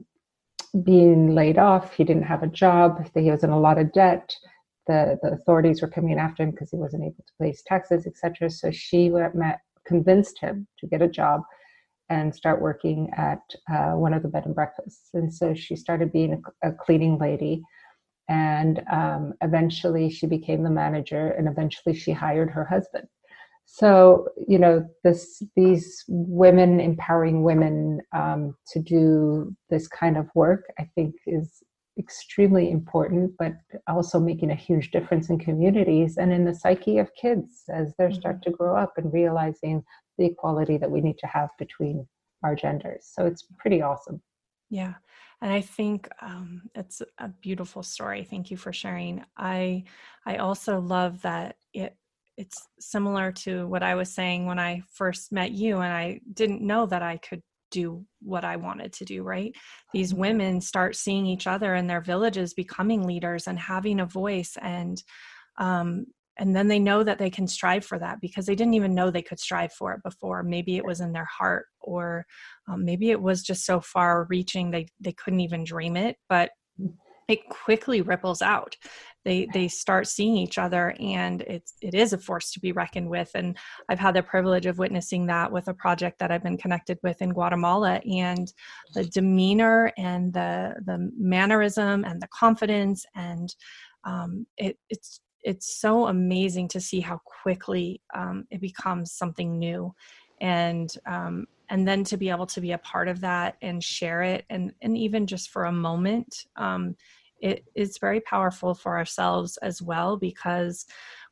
being 0.84 1.34
laid 1.34 1.58
off. 1.58 1.94
He 1.94 2.04
didn't 2.04 2.24
have 2.24 2.42
a 2.42 2.46
job. 2.46 3.08
He 3.14 3.30
was 3.30 3.44
in 3.44 3.50
a 3.50 3.60
lot 3.60 3.78
of 3.78 3.92
debt. 3.92 4.34
The, 4.86 5.18
the 5.22 5.32
authorities 5.32 5.82
were 5.82 5.88
coming 5.88 6.18
after 6.18 6.42
him 6.42 6.52
because 6.52 6.70
he 6.70 6.76
wasn't 6.76 7.04
able 7.04 7.24
to 7.26 7.32
pay 7.40 7.48
his 7.48 7.62
taxes, 7.62 8.06
etc. 8.06 8.50
So 8.50 8.70
she 8.70 9.08
met, 9.08 9.60
convinced 9.84 10.38
him 10.38 10.66
to 10.78 10.86
get 10.86 11.02
a 11.02 11.08
job 11.08 11.42
and 12.08 12.34
start 12.34 12.60
working 12.60 13.08
at 13.16 13.42
uh, 13.72 13.92
one 13.92 14.12
of 14.14 14.22
the 14.22 14.28
bed 14.28 14.46
and 14.46 14.54
breakfasts. 14.54 15.10
And 15.14 15.32
so 15.32 15.54
she 15.54 15.76
started 15.76 16.12
being 16.12 16.42
a, 16.62 16.70
a 16.70 16.72
cleaning 16.72 17.18
lady. 17.18 17.62
And 18.30 18.82
um, 18.90 19.34
eventually 19.42 20.08
she 20.08 20.26
became 20.26 20.62
the 20.62 20.70
manager, 20.70 21.32
and 21.32 21.48
eventually 21.48 21.94
she 21.94 22.12
hired 22.12 22.50
her 22.50 22.64
husband. 22.64 23.08
So, 23.66 24.28
you 24.48 24.58
know, 24.58 24.88
this 25.04 25.42
these 25.54 26.04
women 26.08 26.80
empowering 26.80 27.42
women 27.42 28.00
um, 28.14 28.56
to 28.72 28.80
do 28.80 29.54
this 29.68 29.86
kind 29.88 30.16
of 30.16 30.28
work, 30.34 30.64
I 30.78 30.88
think, 30.94 31.14
is 31.26 31.62
extremely 31.98 32.70
important, 32.70 33.32
but 33.38 33.52
also 33.86 34.18
making 34.18 34.50
a 34.50 34.54
huge 34.54 34.90
difference 34.90 35.28
in 35.28 35.38
communities 35.38 36.16
and 36.16 36.32
in 36.32 36.44
the 36.44 36.54
psyche 36.54 36.98
of 36.98 37.14
kids 37.20 37.64
as 37.68 37.92
they 37.98 38.12
start 38.12 38.36
mm-hmm. 38.36 38.50
to 38.50 38.56
grow 38.56 38.76
up 38.76 38.94
and 38.96 39.12
realizing 39.12 39.84
the 40.18 40.26
equality 40.26 40.78
that 40.78 40.90
we 40.90 41.00
need 41.00 41.18
to 41.18 41.26
have 41.26 41.50
between 41.58 42.06
our 42.42 42.54
genders. 42.54 43.10
So 43.12 43.26
it's 43.26 43.44
pretty 43.58 43.82
awesome. 43.82 44.22
Yeah. 44.70 44.94
And 45.42 45.52
I 45.52 45.60
think 45.60 46.08
um, 46.20 46.62
it's 46.74 47.02
a 47.18 47.28
beautiful 47.28 47.82
story. 47.82 48.24
Thank 48.24 48.50
you 48.50 48.56
for 48.56 48.72
sharing. 48.72 49.24
I 49.36 49.84
I 50.26 50.36
also 50.36 50.80
love 50.80 51.22
that 51.22 51.56
it 51.72 51.96
it's 52.36 52.66
similar 52.78 53.32
to 53.32 53.66
what 53.66 53.82
I 53.82 53.94
was 53.94 54.12
saying 54.12 54.46
when 54.46 54.58
I 54.58 54.82
first 54.92 55.32
met 55.32 55.52
you, 55.52 55.78
and 55.78 55.92
I 55.92 56.20
didn't 56.32 56.62
know 56.62 56.86
that 56.86 57.02
I 57.02 57.16
could 57.16 57.42
do 57.70 58.04
what 58.20 58.44
I 58.44 58.56
wanted 58.56 58.92
to 58.94 59.04
do, 59.04 59.22
right? 59.22 59.54
These 59.92 60.12
mm-hmm. 60.12 60.20
women 60.20 60.60
start 60.60 60.96
seeing 60.96 61.26
each 61.26 61.46
other 61.46 61.74
in 61.74 61.86
their 61.86 62.00
villages 62.00 62.54
becoming 62.54 63.06
leaders 63.06 63.46
and 63.46 63.58
having 63.58 64.00
a 64.00 64.06
voice 64.06 64.56
and 64.60 65.02
um, 65.58 66.06
and 66.40 66.56
then 66.56 66.68
they 66.68 66.78
know 66.78 67.04
that 67.04 67.18
they 67.18 67.30
can 67.30 67.46
strive 67.46 67.84
for 67.84 67.98
that 67.98 68.20
because 68.20 68.46
they 68.46 68.54
didn't 68.54 68.74
even 68.74 68.94
know 68.94 69.10
they 69.10 69.22
could 69.22 69.38
strive 69.38 69.72
for 69.74 69.92
it 69.92 70.02
before. 70.02 70.42
Maybe 70.42 70.76
it 70.78 70.84
was 70.84 71.00
in 71.00 71.12
their 71.12 71.26
heart 71.26 71.66
or 71.82 72.26
um, 72.66 72.84
maybe 72.84 73.10
it 73.10 73.20
was 73.20 73.42
just 73.42 73.66
so 73.66 73.80
far 73.80 74.26
reaching 74.30 74.70
they 74.70 74.86
they 75.00 75.12
couldn't 75.12 75.40
even 75.40 75.64
dream 75.64 75.96
it 75.96 76.16
but 76.28 76.50
it 77.28 77.48
quickly 77.48 78.00
ripples 78.00 78.42
out. 78.42 78.74
They 79.24 79.46
they 79.52 79.68
start 79.68 80.08
seeing 80.08 80.36
each 80.36 80.58
other 80.58 80.96
and 80.98 81.42
it's 81.42 81.74
it 81.80 81.94
is 81.94 82.12
a 82.12 82.18
force 82.18 82.50
to 82.52 82.60
be 82.60 82.72
reckoned 82.72 83.08
with. 83.08 83.30
And 83.34 83.56
i've 83.88 84.00
had 84.00 84.16
the 84.16 84.22
privilege 84.22 84.66
of 84.66 84.78
witnessing 84.78 85.26
that 85.26 85.52
with 85.52 85.68
a 85.68 85.74
project 85.74 86.18
that 86.18 86.32
i've 86.32 86.42
been 86.42 86.56
connected 86.56 86.98
with 87.02 87.20
in 87.22 87.30
guatemala 87.30 88.00
and 88.10 88.52
the 88.94 89.04
demeanor 89.04 89.92
and 89.98 90.32
the 90.32 90.74
the 90.86 91.10
mannerism 91.16 92.04
and 92.04 92.20
the 92.20 92.28
confidence 92.28 93.04
and 93.14 93.54
um, 94.04 94.46
it, 94.56 94.78
it's 94.88 95.20
it's 95.42 95.80
so 95.80 96.06
amazing 96.06 96.68
to 96.68 96.80
see 96.80 97.00
how 97.00 97.20
quickly 97.24 98.00
um, 98.14 98.46
it 98.50 98.60
becomes 98.60 99.12
something 99.12 99.58
new. 99.58 99.94
And 100.40 100.92
um, 101.06 101.46
and 101.70 101.86
then 101.86 102.02
to 102.04 102.16
be 102.16 102.28
able 102.28 102.46
to 102.46 102.60
be 102.60 102.72
a 102.72 102.78
part 102.78 103.08
of 103.08 103.20
that 103.20 103.56
and 103.62 103.82
share 103.82 104.22
it 104.22 104.44
and 104.50 104.72
and 104.82 104.98
even 104.98 105.26
just 105.26 105.50
for 105.50 105.64
a 105.64 105.72
moment 105.72 106.46
um, 106.56 106.96
it, 107.40 107.64
it's 107.74 107.98
very 107.98 108.20
powerful 108.20 108.74
for 108.74 108.98
ourselves 108.98 109.56
as 109.58 109.80
well 109.80 110.16
because 110.16 110.84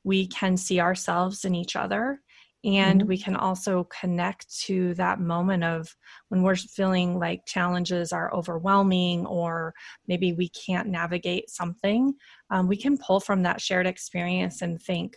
we 0.05 0.27
can 0.29 0.57
see 0.57 0.81
ourselves 0.81 1.45
in 1.45 1.55
each 1.55 1.77
other 1.77 2.21
and 2.69 3.01
mm-hmm. 3.01 3.09
we 3.09 3.19
can 3.19 3.37
also 3.37 3.85
connect 3.85 4.47
to 4.61 4.95
that 4.95 5.21
moment 5.21 5.65
of 5.65 5.95
when 6.29 6.43
we're 6.43 6.57
feeling 6.57 7.19
like 7.19 7.47
challenges 7.47 8.13
are 8.13 8.33
overwhelming 8.35 9.27
or 9.27 9.73
maybe 10.07 10.33
we 10.33 10.49
can't 10.49 10.89
navigate 10.89 11.49
something 11.49 12.15
um, 12.51 12.69
we 12.69 12.77
can 12.77 12.99
pull 12.99 13.21
from 13.21 13.43
that 13.43 13.61
shared 13.61 13.87
experience 13.87 14.63
and 14.63 14.81
think 14.83 15.15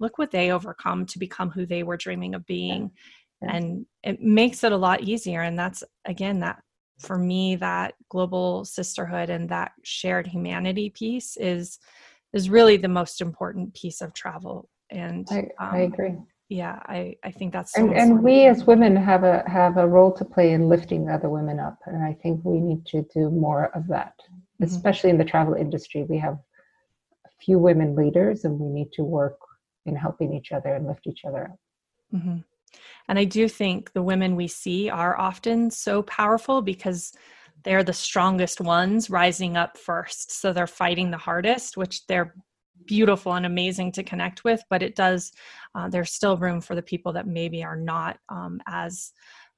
look 0.00 0.18
what 0.18 0.30
they 0.30 0.50
overcome 0.50 1.06
to 1.06 1.18
become 1.18 1.50
who 1.50 1.66
they 1.66 1.82
were 1.82 1.96
dreaming 1.96 2.34
of 2.34 2.44
being. 2.46 2.90
Yeah. 3.42 3.56
and 3.56 3.86
it 4.02 4.20
makes 4.20 4.64
it 4.64 4.72
a 4.72 4.76
lot 4.76 5.02
easier. 5.02 5.42
And 5.42 5.58
that's 5.58 5.82
again 6.04 6.40
that 6.40 6.62
for 7.00 7.18
me 7.18 7.56
that 7.56 7.94
global 8.08 8.64
sisterhood 8.64 9.28
and 9.28 9.48
that 9.48 9.72
shared 9.82 10.26
humanity 10.26 10.90
piece 10.90 11.36
is 11.36 11.78
is 12.32 12.50
really 12.50 12.76
the 12.76 12.88
most 12.88 13.20
important 13.20 13.74
piece 13.74 14.00
of 14.00 14.14
travel. 14.14 14.68
And 14.90 15.26
i, 15.30 15.38
um, 15.38 15.74
I 15.74 15.78
agree 15.80 16.16
yeah 16.54 16.78
i 16.86 17.16
i 17.24 17.30
think 17.30 17.52
that's 17.52 17.72
so 17.72 17.82
and, 17.82 17.92
and 17.94 18.22
we 18.22 18.46
as 18.46 18.64
women 18.64 18.94
have 18.94 19.24
a 19.24 19.42
have 19.48 19.76
a 19.76 19.86
role 19.86 20.12
to 20.12 20.24
play 20.24 20.52
in 20.52 20.68
lifting 20.68 21.08
other 21.08 21.28
women 21.28 21.58
up 21.58 21.78
and 21.86 22.02
i 22.04 22.12
think 22.22 22.40
we 22.44 22.60
need 22.60 22.84
to 22.86 23.02
do 23.12 23.28
more 23.30 23.66
of 23.76 23.86
that 23.88 24.14
mm-hmm. 24.20 24.64
especially 24.64 25.10
in 25.10 25.18
the 25.18 25.24
travel 25.24 25.54
industry 25.54 26.04
we 26.08 26.16
have 26.16 26.38
a 27.26 27.30
few 27.44 27.58
women 27.58 27.96
leaders 27.96 28.44
and 28.44 28.58
we 28.58 28.68
need 28.68 28.90
to 28.92 29.02
work 29.02 29.38
in 29.86 29.96
helping 29.96 30.32
each 30.32 30.52
other 30.52 30.74
and 30.74 30.86
lift 30.86 31.06
each 31.06 31.24
other 31.24 31.44
up 31.44 31.58
mm-hmm. 32.14 32.38
And 33.08 33.18
I 33.18 33.24
do 33.24 33.48
think 33.48 33.92
the 33.92 34.02
women 34.02 34.36
we 34.36 34.48
see 34.48 34.88
are 34.88 35.18
often 35.18 35.70
so 35.70 36.02
powerful 36.02 36.62
because 36.62 37.12
they're 37.62 37.84
the 37.84 37.92
strongest 37.92 38.60
ones 38.60 39.10
rising 39.10 39.56
up 39.56 39.76
first. 39.78 40.32
So 40.32 40.52
they're 40.52 40.66
fighting 40.66 41.10
the 41.10 41.18
hardest, 41.18 41.76
which 41.76 42.06
they're 42.06 42.34
beautiful 42.86 43.34
and 43.34 43.46
amazing 43.46 43.92
to 43.92 44.02
connect 44.02 44.44
with. 44.44 44.62
But 44.70 44.82
it 44.82 44.94
does, 44.94 45.32
uh, 45.74 45.88
there's 45.88 46.12
still 46.12 46.36
room 46.36 46.60
for 46.60 46.74
the 46.74 46.82
people 46.82 47.12
that 47.14 47.26
maybe 47.26 47.64
are 47.64 47.76
not 47.76 48.18
um, 48.28 48.60
as 48.66 49.12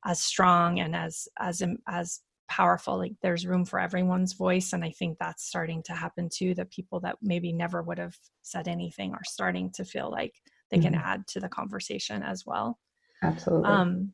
as 0.05 0.21
strong 0.21 0.79
and 0.79 0.95
as 0.95 1.27
as 1.41 1.63
as 1.89 2.21
powerful 2.49 2.97
like 2.97 3.13
there's 3.23 3.45
room 3.45 3.65
for 3.65 3.81
everyone's 3.81 4.35
voice 4.35 4.73
and 4.73 4.85
i 4.85 4.91
think 4.91 5.19
that's 5.19 5.45
starting 5.45 5.83
to 5.83 5.93
happen 5.93 6.29
too 6.33 6.55
the 6.55 6.65
people 6.67 7.01
that 7.01 7.17
maybe 7.21 7.53
never 7.53 7.83
would 7.83 7.99
have 7.99 8.15
said 8.43 8.69
anything 8.69 9.13
are 9.15 9.25
starting 9.25 9.69
to 9.73 9.85
feel 9.85 10.09
like 10.09 10.33
they 10.71 10.77
mm-hmm. 10.77 10.93
can 10.93 10.95
add 10.95 11.27
to 11.27 11.41
the 11.41 11.49
conversation 11.49 12.23
as 12.23 12.45
well 12.47 12.79
Absolutely. 13.23 13.69
Um, 13.69 14.13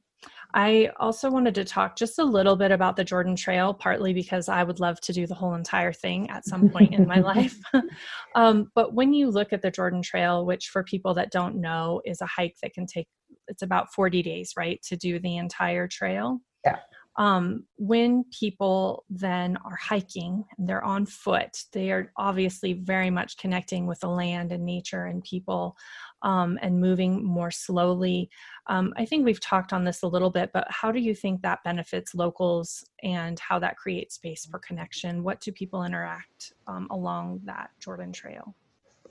I 0.55 0.91
also 1.01 1.31
wanted 1.31 1.55
to 1.55 1.65
talk 1.65 1.97
just 1.97 2.19
a 2.19 2.25
little 2.25 2.57
bit 2.57 2.73
about 2.73 2.97
the 2.97 3.05
Jordan 3.05 3.37
Trail, 3.37 3.73
partly 3.73 4.13
because 4.13 4.49
I 4.49 4.63
would 4.63 4.81
love 4.81 5.01
to 5.03 5.13
do 5.13 5.27
the 5.27 5.35
whole 5.35 5.55
entire 5.55 5.93
thing 5.93 6.29
at 6.31 6.45
some 6.45 6.69
point 6.69 6.93
in 6.93 7.07
my 7.07 7.21
life. 7.21 7.59
um, 8.35 8.71
but 8.75 8.95
when 8.95 9.15
you 9.15 9.31
look 9.31 9.53
at 9.53 9.63
the 9.63 9.71
Jordan 9.71 10.03
Trail, 10.03 10.45
which 10.45 10.69
for 10.69 10.85
people 10.85 11.15
that 11.15 11.31
don't 11.31 11.61
know 11.61 12.03
is 12.05 12.21
a 12.21 12.27
hike 12.27 12.57
that 12.63 12.75
can 12.75 12.87
take, 12.87 13.09
it's 13.49 13.63
about 13.63 13.93
40 13.95 14.23
days, 14.23 14.53
right, 14.57 14.81
to 14.89 14.97
do 14.97 15.19
the 15.19 15.39
entire 15.39 15.89
trail. 15.89 16.41
Yeah. 16.65 16.79
Um, 17.19 17.67
when 17.77 18.25
people 18.39 19.05
then 19.11 19.59
are 19.65 19.77
hiking 19.77 20.45
and 20.57 20.69
they're 20.69 20.85
on 20.85 21.05
foot, 21.05 21.57
they 21.73 21.91
are 21.91 22.11
obviously 22.17 22.73
very 22.73 23.11
much 23.11 23.37
connecting 23.37 23.87
with 23.87 24.01
the 24.01 24.09
land 24.09 24.51
and 24.51 24.65
nature 24.65 25.05
and 25.05 25.23
people 25.23 25.77
um, 26.23 26.59
and 26.63 26.81
moving 26.81 27.25
more 27.25 27.51
slowly. 27.51 28.31
Um, 28.69 28.95
I 28.97 29.05
think 29.05 29.25
we've 29.25 29.41
talked 29.41 29.73
on 29.73 29.85
this 29.85 30.03
a 30.03 30.09
little 30.09 30.31
bit, 30.31 30.51
but 30.53 30.67
how 30.71 30.93
do 30.93 31.01
you 31.01 31.15
think 31.15 31.43
that 31.43 31.65
benefits 31.65 32.15
locals 32.15 32.85
and 33.03 33.39
how 33.41 33.59
that 33.59 33.77
creates 33.77 34.15
space 34.15 34.47
for 34.47 34.59
connection? 34.59 35.23
What 35.23 35.41
do 35.41 35.53
people 35.53 35.85
interact 35.85 36.53
um, 36.67 36.87
along 36.91 37.41
that 37.45 37.71
Jordan 37.81 38.13
Trail? 38.13 38.55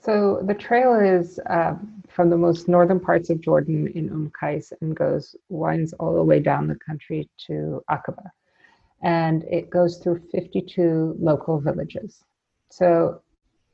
So 0.00 0.42
the 0.42 0.54
trail 0.54 0.94
is 0.94 1.38
uh, 1.48 1.74
from 2.08 2.28
the 2.28 2.36
most 2.36 2.66
northern 2.66 2.98
parts 2.98 3.30
of 3.30 3.40
Jordan 3.40 3.86
in 3.94 4.10
Umm 4.10 4.32
Qais 4.40 4.72
and 4.80 4.96
goes 4.96 5.36
winds 5.48 5.92
all 5.94 6.14
the 6.14 6.24
way 6.24 6.40
down 6.40 6.66
the 6.66 6.74
country 6.74 7.28
to 7.46 7.80
Aqaba, 7.88 8.24
and 9.04 9.44
it 9.44 9.70
goes 9.70 9.98
through 9.98 10.20
52 10.32 11.16
local 11.20 11.60
villages. 11.60 12.24
So 12.70 13.20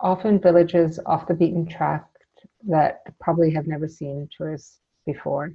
often 0.01 0.39
villages 0.39 1.01
off 1.07 1.26
the 1.26 1.34
beaten 1.34 1.66
track 1.66 2.05
that 2.67 3.03
probably 3.21 3.51
have 3.51 3.67
never 3.67 3.89
seen 3.89 4.29
tourists 4.37 4.81
before 5.07 5.53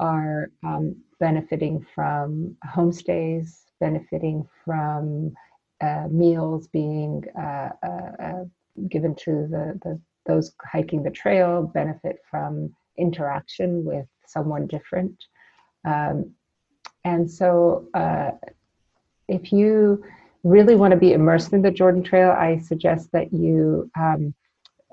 are 0.00 0.50
um, 0.62 0.96
benefiting 1.18 1.84
from 1.94 2.56
homestays, 2.64 3.64
benefiting 3.80 4.46
from 4.64 5.34
uh, 5.80 6.06
meals 6.10 6.68
being 6.68 7.24
uh, 7.38 7.70
uh, 7.82 8.22
uh, 8.22 8.44
given 8.88 9.14
to 9.14 9.48
the, 9.50 9.78
the 9.82 10.00
those 10.26 10.52
hiking 10.62 11.02
the 11.02 11.10
trail, 11.10 11.62
benefit 11.62 12.18
from 12.30 12.70
interaction 12.98 13.84
with 13.84 14.06
someone 14.26 14.66
different. 14.66 15.24
Um, 15.84 16.32
and 17.04 17.30
so, 17.30 17.88
uh, 17.94 18.32
if 19.28 19.52
you 19.52 20.04
really 20.44 20.74
want 20.74 20.90
to 20.92 20.98
be 20.98 21.14
immersed 21.14 21.52
in 21.52 21.62
the 21.62 21.70
Jordan 21.70 22.02
Trail, 22.02 22.30
I 22.30 22.58
suggest 22.58 23.10
that 23.12 23.32
you 23.32 23.90
um, 23.98 24.34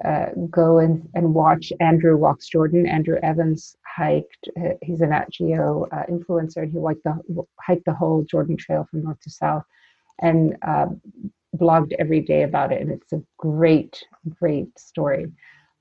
uh, 0.03 0.27
go 0.49 0.79
and, 0.79 1.07
and 1.13 1.33
watch 1.33 1.71
Andrew 1.79 2.17
Walks 2.17 2.47
Jordan. 2.47 2.85
Andrew 2.85 3.17
Evans 3.23 3.77
hiked, 3.85 4.49
uh, 4.59 4.73
he's 4.81 5.01
an 5.01 5.11
Nat 5.11 5.31
Geo 5.31 5.87
uh, 5.91 6.03
influencer, 6.09 6.63
and 6.63 6.71
he 6.71 6.79
hiked 6.79 7.03
the, 7.03 7.43
hiked 7.61 7.85
the 7.85 7.93
whole 7.93 8.23
Jordan 8.23 8.57
Trail 8.57 8.87
from 8.89 9.03
north 9.03 9.21
to 9.21 9.29
south 9.29 9.63
and 10.21 10.57
uh, 10.63 10.87
blogged 11.57 11.93
every 11.99 12.21
day 12.21 12.43
about 12.43 12.71
it. 12.71 12.81
And 12.81 12.91
it's 12.91 13.13
a 13.13 13.21
great, 13.37 14.03
great 14.39 14.77
story. 14.77 15.31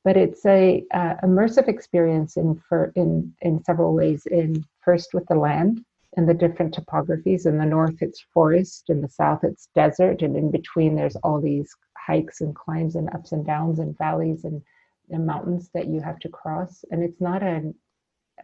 But 0.05 0.17
it's 0.17 0.45
a 0.45 0.85
uh, 0.93 1.15
immersive 1.25 1.67
experience 1.67 2.37
in, 2.37 2.61
for, 2.69 2.93
in, 2.95 3.33
in 3.41 3.65
several 3.65 3.95
ways. 3.95 4.27
In 4.27 4.65
first 4.85 5.15
with 5.15 5.27
the 5.27 5.35
land, 5.35 5.85
and 6.17 6.29
the 6.29 6.35
different 6.35 6.75
topographies. 6.75 7.47
In 7.47 7.59
the 7.59 7.67
north, 7.67 7.97
it's 8.01 8.25
forest. 8.33 8.85
In 8.89 9.01
the 9.01 9.09
south, 9.09 9.41
it's 9.43 9.69
desert. 9.75 10.23
And 10.23 10.37
in 10.37 10.51
between, 10.51 10.95
there's 10.95 11.17
all 11.17 11.41
these 11.41 11.75
hikes 12.05 12.40
and 12.40 12.55
climbs 12.55 12.96
and 12.96 13.09
ups 13.14 13.32
and 13.32 13.46
downs 13.46 13.78
and 13.78 13.96
valleys 13.96 14.44
and, 14.44 14.62
and 15.11 15.26
mountains 15.26 15.70
that 15.74 15.86
you 15.86 16.00
have 16.00 16.18
to 16.20 16.28
cross. 16.28 16.84
And 16.90 17.02
it's 17.02 17.20
not 17.20 17.42
a, 17.42 17.72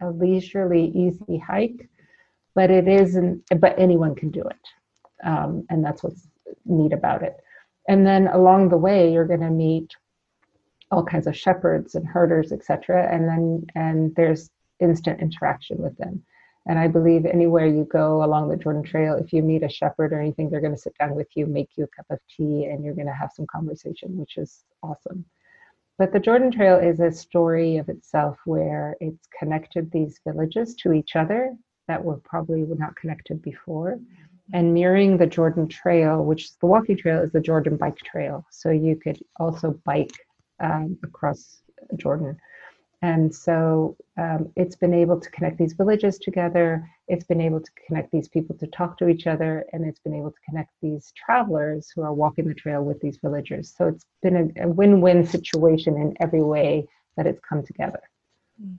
a 0.01 0.09
leisurely, 0.09 0.87
easy 0.95 1.37
hike, 1.37 1.89
but 2.55 2.71
it 2.71 2.87
isn't, 2.87 3.43
but 3.59 3.77
anyone 3.77 4.15
can 4.15 4.31
do 4.31 4.41
it. 4.41 4.67
Um, 5.23 5.65
and 5.69 5.83
that's 5.83 6.03
what's 6.03 6.27
neat 6.65 6.93
about 6.93 7.23
it. 7.23 7.37
And 7.87 8.05
then 8.05 8.27
along 8.27 8.69
the 8.69 8.77
way, 8.77 9.11
you're 9.11 9.25
going 9.25 9.41
to 9.41 9.49
meet 9.49 9.91
all 10.91 11.03
kinds 11.03 11.27
of 11.27 11.37
shepherds 11.37 11.95
and 11.95 12.05
herders, 12.05 12.51
etc. 12.51 13.07
And 13.11 13.27
then 13.27 13.65
and 13.75 14.15
there's 14.15 14.49
instant 14.79 15.21
interaction 15.21 15.77
with 15.77 15.97
them. 15.97 16.23
And 16.67 16.77
I 16.77 16.87
believe 16.87 17.25
anywhere 17.25 17.65
you 17.65 17.85
go 17.85 18.23
along 18.23 18.49
the 18.49 18.57
Jordan 18.57 18.83
Trail, 18.83 19.15
if 19.15 19.33
you 19.33 19.41
meet 19.41 19.63
a 19.63 19.69
shepherd 19.69 20.13
or 20.13 20.21
anything, 20.21 20.49
they're 20.49 20.61
going 20.61 20.75
to 20.75 20.81
sit 20.81 20.93
down 20.99 21.15
with 21.15 21.27
you, 21.35 21.47
make 21.47 21.69
you 21.75 21.85
a 21.85 21.87
cup 21.87 22.05
of 22.11 22.19
tea, 22.35 22.65
and 22.65 22.83
you're 22.83 22.93
going 22.93 23.07
to 23.07 23.13
have 23.13 23.31
some 23.35 23.47
conversation, 23.47 24.15
which 24.17 24.37
is 24.37 24.63
awesome. 24.83 25.25
But 25.97 26.13
the 26.13 26.19
Jordan 26.19 26.51
Trail 26.51 26.77
is 26.77 26.99
a 26.99 27.11
story 27.11 27.77
of 27.77 27.89
itself 27.89 28.37
where 28.45 28.95
it's 28.99 29.27
connected 29.37 29.91
these 29.91 30.19
villages 30.25 30.75
to 30.75 30.93
each 30.93 31.15
other 31.15 31.55
that 31.87 32.03
were 32.03 32.17
probably 32.17 32.61
not 32.61 32.95
connected 32.95 33.41
before. 33.41 33.99
And 34.53 34.73
mirroring 34.73 35.17
the 35.17 35.27
Jordan 35.27 35.67
Trail, 35.67 36.23
which 36.23 36.45
is 36.45 36.57
the 36.59 36.67
walking 36.67 36.97
trail, 36.97 37.21
is 37.21 37.31
the 37.31 37.39
Jordan 37.39 37.77
Bike 37.77 37.97
Trail. 37.97 38.45
So 38.51 38.69
you 38.69 38.95
could 38.95 39.19
also 39.39 39.79
bike 39.85 40.13
um, 40.59 40.97
across 41.03 41.61
Jordan. 41.97 42.37
And 43.03 43.33
so 43.33 43.97
um, 44.17 44.51
it's 44.55 44.75
been 44.75 44.93
able 44.93 45.19
to 45.19 45.29
connect 45.31 45.57
these 45.57 45.73
villages 45.73 46.19
together. 46.19 46.87
It's 47.07 47.23
been 47.25 47.41
able 47.41 47.59
to 47.59 47.71
connect 47.87 48.11
these 48.11 48.27
people 48.27 48.55
to 48.57 48.67
talk 48.67 48.97
to 48.99 49.07
each 49.07 49.25
other, 49.25 49.65
and 49.73 49.85
it's 49.85 49.99
been 49.99 50.13
able 50.13 50.31
to 50.31 50.37
connect 50.47 50.69
these 50.81 51.11
travelers 51.15 51.91
who 51.95 52.03
are 52.03 52.13
walking 52.13 52.47
the 52.47 52.53
trail 52.53 52.83
with 52.83 52.99
these 53.01 53.17
villagers. 53.17 53.73
So 53.75 53.87
it's 53.87 54.05
been 54.21 54.53
a, 54.55 54.65
a 54.65 54.67
win 54.67 55.01
win 55.01 55.25
situation 55.25 55.97
in 55.97 56.13
every 56.19 56.43
way 56.43 56.87
that 57.17 57.25
it's 57.25 57.41
come 57.47 57.65
together. 57.65 58.01
Mm. 58.63 58.77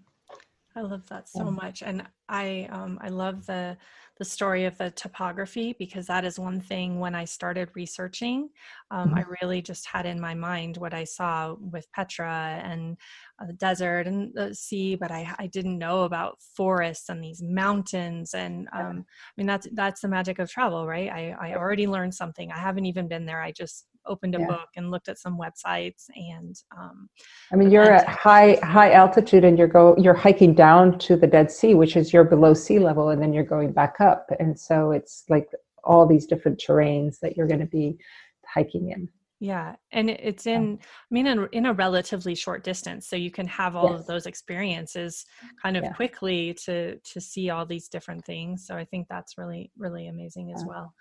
I 0.74 0.80
love 0.80 1.06
that 1.08 1.28
so 1.28 1.50
much, 1.50 1.82
and 1.82 2.02
I 2.28 2.66
um, 2.70 2.98
I 3.02 3.08
love 3.08 3.44
the 3.46 3.76
the 4.18 4.24
story 4.24 4.64
of 4.64 4.76
the 4.78 4.90
topography 4.92 5.74
because 5.78 6.06
that 6.06 6.24
is 6.24 6.38
one 6.38 6.60
thing 6.60 6.98
when 7.00 7.14
I 7.14 7.24
started 7.24 7.68
researching, 7.74 8.48
um, 8.90 9.08
mm-hmm. 9.08 9.18
I 9.18 9.24
really 9.40 9.60
just 9.62 9.86
had 9.86 10.06
in 10.06 10.20
my 10.20 10.34
mind 10.34 10.76
what 10.76 10.94
I 10.94 11.04
saw 11.04 11.54
with 11.54 11.90
Petra 11.92 12.60
and 12.62 12.96
uh, 13.40 13.46
the 13.46 13.54
desert 13.54 14.06
and 14.06 14.32
the 14.34 14.54
sea, 14.54 14.94
but 14.94 15.10
I 15.10 15.34
I 15.38 15.46
didn't 15.48 15.78
know 15.78 16.02
about 16.04 16.38
forests 16.56 17.08
and 17.08 17.22
these 17.22 17.42
mountains, 17.42 18.32
and 18.34 18.68
um, 18.72 19.04
I 19.06 19.32
mean 19.36 19.46
that's 19.46 19.68
that's 19.72 20.00
the 20.00 20.08
magic 20.08 20.38
of 20.38 20.50
travel, 20.50 20.86
right? 20.86 21.10
I 21.10 21.36
I 21.38 21.54
already 21.54 21.86
learned 21.86 22.14
something. 22.14 22.50
I 22.50 22.58
haven't 22.58 22.86
even 22.86 23.08
been 23.08 23.26
there. 23.26 23.42
I 23.42 23.52
just 23.52 23.86
opened 24.06 24.34
a 24.34 24.40
yeah. 24.40 24.46
book 24.46 24.68
and 24.76 24.90
looked 24.90 25.08
at 25.08 25.18
some 25.18 25.38
websites 25.38 26.06
and 26.16 26.56
um, 26.76 27.08
i 27.52 27.56
mean 27.56 27.70
you're 27.70 27.92
at 27.92 28.06
high 28.08 28.58
high 28.62 28.92
altitude 28.92 29.44
and 29.44 29.58
you're 29.58 29.68
go 29.68 29.94
you're 29.98 30.14
hiking 30.14 30.54
down 30.54 30.98
to 30.98 31.16
the 31.16 31.26
dead 31.26 31.50
sea 31.50 31.74
which 31.74 31.96
is 31.96 32.12
you're 32.12 32.24
below 32.24 32.54
sea 32.54 32.78
level 32.78 33.10
and 33.10 33.22
then 33.22 33.32
you're 33.32 33.44
going 33.44 33.72
back 33.72 34.00
up. 34.00 34.30
And 34.38 34.58
so 34.58 34.92
it's 34.92 35.24
like 35.28 35.48
all 35.84 36.06
these 36.06 36.26
different 36.26 36.62
terrains 36.64 37.18
that 37.20 37.36
you're 37.36 37.46
going 37.46 37.60
to 37.60 37.66
be 37.66 37.98
hiking 38.46 38.90
in. 38.90 39.08
Yeah 39.40 39.74
and 39.90 40.08
it's 40.08 40.46
in 40.46 40.78
i 40.80 41.10
mean 41.10 41.26
in, 41.26 41.48
in 41.50 41.66
a 41.66 41.72
relatively 41.72 42.32
short 42.32 42.62
distance 42.62 43.08
so 43.08 43.16
you 43.16 43.32
can 43.32 43.48
have 43.48 43.74
all 43.74 43.90
yes. 43.90 43.98
of 43.98 44.06
those 44.06 44.26
experiences 44.26 45.26
kind 45.60 45.76
of 45.76 45.82
yeah. 45.82 45.92
quickly 45.94 46.54
to 46.64 46.96
to 46.98 47.20
see 47.20 47.50
all 47.50 47.66
these 47.66 47.88
different 47.88 48.24
things. 48.24 48.64
So 48.68 48.76
i 48.76 48.84
think 48.84 49.08
that's 49.08 49.36
really 49.36 49.72
really 49.76 50.06
amazing 50.06 50.52
as 50.54 50.64
well 50.64 50.94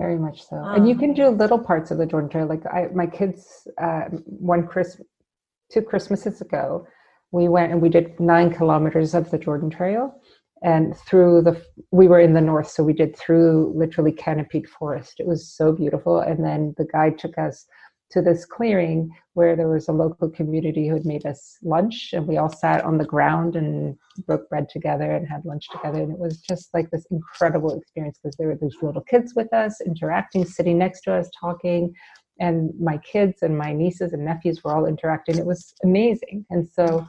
very 0.00 0.18
much 0.18 0.38
so. 0.48 0.56
Um, 0.56 0.74
and 0.76 0.88
you 0.88 0.96
can 0.96 1.12
do 1.12 1.26
um, 1.26 1.38
little 1.38 1.58
parts 1.58 1.90
of 1.90 1.98
the 1.98 2.06
Jordan 2.06 2.30
Trail. 2.30 2.46
Like 2.46 2.64
I, 2.66 2.88
my 2.94 3.06
kids, 3.06 3.68
uh, 3.86 4.04
one 4.24 4.66
Chris, 4.66 5.00
two 5.72 5.82
Christmases 5.82 6.40
ago, 6.40 6.86
we 7.32 7.48
went 7.48 7.70
and 7.72 7.80
we 7.80 7.90
did 7.96 8.18
nine 8.18 8.50
kilometers 8.58 9.14
of 9.14 9.30
the 9.30 9.38
Jordan 9.38 9.70
Trail, 9.70 10.04
and 10.62 10.96
through 11.06 11.42
the 11.42 11.54
we 11.90 12.08
were 12.08 12.20
in 12.20 12.34
the 12.34 12.40
north, 12.40 12.68
so 12.68 12.82
we 12.82 12.92
did 13.02 13.16
through 13.16 13.72
literally 13.76 14.12
canopied 14.12 14.68
forest. 14.68 15.14
It 15.18 15.26
was 15.26 15.40
so 15.58 15.72
beautiful. 15.72 16.20
And 16.20 16.44
then 16.44 16.74
the 16.76 16.86
guide 16.96 17.18
took 17.18 17.36
us 17.38 17.66
to 18.10 18.20
this 18.20 18.44
clearing 18.44 19.14
where 19.34 19.54
there 19.54 19.68
was 19.68 19.88
a 19.88 19.92
local 19.92 20.28
community 20.28 20.88
who 20.88 20.94
had 20.94 21.06
made 21.06 21.24
us 21.24 21.56
lunch 21.62 22.10
and 22.12 22.26
we 22.26 22.36
all 22.36 22.48
sat 22.48 22.84
on 22.84 22.98
the 22.98 23.04
ground 23.04 23.54
and 23.54 23.96
broke 24.26 24.48
bread 24.48 24.68
together 24.68 25.12
and 25.12 25.28
had 25.28 25.44
lunch 25.44 25.68
together. 25.70 26.00
And 26.00 26.12
it 26.12 26.18
was 26.18 26.40
just 26.40 26.74
like 26.74 26.90
this 26.90 27.06
incredible 27.10 27.78
experience 27.78 28.18
because 28.22 28.36
there 28.36 28.48
were 28.48 28.58
these 28.60 28.76
little 28.82 29.02
kids 29.02 29.34
with 29.36 29.52
us 29.52 29.80
interacting 29.80 30.44
sitting 30.44 30.78
next 30.78 31.02
to 31.02 31.14
us 31.14 31.30
talking. 31.38 31.94
And 32.40 32.70
my 32.80 32.98
kids 32.98 33.42
and 33.42 33.56
my 33.56 33.72
nieces 33.72 34.12
and 34.12 34.24
nephews 34.24 34.64
were 34.64 34.74
all 34.74 34.86
interacting. 34.86 35.38
It 35.38 35.46
was 35.46 35.74
amazing. 35.84 36.44
And 36.50 36.66
so 36.66 37.06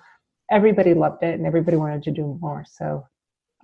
everybody 0.51 0.93
loved 0.93 1.23
it 1.23 1.35
and 1.35 1.47
everybody 1.47 1.77
wanted 1.77 2.03
to 2.03 2.11
do 2.11 2.37
more. 2.41 2.65
So 2.69 3.03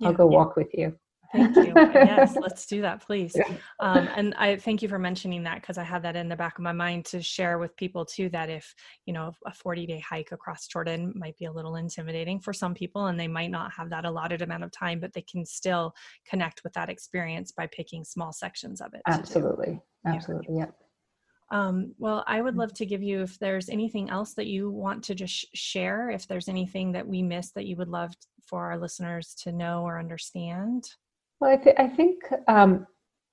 i'll 0.04 0.12
go 0.12 0.26
walk 0.26 0.54
with 0.54 0.68
you 0.74 0.96
Thank 1.32 1.56
you. 1.56 1.72
yes, 1.76 2.36
let's 2.40 2.66
do 2.66 2.80
that, 2.82 3.04
please. 3.04 3.34
Yeah. 3.36 3.54
Um, 3.80 4.08
and 4.16 4.34
I 4.34 4.56
thank 4.56 4.82
you 4.82 4.88
for 4.88 4.98
mentioning 4.98 5.42
that 5.44 5.60
because 5.60 5.76
I 5.76 5.82
had 5.82 6.02
that 6.02 6.16
in 6.16 6.28
the 6.28 6.36
back 6.36 6.58
of 6.58 6.64
my 6.64 6.72
mind 6.72 7.04
to 7.06 7.20
share 7.20 7.58
with 7.58 7.76
people 7.76 8.04
too. 8.04 8.28
That 8.30 8.48
if 8.48 8.74
you 9.06 9.12
know 9.12 9.32
a 9.46 9.52
40 9.52 9.86
day 9.86 10.00
hike 10.00 10.32
across 10.32 10.66
Jordan 10.66 11.12
might 11.16 11.36
be 11.36 11.44
a 11.44 11.52
little 11.52 11.76
intimidating 11.76 12.40
for 12.40 12.52
some 12.52 12.74
people, 12.74 13.06
and 13.06 13.20
they 13.20 13.28
might 13.28 13.50
not 13.50 13.72
have 13.72 13.90
that 13.90 14.04
allotted 14.04 14.42
amount 14.42 14.64
of 14.64 14.72
time, 14.72 15.00
but 15.00 15.12
they 15.12 15.22
can 15.22 15.44
still 15.44 15.94
connect 16.28 16.64
with 16.64 16.72
that 16.74 16.88
experience 16.88 17.52
by 17.52 17.66
picking 17.66 18.04
small 18.04 18.32
sections 18.32 18.80
of 18.80 18.94
it. 18.94 19.02
Absolutely, 19.06 19.80
absolutely, 20.06 20.56
yeah. 20.56 20.66
Um, 21.50 21.94
well, 21.98 22.24
I 22.26 22.42
would 22.42 22.54
mm. 22.54 22.58
love 22.58 22.74
to 22.74 22.86
give 22.86 23.02
you 23.02 23.22
if 23.22 23.38
there's 23.38 23.70
anything 23.70 24.10
else 24.10 24.34
that 24.34 24.46
you 24.46 24.70
want 24.70 25.04
to 25.04 25.14
just 25.14 25.46
share. 25.54 26.10
If 26.10 26.28
there's 26.28 26.48
anything 26.48 26.92
that 26.92 27.06
we 27.06 27.22
missed 27.22 27.54
that 27.54 27.66
you 27.66 27.76
would 27.76 27.88
love 27.88 28.14
for 28.46 28.70
our 28.70 28.78
listeners 28.78 29.34
to 29.42 29.52
know 29.52 29.82
or 29.82 29.98
understand. 29.98 30.90
Well, 31.40 31.52
I, 31.52 31.56
th- 31.56 31.76
I 31.78 31.86
think 31.86 32.24
um, 32.48 32.86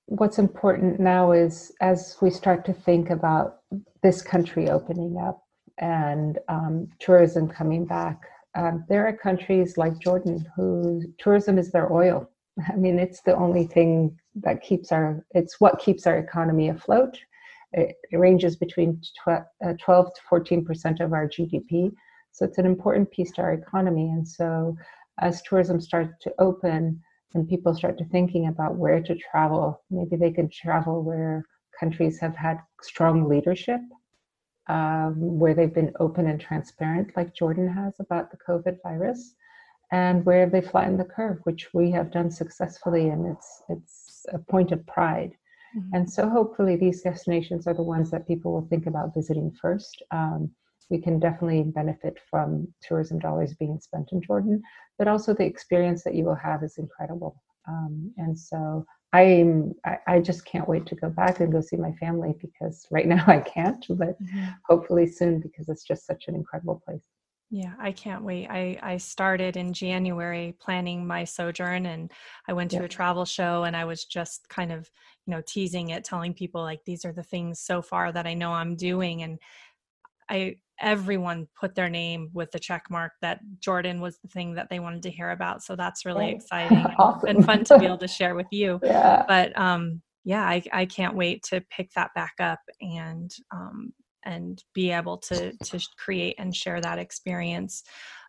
what's 0.05 0.37
important 0.37 0.99
now 0.99 1.31
is 1.31 1.71
as 1.81 2.17
we 2.21 2.29
start 2.29 2.63
to 2.65 2.73
think 2.73 3.09
about 3.09 3.57
this 4.03 4.21
country 4.21 4.69
opening 4.69 5.17
up 5.17 5.41
and 5.79 6.37
um, 6.47 6.87
tourism 6.99 7.47
coming 7.47 7.85
back, 7.85 8.21
um, 8.55 8.85
there 8.87 9.07
are 9.07 9.17
countries 9.17 9.77
like 9.77 9.99
Jordan 9.99 10.45
who 10.55 11.01
tourism 11.17 11.57
is 11.57 11.71
their 11.71 11.91
oil. 11.91 12.29
I 12.71 12.75
mean, 12.75 12.99
it's 12.99 13.21
the 13.21 13.35
only 13.35 13.65
thing 13.65 14.17
that 14.35 14.61
keeps 14.61 14.91
our, 14.91 15.25
it's 15.31 15.59
what 15.59 15.79
keeps 15.79 16.05
our 16.05 16.19
economy 16.19 16.69
afloat. 16.69 17.17
It, 17.73 17.95
it 18.11 18.17
ranges 18.17 18.55
between 18.55 19.01
tw- 19.01 19.43
uh, 19.65 19.73
12 19.81 20.13
to 20.13 20.21
14% 20.31 20.99
of 20.99 21.11
our 21.11 21.27
GDP. 21.27 21.91
So 22.31 22.45
it's 22.45 22.59
an 22.59 22.65
important 22.67 23.09
piece 23.09 23.31
to 23.33 23.41
our 23.41 23.53
economy. 23.53 24.09
And 24.09 24.27
so 24.27 24.77
as 25.19 25.41
tourism 25.41 25.81
starts 25.81 26.13
to 26.21 26.33
open, 26.37 27.01
and 27.35 27.47
people 27.47 27.75
start 27.75 27.97
to 27.97 28.05
thinking 28.05 28.47
about 28.47 28.75
where 28.75 29.01
to 29.01 29.15
travel, 29.15 29.83
maybe 29.91 30.15
they 30.15 30.31
can 30.31 30.49
travel 30.49 31.03
where 31.03 31.45
countries 31.79 32.17
have 32.19 32.35
had 32.35 32.59
strong 32.81 33.27
leadership, 33.27 33.81
um, 34.67 35.15
where 35.17 35.53
they've 35.53 35.73
been 35.73 35.93
open 35.99 36.27
and 36.27 36.39
transparent, 36.39 37.15
like 37.15 37.35
Jordan 37.35 37.67
has 37.67 37.93
about 37.99 38.31
the 38.31 38.37
COVID 38.37 38.77
virus, 38.81 39.35
and 39.91 40.25
where 40.25 40.49
they 40.49 40.61
flattened 40.61 40.99
the 40.99 41.05
curve, 41.05 41.39
which 41.43 41.73
we 41.73 41.91
have 41.91 42.11
done 42.11 42.31
successfully, 42.31 43.09
and 43.09 43.27
it's 43.27 43.63
it's 43.69 44.25
a 44.33 44.39
point 44.39 44.71
of 44.71 44.85
pride. 44.87 45.33
Mm-hmm. 45.77 45.95
And 45.95 46.09
so, 46.09 46.29
hopefully, 46.29 46.77
these 46.77 47.01
destinations 47.01 47.67
are 47.67 47.73
the 47.73 47.83
ones 47.83 48.09
that 48.11 48.27
people 48.27 48.53
will 48.53 48.67
think 48.69 48.87
about 48.87 49.13
visiting 49.13 49.51
first. 49.61 50.01
Um, 50.11 50.51
we 50.89 50.99
can 50.99 51.19
definitely 51.19 51.63
benefit 51.63 52.17
from 52.29 52.67
tourism 52.81 53.19
dollars 53.19 53.53
being 53.53 53.79
spent 53.79 54.09
in 54.11 54.21
Jordan, 54.21 54.61
but 54.97 55.07
also 55.07 55.33
the 55.33 55.45
experience 55.45 56.03
that 56.03 56.15
you 56.15 56.25
will 56.25 56.35
have 56.35 56.63
is 56.63 56.77
incredible. 56.77 57.41
Um, 57.67 58.13
and 58.17 58.37
so 58.37 58.85
I'm, 59.11 59.73
I, 59.85 59.97
I, 60.07 60.19
just 60.19 60.45
can't 60.45 60.67
wait 60.67 60.85
to 60.87 60.95
go 60.95 61.09
back 61.09 61.39
and 61.39 61.51
go 61.51 61.61
see 61.61 61.77
my 61.77 61.93
family 61.93 62.35
because 62.39 62.85
right 62.91 63.07
now 63.15 63.23
I 63.25 63.39
can't, 63.39 63.83
but 63.89 64.21
mm-hmm. 64.21 64.45
hopefully 64.67 65.07
soon 65.07 65.39
because 65.39 65.69
it's 65.69 65.83
just 65.83 66.05
such 66.05 66.25
an 66.27 66.35
incredible 66.35 66.81
place. 66.85 67.05
Yeah, 67.51 67.73
I 67.79 67.91
can't 67.91 68.23
wait. 68.23 68.47
I, 68.49 68.77
I 68.81 68.97
started 68.97 69.55
in 69.55 69.71
January 69.71 70.55
planning 70.59 71.05
my 71.05 71.23
sojourn 71.23 71.85
and 71.85 72.11
I 72.47 72.53
went 72.53 72.71
to 72.71 72.77
yeah. 72.77 72.83
a 72.83 72.89
travel 72.89 73.23
show 73.23 73.63
and 73.63 73.77
I 73.77 73.85
was 73.85 74.03
just 74.03 74.49
kind 74.49 74.71
of, 74.71 74.89
you 75.25 75.31
know, 75.31 75.41
teasing 75.45 75.89
it, 75.89 76.03
telling 76.03 76.33
people 76.33 76.61
like 76.61 76.83
these 76.85 77.05
are 77.05 77.13
the 77.13 77.23
things 77.23 77.59
so 77.59 77.81
far 77.81 78.11
that 78.11 78.25
I 78.25 78.33
know 78.33 78.51
I'm 78.51 78.75
doing. 78.75 79.21
And 79.21 79.39
I 80.29 80.55
everyone 80.81 81.47
put 81.59 81.73
their 81.75 81.89
name 81.89 82.29
with 82.33 82.51
the 82.51 82.59
check 82.59 82.83
mark 82.89 83.13
that 83.21 83.39
Jordan 83.59 84.01
was 84.01 84.17
the 84.19 84.27
thing 84.27 84.55
that 84.55 84.69
they 84.69 84.79
wanted 84.79 85.03
to 85.03 85.09
hear 85.09 85.31
about. 85.31 85.63
So 85.63 85.75
that's 85.75 86.05
really 86.05 86.29
exciting 86.35 86.85
awesome. 86.99 87.29
and 87.29 87.45
fun 87.45 87.63
to 87.65 87.79
be 87.79 87.85
able 87.85 87.97
to 87.99 88.07
share 88.07 88.35
with 88.35 88.47
you. 88.51 88.79
Yeah. 88.83 89.23
But 89.27 89.57
um, 89.57 90.01
yeah, 90.25 90.43
I, 90.43 90.63
I 90.73 90.85
can't 90.85 91.15
wait 91.15 91.43
to 91.49 91.61
pick 91.69 91.91
that 91.93 92.11
back 92.15 92.33
up 92.39 92.59
and 92.81 93.31
um, 93.53 93.93
and 94.25 94.61
be 94.73 94.91
able 94.91 95.17
to 95.19 95.53
to 95.63 95.79
create 95.97 96.35
and 96.39 96.53
share 96.55 96.81
that 96.81 96.99
experience. 96.99 97.83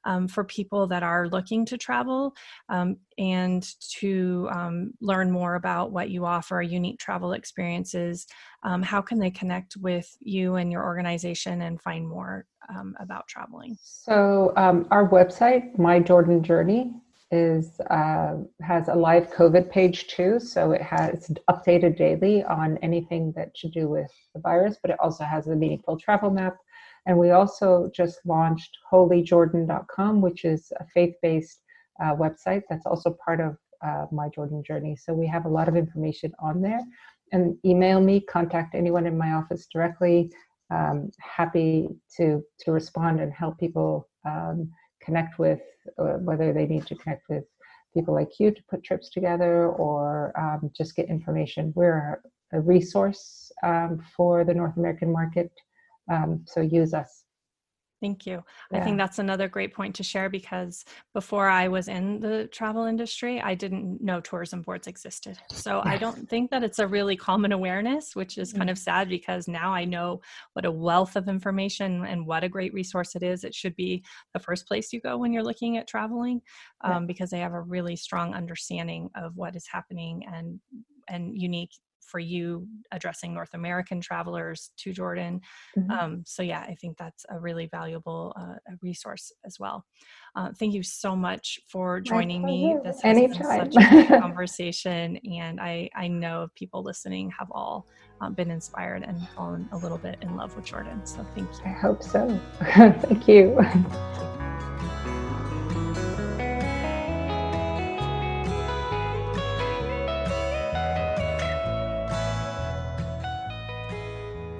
Um, 0.06 0.26
for 0.26 0.44
people 0.44 0.86
that 0.86 1.02
are 1.02 1.28
looking 1.28 1.66
to 1.66 1.76
travel 1.76 2.34
um, 2.70 2.96
and 3.18 3.68
to 3.98 4.48
um, 4.50 4.92
learn 5.00 5.30
more 5.30 5.56
about 5.56 5.92
what 5.92 6.08
you 6.08 6.24
offer, 6.24 6.62
unique 6.62 6.98
travel 6.98 7.32
experiences, 7.32 8.26
um, 8.62 8.82
how 8.82 9.02
can 9.02 9.18
they 9.18 9.30
connect 9.30 9.76
with 9.76 10.08
you 10.20 10.54
and 10.54 10.72
your 10.72 10.84
organization 10.84 11.62
and 11.62 11.82
find 11.82 12.08
more 12.08 12.46
um, 12.68 12.94
about 13.00 13.28
traveling? 13.28 13.76
So, 13.82 14.52
our 14.56 15.08
website, 15.08 15.78
My 15.78 16.00
Jordan 16.00 16.42
Journey, 16.42 16.92
is 17.32 17.80
uh, 17.90 18.36
has 18.62 18.88
a 18.88 18.94
live 18.94 19.30
COVID 19.32 19.70
page 19.70 20.06
too, 20.06 20.38
so 20.38 20.72
it 20.72 20.82
has 20.82 21.30
updated 21.50 21.96
daily 21.96 22.44
on 22.44 22.78
anything 22.78 23.32
that 23.36 23.56
should 23.56 23.72
do 23.72 23.88
with 23.88 24.10
the 24.34 24.40
virus, 24.40 24.76
but 24.80 24.90
it 24.92 24.96
also 25.00 25.24
has 25.24 25.48
a 25.48 25.56
meaningful 25.56 25.98
travel 25.98 26.30
map. 26.30 26.56
And 27.06 27.18
we 27.18 27.30
also 27.30 27.90
just 27.94 28.18
launched 28.24 28.76
holyjordan.com, 28.92 30.20
which 30.20 30.44
is 30.44 30.72
a 30.80 30.84
faith-based 30.92 31.62
uh, 32.02 32.14
website 32.14 32.62
that's 32.68 32.86
also 32.86 33.16
part 33.24 33.40
of 33.40 33.56
uh, 33.84 34.06
my 34.10 34.28
Jordan 34.28 34.62
journey. 34.66 34.96
So 34.96 35.14
we 35.14 35.26
have 35.26 35.44
a 35.44 35.48
lot 35.50 35.68
of 35.68 35.76
information 35.76 36.32
on 36.40 36.60
there. 36.60 36.80
And 37.32 37.56
email 37.64 38.00
me, 38.00 38.20
contact 38.20 38.74
anyone 38.74 39.06
in 39.06 39.16
my 39.16 39.32
office 39.32 39.66
directly. 39.72 40.30
Um, 40.70 41.10
happy 41.20 41.88
to 42.16 42.42
to 42.60 42.72
respond 42.72 43.20
and 43.20 43.32
help 43.32 43.58
people 43.58 44.08
um, 44.26 44.68
connect 45.00 45.38
with, 45.38 45.60
uh, 45.98 46.18
whether 46.28 46.52
they 46.52 46.66
need 46.66 46.86
to 46.86 46.96
connect 46.96 47.28
with 47.28 47.44
people 47.94 48.14
like 48.14 48.38
you 48.38 48.50
to 48.50 48.62
put 48.68 48.82
trips 48.82 49.08
together 49.10 49.68
or 49.68 50.38
um, 50.38 50.70
just 50.76 50.96
get 50.96 51.08
information. 51.08 51.72
We're 51.76 52.20
a 52.52 52.60
resource 52.60 53.50
um, 53.62 54.02
for 54.16 54.44
the 54.44 54.54
North 54.54 54.76
American 54.76 55.10
market, 55.12 55.50
um, 56.10 56.44
so 56.46 56.60
use 56.60 56.94
us. 56.94 57.26
Thank 58.02 58.26
you. 58.26 58.44
Yeah. 58.70 58.78
I 58.78 58.84
think 58.84 58.98
that's 58.98 59.18
another 59.18 59.48
great 59.48 59.74
point 59.74 59.94
to 59.96 60.02
share 60.02 60.28
because 60.28 60.84
before 61.14 61.48
I 61.48 61.68
was 61.68 61.88
in 61.88 62.20
the 62.20 62.46
travel 62.52 62.84
industry, 62.84 63.40
I 63.40 63.54
didn't 63.54 64.02
know 64.02 64.20
tourism 64.20 64.60
boards 64.60 64.86
existed. 64.86 65.38
So 65.50 65.80
I 65.82 65.96
don't 65.96 66.28
think 66.28 66.50
that 66.50 66.62
it's 66.62 66.78
a 66.78 66.86
really 66.86 67.16
common 67.16 67.52
awareness, 67.52 68.14
which 68.14 68.36
is 68.36 68.52
kind 68.52 68.64
mm-hmm. 68.64 68.70
of 68.70 68.78
sad 68.78 69.08
because 69.08 69.48
now 69.48 69.72
I 69.72 69.86
know 69.86 70.20
what 70.52 70.66
a 70.66 70.70
wealth 70.70 71.16
of 71.16 71.26
information 71.26 72.04
and 72.04 72.26
what 72.26 72.44
a 72.44 72.50
great 72.50 72.74
resource 72.74 73.16
it 73.16 73.22
is. 73.22 73.44
It 73.44 73.54
should 73.54 73.74
be 73.76 74.04
the 74.34 74.40
first 74.40 74.68
place 74.68 74.92
you 74.92 75.00
go 75.00 75.16
when 75.16 75.32
you're 75.32 75.42
looking 75.42 75.78
at 75.78 75.88
traveling 75.88 76.42
um, 76.84 76.92
yeah. 76.92 77.06
because 77.06 77.30
they 77.30 77.40
have 77.40 77.54
a 77.54 77.60
really 77.62 77.96
strong 77.96 78.34
understanding 78.34 79.08
of 79.16 79.36
what 79.36 79.56
is 79.56 79.66
happening 79.66 80.22
and 80.32 80.60
and 81.08 81.40
unique 81.40 81.70
for 82.06 82.18
you 82.18 82.66
addressing 82.92 83.34
North 83.34 83.54
American 83.54 84.00
travelers 84.00 84.70
to 84.78 84.92
Jordan. 84.92 85.40
Mm-hmm. 85.76 85.90
Um, 85.90 86.22
so, 86.26 86.42
yeah, 86.42 86.60
I 86.60 86.74
think 86.80 86.96
that's 86.96 87.24
a 87.28 87.38
really 87.38 87.68
valuable 87.70 88.34
uh, 88.38 88.54
resource 88.82 89.32
as 89.44 89.58
well. 89.58 89.84
Uh, 90.34 90.50
thank 90.58 90.74
you 90.74 90.82
so 90.82 91.16
much 91.16 91.58
for 91.68 92.00
joining 92.00 92.44
me. 92.44 92.76
This 92.84 93.00
has 93.02 93.16
Anytime. 93.16 93.60
been 93.60 93.72
such 93.72 93.84
a 93.84 93.88
great 93.90 94.08
conversation, 94.20 95.16
and 95.16 95.60
I, 95.60 95.88
I 95.94 96.08
know 96.08 96.48
people 96.54 96.82
listening 96.82 97.32
have 97.38 97.48
all 97.50 97.86
um, 98.20 98.34
been 98.34 98.50
inspired 98.50 99.02
and 99.02 99.26
fallen 99.30 99.68
a 99.72 99.76
little 99.76 99.98
bit 99.98 100.18
in 100.22 100.36
love 100.36 100.54
with 100.56 100.64
Jordan. 100.64 101.04
So, 101.06 101.26
thank 101.34 101.50
you. 101.52 101.64
I 101.64 101.70
hope 101.70 102.02
so. 102.02 102.40
thank 102.60 103.28
you. 103.28 103.58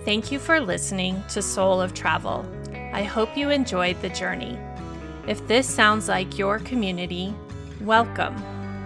Thank 0.07 0.30
you 0.30 0.38
for 0.38 0.61
listening 0.61 1.24
to 1.30 1.42
Soul 1.42 1.80
of 1.80 1.92
Travel. 1.92 2.46
I 2.92 3.02
hope 3.02 3.36
you 3.36 3.50
enjoyed 3.50 4.00
the 4.00 4.11
journey. 4.11 4.57
If 5.26 5.44
this 5.48 5.68
sounds 5.68 6.09
like 6.09 6.38
your 6.38 6.61
community, 6.61 7.34
welcome. 7.80 8.36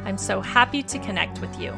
I'm 0.07 0.16
so 0.16 0.41
happy 0.41 0.83
to 0.85 0.99
connect 1.01 1.43
with 1.43 1.61
you. 1.61 1.75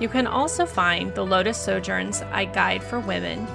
You 0.00 0.08
can 0.08 0.26
also 0.26 0.64
find 0.64 1.14
the 1.14 1.24
Lotus 1.24 1.58
Sojourns 1.58 2.22
I 2.32 2.46
Guide 2.46 2.82
for 2.82 3.00
Women, 3.00 3.46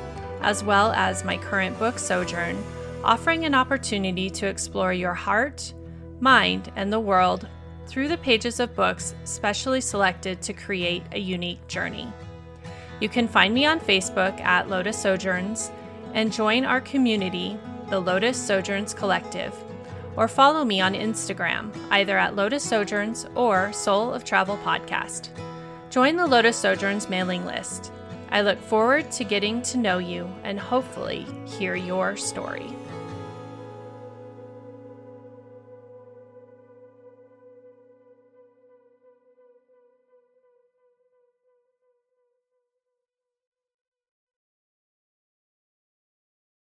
as 0.42 0.64
well 0.64 0.92
as 0.92 1.26
my 1.26 1.38
current 1.38 1.78
book, 1.80 1.98
Sojourn, 1.98 2.64
offering 3.04 3.46
an 3.46 3.56
opportunity 3.56 4.30
to 4.30 4.48
explore 4.48 4.94
your 4.94 5.16
heart, 5.16 5.74
mind, 6.20 6.72
and 6.76 6.94
the 6.94 7.00
world 7.00 7.48
through 7.88 8.08
the 8.08 8.18
pages 8.18 8.60
of 8.60 8.76
books 8.76 9.16
specially 9.24 9.82
selected 9.82 10.42
to 10.44 10.54
create 10.54 11.04
a 11.12 11.20
unique 11.20 11.68
journey. 11.68 12.08
You 13.00 13.10
can 13.10 13.28
find 13.28 13.54
me 13.54 13.66
on 13.66 13.80
Facebook 13.80 14.40
at 14.42 14.70
Lotus 14.70 15.02
Sojourns 15.02 15.72
and 16.14 16.32
join 16.32 16.64
our 16.64 16.80
community, 16.82 17.58
the 17.90 18.00
Lotus 18.00 18.38
Sojourns 18.38 18.94
Collective, 18.96 19.54
or 20.16 20.28
follow 20.28 20.64
me 20.64 20.80
on 20.80 20.94
Instagram, 20.94 21.76
either 21.92 22.18
at 22.18 22.36
Lotus 22.36 22.64
Sojourns 22.64 23.26
or 23.36 23.74
Soul 23.74 24.14
of 24.14 24.24
Travel 24.24 24.58
Podcast. 24.64 25.30
Join 25.96 26.18
the 26.18 26.28
Lotus 26.28 26.58
Sojourns 26.58 27.08
mailing 27.08 27.46
list. 27.46 27.94
I 28.30 28.42
look 28.42 28.60
forward 28.60 29.10
to 29.14 29.24
getting 29.24 29.62
to 29.62 29.78
know 29.78 29.98
you 29.98 30.30
and 30.44 30.60
hopefully 30.60 31.26
hear 31.46 31.74
your 31.74 32.18
story. 32.18 32.68